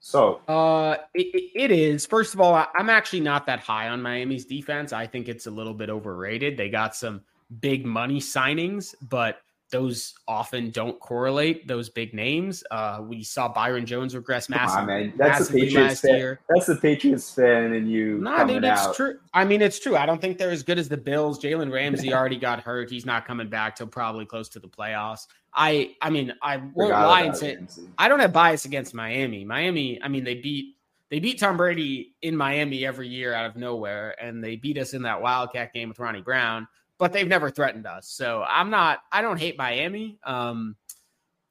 So, 0.00 0.40
uh, 0.48 0.96
it, 1.14 1.50
it 1.54 1.70
is. 1.70 2.06
First 2.06 2.34
of 2.34 2.40
all, 2.40 2.66
I'm 2.74 2.90
actually 2.90 3.20
not 3.20 3.46
that 3.46 3.60
high 3.60 3.88
on 3.88 4.02
Miami's 4.02 4.44
defense. 4.44 4.92
I 4.92 5.06
think 5.06 5.28
it's 5.28 5.46
a 5.46 5.50
little 5.50 5.74
bit 5.74 5.90
overrated. 5.90 6.56
They 6.56 6.68
got 6.70 6.96
some 6.96 7.20
big 7.60 7.84
money 7.84 8.18
signings, 8.18 8.94
but 9.02 9.42
those 9.70 10.14
often 10.26 10.70
don't 10.70 10.98
correlate 11.00 11.66
those 11.66 11.88
big 11.88 12.12
names. 12.12 12.62
Uh, 12.70 13.00
we 13.02 13.22
saw 13.22 13.48
Byron 13.48 13.86
Jones 13.86 14.14
regress 14.14 14.48
massively. 14.48 14.86
man. 14.86 15.12
That's 15.16 15.48
the 15.48 15.60
Patriots 15.60 16.00
fan. 16.00 16.16
Year. 16.16 16.40
That's 16.48 16.66
the 16.66 16.76
Patriots 16.76 17.32
fan, 17.32 17.72
and 17.72 17.90
you. 17.90 18.18
Nah, 18.18 18.44
dude, 18.44 18.64
it's 18.64 18.80
out. 18.80 18.94
true. 18.94 19.18
I 19.32 19.44
mean, 19.44 19.62
it's 19.62 19.78
true. 19.78 19.96
I 19.96 20.06
don't 20.06 20.20
think 20.20 20.38
they're 20.38 20.50
as 20.50 20.62
good 20.62 20.78
as 20.78 20.88
the 20.88 20.96
Bills. 20.96 21.38
Jalen 21.40 21.72
Ramsey 21.72 22.12
already 22.14 22.36
got 22.36 22.60
hurt. 22.60 22.90
He's 22.90 23.06
not 23.06 23.26
coming 23.26 23.48
back 23.48 23.76
till 23.76 23.86
probably 23.86 24.26
close 24.26 24.48
to 24.50 24.58
the 24.58 24.68
playoffs. 24.68 25.26
I, 25.54 25.96
I 26.00 26.10
mean, 26.10 26.32
I 26.42 26.58
won't 26.58 26.92
lie 26.92 27.22
and 27.22 27.36
say 27.36 27.58
I 27.98 28.08
don't 28.08 28.20
have 28.20 28.32
bias 28.32 28.64
against 28.64 28.94
Miami. 28.94 29.44
Miami, 29.44 30.00
I 30.02 30.08
mean, 30.08 30.24
they 30.24 30.34
beat 30.34 30.76
they 31.10 31.18
beat 31.18 31.40
Tom 31.40 31.56
Brady 31.56 32.14
in 32.22 32.36
Miami 32.36 32.86
every 32.86 33.08
year 33.08 33.34
out 33.34 33.44
of 33.46 33.56
nowhere, 33.56 34.14
and 34.22 34.42
they 34.42 34.54
beat 34.54 34.78
us 34.78 34.94
in 34.94 35.02
that 35.02 35.20
Wildcat 35.20 35.72
game 35.72 35.88
with 35.88 35.98
Ronnie 35.98 36.22
Brown 36.22 36.68
but 37.00 37.14
they've 37.14 37.26
never 37.26 37.50
threatened 37.50 37.86
us. 37.86 38.08
So 38.08 38.44
I'm 38.46 38.70
not, 38.70 39.00
I 39.10 39.22
don't 39.22 39.38
hate 39.38 39.56
Miami. 39.58 40.18
Um, 40.22 40.76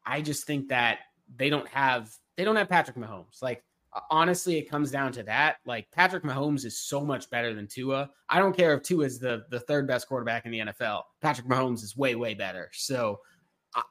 I 0.05 0.21
just 0.21 0.45
think 0.45 0.69
that 0.69 0.99
they 1.35 1.49
don't 1.49 1.67
have 1.67 2.09
they 2.37 2.45
don't 2.45 2.55
have 2.55 2.69
Patrick 2.69 2.95
Mahomes. 2.95 3.41
Like 3.41 3.63
honestly, 4.09 4.57
it 4.57 4.69
comes 4.69 4.91
down 4.91 5.11
to 5.13 5.23
that. 5.23 5.57
Like 5.65 5.91
Patrick 5.91 6.23
Mahomes 6.23 6.65
is 6.65 6.79
so 6.79 7.01
much 7.01 7.29
better 7.29 7.53
than 7.53 7.67
Tua. 7.67 8.09
I 8.29 8.39
don't 8.39 8.55
care 8.55 8.73
if 8.75 8.83
Tua 8.83 9.05
is 9.05 9.19
the 9.19 9.43
the 9.49 9.59
third 9.59 9.87
best 9.87 10.07
quarterback 10.07 10.45
in 10.45 10.51
the 10.51 10.59
NFL. 10.59 11.03
Patrick 11.21 11.47
Mahomes 11.47 11.83
is 11.83 11.97
way 11.97 12.15
way 12.15 12.33
better. 12.33 12.69
So 12.73 13.19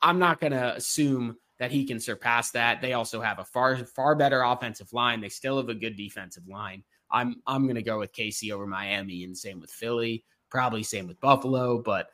I'm 0.01 0.19
not 0.19 0.41
going 0.41 0.53
to 0.53 0.75
assume 0.75 1.37
that 1.59 1.71
he 1.71 1.85
can 1.85 2.01
surpass 2.01 2.51
that. 2.53 2.81
They 2.81 2.95
also 2.95 3.21
have 3.21 3.39
a 3.39 3.45
far 3.45 3.77
far 3.85 4.15
better 4.15 4.43
offensive 4.43 4.93
line. 4.93 5.21
They 5.21 5.29
still 5.29 5.59
have 5.59 5.69
a 5.69 5.75
good 5.75 5.97
defensive 5.97 6.49
line. 6.49 6.85
I'm 7.11 7.43
I'm 7.47 7.65
going 7.65 7.77
to 7.77 7.83
go 7.83 7.99
with 7.99 8.13
KC 8.13 8.53
over 8.53 8.67
Miami 8.67 9.25
and 9.25 9.37
same 9.37 9.61
with 9.61 9.71
Philly, 9.71 10.25
probably 10.51 10.83
same 10.83 11.07
with 11.07 11.21
Buffalo, 11.21 11.81
but 11.83 12.11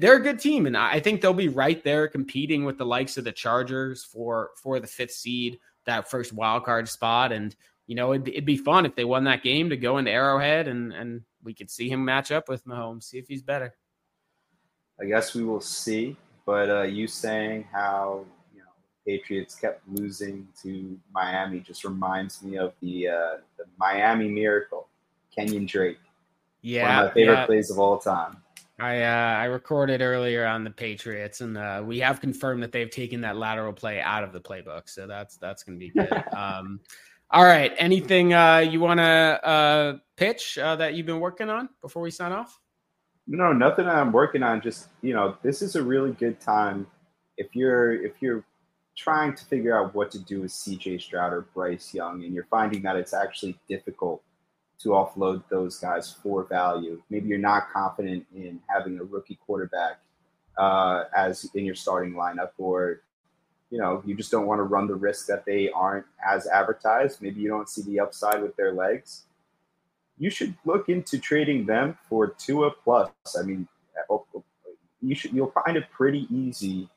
they're 0.00 0.16
a 0.16 0.22
good 0.22 0.40
team 0.40 0.66
and 0.66 0.76
I 0.76 0.98
think 0.98 1.20
they'll 1.20 1.32
be 1.32 1.48
right 1.48 1.82
there 1.84 2.08
competing 2.08 2.64
with 2.64 2.76
the 2.76 2.86
likes 2.86 3.16
of 3.18 3.24
the 3.24 3.32
Chargers 3.32 4.04
for 4.04 4.50
for 4.60 4.80
the 4.80 4.86
5th 4.86 5.12
seed, 5.12 5.58
that 5.84 6.10
first 6.10 6.32
wild 6.32 6.64
card 6.64 6.88
spot 6.88 7.32
and 7.32 7.54
you 7.86 7.94
know, 7.94 8.12
it'd, 8.12 8.28
it'd 8.28 8.44
be 8.44 8.56
fun 8.56 8.84
if 8.84 8.96
they 8.96 9.04
won 9.04 9.22
that 9.24 9.44
game 9.44 9.70
to 9.70 9.76
go 9.76 9.98
into 9.98 10.10
Arrowhead 10.10 10.66
and 10.68 10.92
and 10.92 11.22
we 11.42 11.54
could 11.54 11.70
see 11.70 11.88
him 11.88 12.04
match 12.04 12.32
up 12.32 12.48
with 12.48 12.66
Mahomes, 12.66 13.04
see 13.04 13.18
if 13.18 13.28
he's 13.28 13.42
better. 13.42 13.74
I 15.00 15.04
guess 15.04 15.34
we 15.34 15.44
will 15.44 15.60
see. 15.60 16.16
But 16.44 16.70
uh, 16.70 16.82
you 16.82 17.06
saying 17.06 17.66
how 17.72 18.24
you 18.54 18.60
know 18.60 18.70
Patriots 19.06 19.54
kept 19.54 19.82
losing 19.88 20.46
to 20.62 20.98
Miami 21.12 21.60
just 21.60 21.84
reminds 21.84 22.42
me 22.42 22.56
of 22.56 22.72
the 22.80 23.08
uh, 23.08 23.36
the 23.56 23.64
Miami 23.78 24.28
Miracle, 24.28 24.88
Kenyon 25.34 25.66
Drake. 25.66 25.98
Yeah, 26.62 26.82
one 26.82 26.98
of 26.98 27.10
my 27.10 27.14
favorite 27.14 27.34
yeah. 27.34 27.46
plays 27.46 27.70
of 27.70 27.78
all 27.78 27.98
time. 27.98 28.42
I 28.78 29.02
uh, 29.02 29.36
I 29.38 29.44
recorded 29.44 30.02
earlier 30.02 30.44
on 30.44 30.62
the 30.62 30.70
Patriots, 30.70 31.40
and 31.40 31.56
uh, 31.56 31.82
we 31.84 31.98
have 32.00 32.20
confirmed 32.20 32.62
that 32.62 32.72
they've 32.72 32.90
taken 32.90 33.22
that 33.22 33.36
lateral 33.36 33.72
play 33.72 34.00
out 34.00 34.22
of 34.22 34.32
the 34.32 34.40
playbook, 34.40 34.88
so 34.88 35.06
that's 35.06 35.38
that's 35.38 35.62
going 35.62 35.78
to 35.78 35.86
be 35.86 35.90
good. 35.90 36.24
um, 36.36 36.80
all 37.30 37.44
right, 37.44 37.72
anything 37.78 38.34
uh, 38.34 38.58
you 38.58 38.80
want 38.80 38.98
to 38.98 39.04
uh, 39.04 39.96
pitch 40.16 40.58
uh, 40.58 40.76
that 40.76 40.94
you've 40.94 41.06
been 41.06 41.20
working 41.20 41.48
on 41.48 41.70
before 41.80 42.02
we 42.02 42.10
sign 42.10 42.32
off? 42.32 42.60
No, 43.26 43.52
nothing 43.52 43.86
I'm 43.86 44.12
working 44.12 44.42
on. 44.42 44.60
Just 44.60 44.88
you 45.00 45.14
know, 45.14 45.36
this 45.42 45.62
is 45.62 45.74
a 45.76 45.82
really 45.82 46.12
good 46.12 46.38
time 46.38 46.86
if 47.38 47.56
you're 47.56 48.04
if 48.04 48.20
you're 48.20 48.44
trying 48.96 49.34
to 49.34 49.44
figure 49.46 49.78
out 49.78 49.94
what 49.94 50.10
to 50.10 50.18
do 50.18 50.42
with 50.42 50.50
CJ 50.50 51.00
Stroud 51.00 51.32
or 51.32 51.46
Bryce 51.54 51.94
Young, 51.94 52.24
and 52.24 52.34
you're 52.34 52.46
finding 52.50 52.82
that 52.82 52.96
it's 52.96 53.14
actually 53.14 53.58
difficult 53.68 54.22
to 54.80 54.90
offload 54.90 55.42
those 55.48 55.78
guys 55.78 56.12
for 56.22 56.44
value. 56.44 57.02
Maybe 57.10 57.28
you're 57.28 57.38
not 57.38 57.72
confident 57.72 58.26
in 58.34 58.60
having 58.68 58.98
a 58.98 59.04
rookie 59.04 59.38
quarterback 59.46 60.00
uh, 60.58 61.04
as 61.16 61.48
in 61.54 61.64
your 61.64 61.74
starting 61.74 62.14
lineup, 62.14 62.50
or 62.58 63.02
you 63.70 63.78
know 63.78 64.02
you 64.06 64.14
just 64.14 64.30
don't 64.30 64.46
want 64.46 64.58
to 64.58 64.64
run 64.64 64.86
the 64.86 64.94
risk 64.94 65.26
that 65.26 65.44
they 65.44 65.70
aren't 65.70 66.06
as 66.26 66.46
advertised. 66.46 67.22
Maybe 67.22 67.40
you 67.40 67.48
don't 67.48 67.68
see 67.68 67.82
the 67.82 68.00
upside 68.00 68.42
with 68.42 68.56
their 68.56 68.72
legs. 68.72 69.24
You 70.18 70.30
should 70.30 70.54
look 70.64 70.88
into 70.88 71.18
trading 71.18 71.66
them 71.66 71.98
for 72.08 72.28
Tua 72.28 72.70
plus. 72.70 73.10
I 73.38 73.42
mean, 73.42 73.68
you 75.02 75.14
should 75.14 75.32
you'll 75.32 75.52
find 75.64 75.76
it 75.76 75.90
pretty 75.90 76.26
easy 76.30 76.88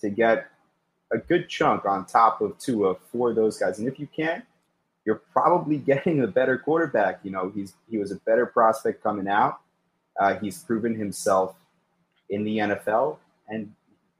to 0.00 0.10
get 0.10 0.48
a 1.12 1.18
good 1.18 1.48
chunk 1.48 1.84
on 1.84 2.06
top 2.06 2.40
of 2.40 2.58
Tua 2.58 2.96
for 3.10 3.34
those 3.34 3.58
guys. 3.58 3.78
And 3.78 3.86
if 3.86 4.00
you 4.00 4.08
can't, 4.14 4.44
you're 5.04 5.22
probably 5.32 5.76
getting 5.92 6.22
a 6.22 6.26
better 6.26 6.58
quarterback. 6.58 7.20
You 7.22 7.30
know, 7.30 7.52
he's 7.54 7.74
he 7.90 7.98
was 7.98 8.12
a 8.12 8.16
better 8.26 8.46
prospect 8.46 9.02
coming 9.02 9.28
out. 9.28 9.60
Uh, 10.20 10.36
he's 10.36 10.58
proven 10.58 10.94
himself 10.94 11.56
in 12.30 12.44
the 12.44 12.58
NFL, 12.58 13.18
and 13.48 13.72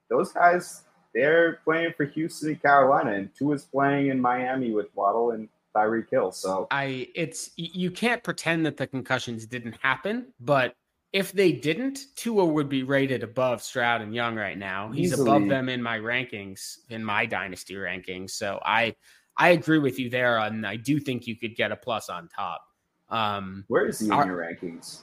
those 0.09 0.33
guys 0.33 0.83
they're 1.15 1.61
playing 1.65 1.93
for 1.97 2.05
Houston 2.05 2.51
and 2.51 2.63
Carolina, 2.63 3.13
and 3.13 3.35
Tua's 3.35 3.65
playing 3.65 4.09
in 4.09 4.21
Miami 4.21 4.73
with 4.73 4.87
Waddle 4.95 5.33
and 5.33 5.49
Tyreek 5.77 6.11
Hill. 6.11 6.33
So 6.33 6.67
I, 6.71 7.09
it's 7.15 7.51
you 7.57 7.91
can't 7.91 8.23
pretend 8.23 8.65
that 8.67 8.77
the 8.77 8.87
concussions 8.87 9.47
didn't 9.47 9.77
happen, 9.83 10.33
but 10.41 10.75
if 11.13 11.33
they 11.33 11.53
didn't, 11.53 12.01
Tua 12.17 12.45
would 12.45 12.71
be 12.71 12.83
rated 12.83 13.23
above 13.23 13.63
Stroud 13.63 14.01
and 14.01 14.15
Young 14.15 14.37
right 14.37 14.57
now. 14.57 14.91
He's 14.91 15.13
Easily. 15.13 15.31
above 15.31 15.49
them 15.49 15.69
in 15.69 15.83
my 15.83 15.99
rankings, 15.99 16.79
in 16.89 17.05
my 17.05 17.27
dynasty 17.27 17.75
rankings. 17.75 18.31
So 18.31 18.59
I 18.65 18.95
I 19.37 19.51
agree 19.51 19.79
with 19.79 19.99
you 19.99 20.11
there, 20.11 20.39
and 20.39 20.67
I 20.67 20.77
do 20.77 21.01
think 21.01 21.27
you 21.27 21.37
could 21.37 21.57
get 21.57 21.73
a 21.73 21.77
plus 21.77 22.09
on 22.09 22.29
top. 22.29 22.63
Um, 23.09 23.65
Where 23.69 23.87
is 23.87 24.01
he 24.01 24.07
in 24.07 24.13
our, 24.13 24.27
your 24.27 24.39
rankings? 24.39 25.01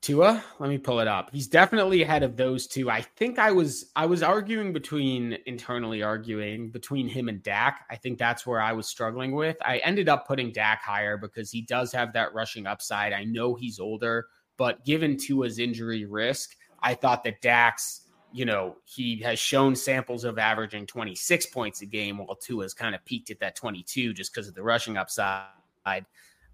Tua, 0.00 0.44
let 0.60 0.70
me 0.70 0.78
pull 0.78 1.00
it 1.00 1.08
up. 1.08 1.30
He's 1.32 1.48
definitely 1.48 2.02
ahead 2.02 2.22
of 2.22 2.36
those 2.36 2.66
two. 2.66 2.90
I 2.90 3.02
think 3.02 3.38
I 3.38 3.50
was 3.50 3.90
I 3.96 4.06
was 4.06 4.22
arguing 4.22 4.72
between 4.72 5.36
internally 5.46 6.02
arguing 6.02 6.70
between 6.70 7.08
him 7.08 7.28
and 7.28 7.42
Dak. 7.42 7.84
I 7.90 7.96
think 7.96 8.18
that's 8.18 8.46
where 8.46 8.60
I 8.60 8.72
was 8.72 8.86
struggling 8.88 9.32
with. 9.32 9.56
I 9.62 9.78
ended 9.78 10.08
up 10.08 10.26
putting 10.26 10.52
Dak 10.52 10.82
higher 10.82 11.16
because 11.16 11.50
he 11.50 11.62
does 11.62 11.92
have 11.92 12.12
that 12.12 12.34
rushing 12.34 12.66
upside. 12.66 13.12
I 13.12 13.24
know 13.24 13.54
he's 13.54 13.80
older 13.80 14.26
but 14.56 14.84
given 14.84 15.16
Tua's 15.16 15.58
injury 15.58 16.04
risk, 16.04 16.56
I 16.82 16.94
thought 16.94 17.24
that 17.24 17.40
Dax, 17.40 18.02
you 18.36 18.44
know, 18.44 18.76
he 18.84 19.16
has 19.22 19.38
shown 19.38 19.74
samples 19.74 20.22
of 20.24 20.38
averaging 20.38 20.86
26 20.86 21.46
points 21.46 21.80
a 21.80 21.86
game 21.86 22.18
while 22.18 22.36
Tua 22.36 22.64
has 22.64 22.74
kind 22.74 22.94
of 22.94 23.02
peaked 23.06 23.30
at 23.30 23.40
that 23.40 23.56
22 23.56 24.12
just 24.12 24.30
because 24.30 24.46
of 24.46 24.54
the 24.54 24.62
rushing 24.62 24.98
upside. 24.98 25.46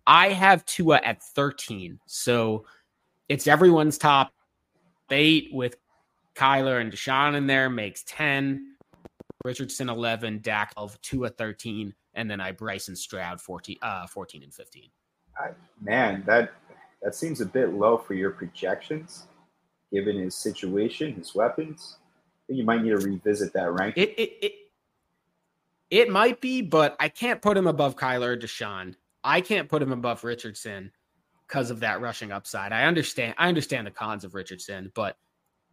I 0.06 0.28
have 0.28 0.64
Tua 0.64 1.00
at 1.02 1.20
13. 1.20 1.98
So 2.06 2.66
it's 3.28 3.48
everyone's 3.48 3.98
top 3.98 4.32
eight 5.10 5.48
with 5.52 5.74
Kyler 6.36 6.80
and 6.80 6.92
Deshaun 6.92 7.34
in 7.34 7.48
there 7.48 7.68
makes 7.68 8.04
10. 8.06 8.76
Richardson 9.44 9.88
11, 9.88 10.38
Dak 10.40 10.74
12, 10.74 11.02
Tua 11.02 11.30
13, 11.30 11.92
and 12.14 12.30
then 12.30 12.40
I 12.40 12.52
Bryson 12.52 12.94
Stroud 12.94 13.40
14, 13.40 13.76
uh, 13.82 14.06
14 14.06 14.44
and 14.44 14.54
15. 14.54 14.88
I, 15.36 15.48
man, 15.80 16.22
that 16.28 16.52
that 17.02 17.16
seems 17.16 17.40
a 17.40 17.46
bit 17.46 17.74
low 17.74 17.98
for 17.98 18.14
your 18.14 18.30
projections, 18.30 19.26
given 19.92 20.18
his 20.18 20.34
situation, 20.34 21.14
his 21.14 21.34
weapons. 21.34 21.98
I 22.00 22.40
think 22.46 22.58
you 22.58 22.64
might 22.64 22.82
need 22.82 22.90
to 22.90 22.98
revisit 22.98 23.52
that 23.52 23.72
ranking. 23.72 24.04
It 24.04 24.14
it 24.18 24.38
it, 24.42 24.52
it 25.90 26.10
might 26.10 26.40
be, 26.40 26.62
but 26.62 26.96
I 26.98 27.08
can't 27.08 27.42
put 27.42 27.56
him 27.56 27.66
above 27.66 27.96
Kyler 27.96 28.28
or 28.28 28.36
Deshaun. 28.36 28.94
I 29.22 29.40
can't 29.40 29.68
put 29.68 29.82
him 29.82 29.92
above 29.92 30.24
Richardson 30.24 30.90
because 31.46 31.70
of 31.70 31.80
that 31.80 32.00
rushing 32.00 32.32
upside. 32.32 32.72
I 32.72 32.84
understand. 32.84 33.34
I 33.38 33.48
understand 33.48 33.86
the 33.86 33.90
cons 33.90 34.24
of 34.24 34.34
Richardson, 34.34 34.90
but 34.94 35.16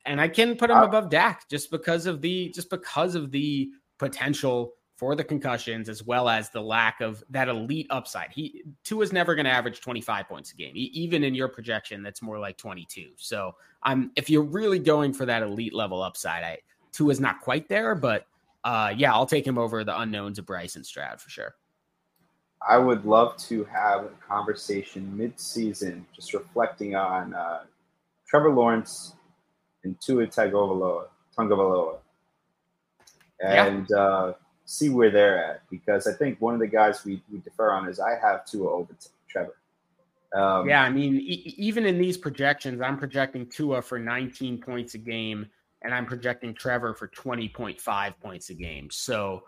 and 0.05 0.19
I 0.19 0.27
can 0.27 0.55
put 0.55 0.69
him 0.69 0.77
uh, 0.77 0.85
above 0.85 1.09
Dak 1.09 1.47
just 1.49 1.71
because 1.71 2.05
of 2.05 2.21
the 2.21 2.49
just 2.49 2.69
because 2.69 3.15
of 3.15 3.31
the 3.31 3.69
potential 3.97 4.73
for 4.99 5.15
the 5.15 5.23
concussions 5.23 5.87
as 5.87 6.03
well 6.03 6.27
as 6.27 6.49
the 6.49 6.61
lack 6.61 6.99
of 6.99 7.23
that 7.29 7.47
elite 7.47 7.87
upside. 7.89 8.29
He 8.31 8.63
Tua's 8.83 9.13
never 9.13 9.33
going 9.33 9.45
to 9.45 9.51
average 9.51 9.79
25 9.79 10.27
points 10.27 10.51
a 10.51 10.55
game. 10.55 10.75
He, 10.75 10.81
even 10.87 11.23
in 11.23 11.33
your 11.33 11.47
projection 11.47 12.03
that's 12.03 12.21
more 12.21 12.37
like 12.37 12.57
22. 12.57 13.11
So, 13.15 13.55
I'm 13.81 14.11
if 14.17 14.29
you're 14.29 14.43
really 14.43 14.77
going 14.77 15.13
for 15.13 15.25
that 15.25 15.41
elite 15.41 15.73
level 15.73 16.03
upside, 16.03 16.43
I 16.43 16.57
Tua's 16.91 17.21
not 17.21 17.39
quite 17.39 17.69
there, 17.69 17.95
but 17.95 18.27
uh 18.65 18.93
yeah, 18.95 19.13
I'll 19.13 19.25
take 19.25 19.47
him 19.47 19.57
over 19.57 19.85
the 19.85 19.97
unknowns 19.97 20.37
of 20.37 20.45
Bryce 20.45 20.75
and 20.75 20.85
Stroud 20.85 21.21
for 21.21 21.29
sure. 21.29 21.55
I 22.67 22.77
would 22.77 23.05
love 23.05 23.37
to 23.37 23.63
have 23.63 24.03
a 24.03 24.09
conversation 24.27 25.15
mid-season 25.15 26.05
just 26.13 26.33
reflecting 26.33 26.93
on 26.93 27.33
uh, 27.33 27.61
Trevor 28.27 28.51
Lawrence 28.51 29.13
and 29.85 29.95
Tua 30.01 30.27
Tagovailoa, 30.27 31.05
Tagovailoa. 31.37 31.99
And 33.41 33.87
yeah. 33.89 33.97
uh 33.97 34.33
see 34.69 34.89
where 34.89 35.09
they're 35.09 35.43
at 35.43 35.61
because 35.71 36.05
I 36.05 36.13
think 36.13 36.39
one 36.39 36.53
of 36.53 36.59
the 36.59 36.67
guys 36.67 37.03
we, 37.03 37.23
we 37.31 37.39
defer 37.39 37.71
on 37.71 37.89
is 37.89 37.99
I 37.99 38.19
have 38.21 38.45
Tua 38.45 38.69
over 38.71 38.95
Trevor. 39.27 39.55
Um, 40.31 40.69
yeah, 40.69 40.83
I 40.83 40.91
mean, 40.91 41.15
e- 41.15 41.55
even 41.57 41.87
in 41.87 41.97
these 41.97 42.17
projections, 42.17 42.79
I'm 42.79 42.95
projecting 42.95 43.47
Tua 43.47 43.81
for 43.81 43.97
19 43.97 44.61
points 44.61 44.93
a 44.93 44.99
game, 44.99 45.47
and 45.81 45.91
I'm 45.91 46.05
projecting 46.05 46.53
Trevor 46.53 46.93
for 46.93 47.07
20.5 47.07 48.13
points 48.21 48.51
a 48.51 48.53
game. 48.53 48.89
So 48.91 49.41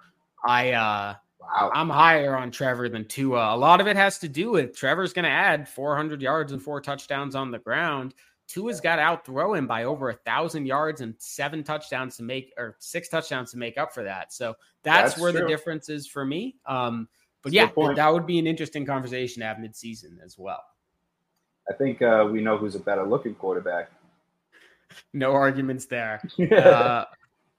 I, 0.43 0.71
uh, 0.71 1.13
wow. 1.39 1.71
I'm 1.71 1.89
higher 1.89 2.35
on 2.35 2.49
Trevor 2.49 2.89
than 2.89 3.05
Tua. 3.07 3.53
A 3.53 3.57
lot 3.57 3.79
of 3.79 3.85
it 3.85 3.95
has 3.95 4.17
to 4.19 4.27
do 4.27 4.49
with 4.49 4.75
Trevor's 4.75 5.13
going 5.13 5.25
to 5.25 5.29
add 5.29 5.69
400 5.69 6.19
yards 6.19 6.51
and 6.51 6.59
four 6.59 6.81
touchdowns 6.81 7.35
on 7.35 7.51
the 7.51 7.59
ground. 7.59 8.15
Tua's 8.51 8.81
got 8.81 8.97
to 8.97 9.01
outthrow 9.01 9.53
him 9.53 9.65
by 9.65 9.85
over 9.85 10.09
a 10.09 10.13
thousand 10.13 10.65
yards 10.65 10.99
and 10.99 11.15
seven 11.19 11.63
touchdowns 11.63 12.17
to 12.17 12.23
make 12.23 12.51
or 12.57 12.75
six 12.79 13.07
touchdowns 13.07 13.51
to 13.51 13.57
make 13.57 13.77
up 13.77 13.93
for 13.93 14.03
that. 14.03 14.33
So 14.33 14.55
that's, 14.83 15.11
that's 15.11 15.21
where 15.21 15.31
true. 15.31 15.41
the 15.41 15.47
difference 15.47 15.87
is 15.87 16.05
for 16.05 16.25
me. 16.25 16.57
Um, 16.65 17.07
but 17.43 17.53
that's 17.53 17.73
yeah, 17.77 17.93
that 17.95 18.13
would 18.13 18.25
be 18.25 18.39
an 18.39 18.47
interesting 18.47 18.85
conversation 18.85 19.39
to 19.39 19.47
have 19.47 19.57
midseason 19.57 20.21
as 20.23 20.37
well. 20.37 20.61
I 21.69 21.73
think 21.73 22.01
uh, 22.01 22.27
we 22.29 22.41
know 22.41 22.57
who's 22.57 22.75
a 22.75 22.79
better 22.79 23.07
looking 23.07 23.35
quarterback. 23.35 23.89
No 25.13 25.31
arguments 25.31 25.85
there. 25.85 26.21
uh, 26.51 27.05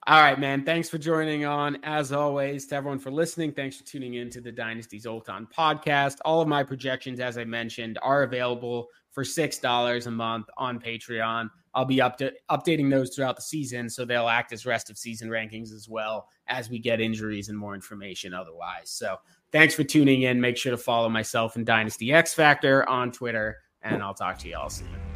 All 0.07 0.20
right, 0.20 0.38
man. 0.38 0.66
Thanks 0.66 0.90
for 0.90 0.99
joining 0.99 1.47
on. 1.47 1.78
As 1.82 2.12
always, 2.12 2.66
to 2.66 2.74
everyone 2.74 2.99
for 2.99 3.11
listening, 3.11 3.53
thanks 3.53 3.78
for 3.78 3.84
tuning 3.84 4.14
in 4.14 4.28
to 4.30 4.43
the 4.43 4.53
Dynasty 4.53 4.99
Zoltan 4.99 5.47
podcast. 5.47 6.18
All 6.26 6.43
of 6.43 6.49
my 6.49 6.62
projections, 6.62 7.20
as 7.20 7.38
I 7.38 7.45
mentioned, 7.45 7.99
are 8.03 8.24
available 8.24 8.88
for 9.13 9.25
$6 9.25 10.07
a 10.07 10.11
month 10.11 10.47
on 10.57 10.81
Patreon. 10.81 11.49
I'll 11.75 11.85
be 11.85 12.01
up 12.01 12.17
to, 12.19 12.33
updating 12.51 12.91
those 12.91 13.15
throughout 13.15 13.37
the 13.37 13.43
season, 13.43 13.89
so 13.89 14.05
they'll 14.05 14.29
act 14.29 14.53
as 14.53 14.67
rest 14.67 14.91
of 14.91 14.99
season 14.99 15.29
rankings 15.29 15.73
as 15.73 15.89
well 15.89 16.29
as 16.49 16.69
we 16.69 16.79
get 16.79 17.01
injuries 17.01 17.49
and 17.49 17.59
more 17.59 17.75
information 17.75 18.35
otherwise. 18.35 18.91
So 18.91 19.17
thanks 19.53 19.75
for 19.75 19.85
tuning 19.85 20.23
in. 20.23 20.41
Make 20.41 20.57
sure 20.57 20.73
to 20.73 20.79
follow 20.79 21.09
myself 21.09 21.57
and 21.57 21.65
Dynasty 21.65 22.13
X 22.13 22.35
Factor 22.35 22.89
on 22.89 23.13
Twitter, 23.13 23.59
and 23.83 24.03
I'll 24.03 24.15
talk 24.15 24.39
to 24.39 24.49
you 24.49 24.57
all 24.57 24.71
soon. 24.71 25.12